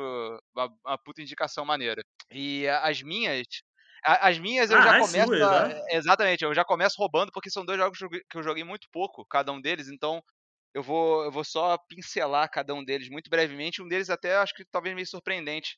[0.56, 2.02] uma, uma puta indicação maneira.
[2.32, 3.46] E as minhas,
[4.06, 5.28] as minhas eu ah, já é começo.
[5.28, 5.82] Sua, né?
[5.92, 9.52] Exatamente, eu já começo roubando, porque são dois jogos que eu joguei muito pouco, cada
[9.52, 10.22] um deles, então
[10.76, 13.82] eu vou, eu vou só pincelar cada um deles muito brevemente.
[13.82, 15.78] Um deles até acho que talvez meio surpreendente,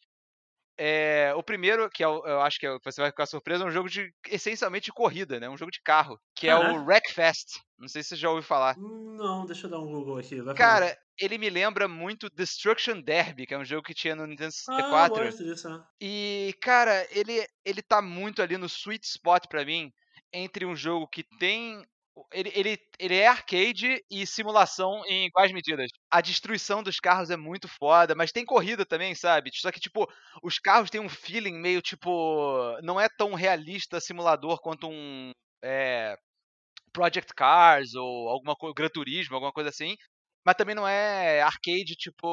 [0.78, 3.72] é, o primeiro, que é eu acho que é, você vai ficar surpreso, é um
[3.72, 5.50] jogo de essencialmente de corrida, né?
[5.50, 7.60] Um jogo de carro, que é o Wreckfest.
[7.80, 8.78] Não sei se você já ouviu falar.
[8.78, 10.38] Não, deixa eu dar um Google aqui.
[10.56, 10.98] Cara, falar.
[11.20, 15.16] ele me lembra muito Destruction Derby, que é um jogo que tinha no Nintendo 64.
[15.16, 15.84] Ah, eu gosto disso, né?
[16.00, 19.92] E, cara, ele, ele tá muito ali no sweet spot para mim
[20.32, 21.84] entre um jogo que tem
[22.32, 25.90] ele, ele, ele é arcade e simulação em quais medidas?
[26.12, 29.50] A destruição dos carros é muito foda, mas tem corrida também, sabe?
[29.54, 30.08] Só que, tipo,
[30.44, 32.78] os carros têm um feeling meio, tipo.
[32.84, 35.32] Não é tão realista simulador quanto um.
[35.64, 36.16] É,
[36.94, 38.74] Project Cars ou alguma coisa.
[38.76, 39.96] Gran Turismo, alguma coisa assim.
[40.46, 42.28] Mas também não é arcade, tipo.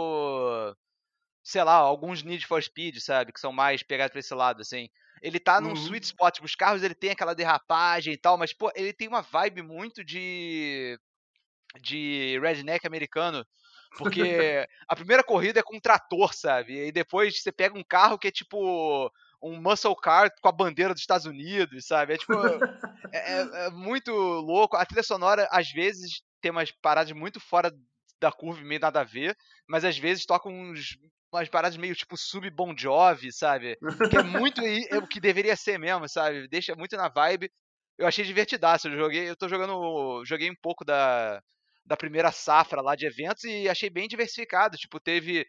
[1.45, 3.33] Sei lá, alguns Need for Speed, sabe?
[3.33, 4.89] Que são mais pegados pra esse lado, assim.
[5.23, 5.77] Ele tá num uhum.
[5.77, 6.35] sweet spot.
[6.35, 9.63] Tipo, os carros ele tem aquela derrapagem e tal, mas, pô, ele tem uma vibe
[9.63, 10.99] muito de.
[11.81, 13.47] de redneck americano.
[13.97, 16.89] Porque a primeira corrida é com um trator, sabe?
[16.89, 19.11] E depois você pega um carro que é tipo
[19.41, 22.15] um muscle car com a bandeira dos Estados Unidos, sabe?
[22.15, 22.35] É tipo.
[23.13, 24.77] é, é, é, muito louco.
[24.77, 27.73] A trilha sonora, às vezes, tem umas paradas muito fora
[28.21, 29.37] da curva, meio nada a ver,
[29.69, 30.97] mas às vezes toca uns
[31.39, 33.77] umas paradas meio tipo sub Bon Jovi, sabe?
[34.11, 36.49] Que é muito é o que deveria ser mesmo, sabe?
[36.49, 37.51] Deixa muito na vibe.
[37.99, 38.89] Eu achei divertidaço.
[38.89, 41.41] Eu joguei, eu tô jogando, joguei um pouco da
[41.87, 44.77] da primeira safra lá de eventos e achei bem diversificado.
[44.79, 45.47] Tipo, teve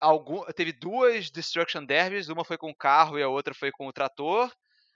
[0.00, 3.86] algum, teve duas Destruction Derbies, uma foi com o carro e a outra foi com
[3.86, 4.52] o trator.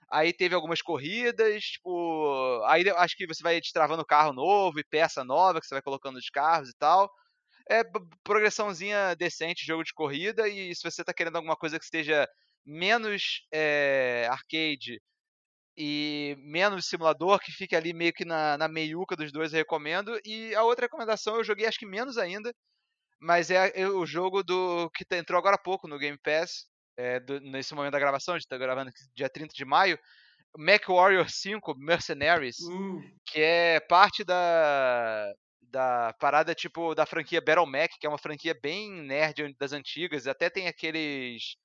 [0.09, 2.63] Aí teve algumas corridas, tipo.
[2.67, 6.15] Aí acho que você vai destravando carro novo e peça nova que você vai colocando
[6.15, 7.11] nos carros e tal.
[7.69, 7.83] É
[8.23, 10.47] progressãozinha decente, jogo de corrida.
[10.47, 12.27] E se você tá querendo alguma coisa que esteja
[12.65, 15.01] menos é, arcade
[15.77, 20.19] e menos simulador, que fique ali meio que na, na meiuca dos dois, eu recomendo.
[20.25, 22.51] E a outra recomendação eu joguei acho que menos ainda,
[23.19, 26.65] mas é, é o jogo do que tá, entrou agora há pouco no Game Pass,
[26.97, 29.99] é, do, nesse momento da gravação, a gente tá gravando dia 30 de maio,
[30.57, 35.31] Mac Warrior 5 Mercenaries, Hum, que é parte da,
[35.61, 40.27] da parada tipo da franquia Battle Mac, que é uma franquia bem nerd das antigas,
[40.27, 41.55] até tem aqueles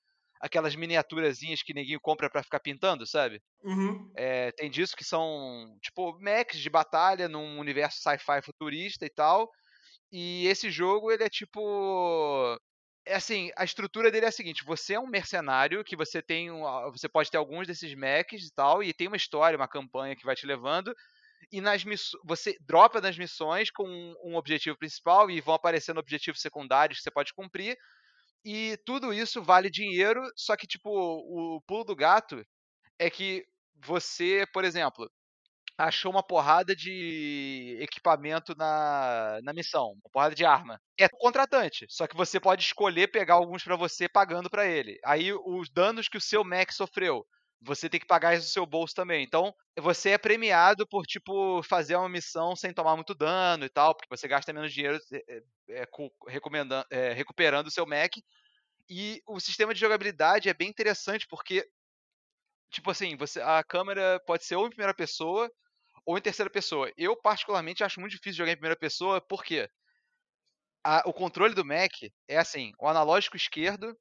[0.40, 3.40] aquelas miniaturazinhas que ninguém compra para ficar pintando, sabe?
[3.64, 4.12] uhum.
[4.16, 9.50] É, tem disso que são tipo mechs de batalha num universo sci-fi futurista e tal.
[10.12, 12.58] E esse jogo ele é tipo
[13.06, 16.50] é assim, a estrutura dele é a seguinte: você é um mercenário que você tem,
[16.50, 16.62] um,
[16.92, 20.24] você pode ter alguns desses mechs e tal, e tem uma história, uma campanha que
[20.24, 20.94] vai te levando.
[21.50, 21.82] E nas
[22.24, 27.04] você dropa nas missões com um, um objetivo principal e vão aparecendo objetivos secundários que
[27.04, 27.76] você pode cumprir.
[28.44, 32.44] E tudo isso vale dinheiro, só que tipo, o pulo do gato
[32.98, 33.44] é que
[33.84, 35.08] você, por exemplo,
[35.78, 40.80] achou uma porrada de equipamento na, na missão, uma porrada de arma.
[40.98, 44.98] É contratante, só que você pode escolher pegar alguns para você pagando para ele.
[45.04, 47.24] Aí os danos que o seu mech sofreu,
[47.64, 49.22] você tem que pagar isso do seu bolso também.
[49.22, 53.94] Então, você é premiado por, tipo, fazer uma missão sem tomar muito dano e tal,
[53.94, 55.86] porque você gasta menos dinheiro é,
[56.90, 58.22] é, recuperando o seu mech.
[58.88, 61.66] E o sistema de jogabilidade é bem interessante porque,
[62.70, 65.50] tipo assim, você, a câmera pode ser ou em primeira pessoa
[66.04, 66.92] ou em terceira pessoa.
[66.96, 69.68] Eu, particularmente, acho muito difícil jogar em primeira pessoa, porque
[70.84, 71.92] a, o controle do Mac
[72.28, 73.96] é assim: o analógico esquerdo,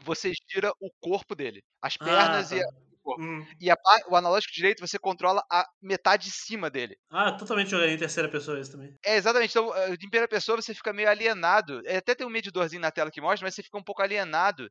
[0.00, 2.56] você gira o corpo dele, as pernas ah, tá.
[2.56, 2.92] e a.
[3.18, 3.44] Hum.
[3.60, 3.76] E a,
[4.08, 6.96] o analógico direito, você controla a metade de cima dele.
[7.10, 8.96] Ah, totalmente jogaria em terceira pessoa isso também.
[9.04, 9.50] É, exatamente.
[9.50, 11.82] Então, em primeira pessoa, você fica meio alienado.
[11.84, 14.70] É, até tem um medidorzinho na tela que mostra, mas você fica um pouco alienado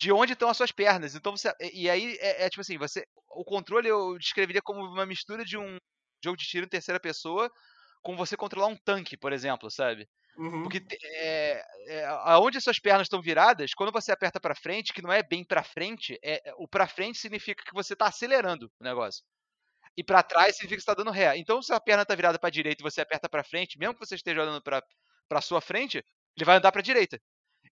[0.00, 1.16] de onde estão as suas pernas.
[1.16, 1.52] Então você.
[1.72, 3.04] E aí é, é, tipo assim, você.
[3.30, 5.78] O controle eu descreveria como uma mistura de um
[6.24, 7.50] jogo de tiro em terceira pessoa
[8.02, 10.08] com você controlar um tanque, por exemplo, sabe?
[10.36, 10.62] Uhum.
[10.62, 15.02] Porque é, é, aonde as suas pernas estão viradas, quando você aperta para frente, que
[15.02, 18.84] não é bem para frente, é, o para frente significa que você tá acelerando o
[18.84, 19.24] negócio.
[19.96, 21.36] E para trás significa que você tá dando ré.
[21.36, 24.06] Então, se a perna tá virada para direita e você aperta para frente, mesmo que
[24.06, 26.04] você esteja olhando para sua frente,
[26.36, 27.20] ele vai andar para direita.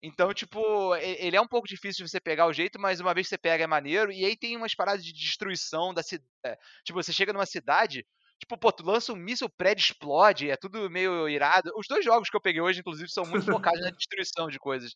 [0.02, 3.26] Então, tipo, ele é um pouco difícil de você pegar o jeito, mas uma vez
[3.26, 4.10] que você pega é maneiro.
[4.10, 6.28] E aí tem umas paradas de destruição da cidade.
[6.44, 8.04] É, tipo, você chega numa cidade,
[8.38, 11.70] tipo, pô, tu lança um míssil, prédio explode, é tudo meio irado.
[11.76, 14.94] Os dois jogos que eu peguei hoje, inclusive, são muito focados na destruição de coisas.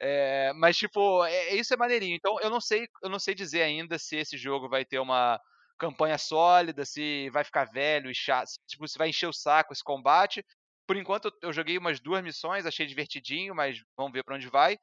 [0.00, 2.14] É, mas, tipo, é, isso é maneirinho.
[2.16, 5.40] Então, eu não sei, eu não sei dizer ainda se esse jogo vai ter uma
[5.78, 9.84] campanha sólida, se vai ficar velho e chato, tipo, se vai encher o saco esse
[9.84, 10.44] combate.
[10.86, 14.78] Por enquanto, eu joguei umas duas missões, achei divertidinho, mas vamos ver para onde vai.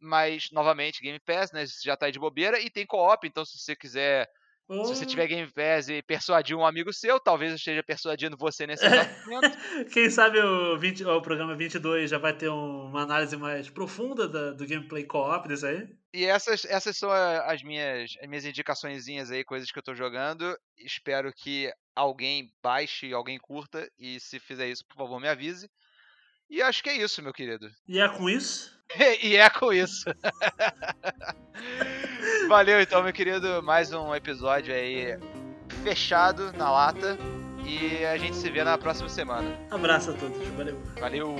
[0.00, 1.64] Mas, novamente, Game Pass, né?
[1.82, 2.60] Já tá aí de bobeira.
[2.60, 4.28] E tem co-op, então se você quiser.
[4.66, 4.84] Oh.
[4.84, 8.66] Se você tiver Game Pass e persuadir um amigo seu, talvez eu esteja persuadindo você
[8.66, 9.58] nesse momento.
[9.92, 14.52] Quem sabe o, 20, o programa 22 já vai ter uma análise mais profunda da,
[14.52, 15.88] do gameplay co-op desse aí?
[16.14, 20.56] E essas, essas são as minhas, as minhas indicações aí, coisas que eu tô jogando.
[20.78, 23.86] Espero que alguém baixe, alguém curta.
[23.98, 25.68] E se fizer isso, por favor, me avise.
[26.48, 27.70] E acho que é isso, meu querido.
[27.88, 28.74] E é com isso?
[29.22, 30.04] e é com isso.
[32.48, 33.62] Valeu então, meu querido.
[33.62, 35.18] Mais um episódio aí
[35.82, 37.18] fechado na lata.
[37.66, 39.58] E a gente se vê na próxima semana.
[39.70, 40.36] Abraço a todos.
[40.48, 40.80] Valeu.
[41.00, 41.36] Valeu.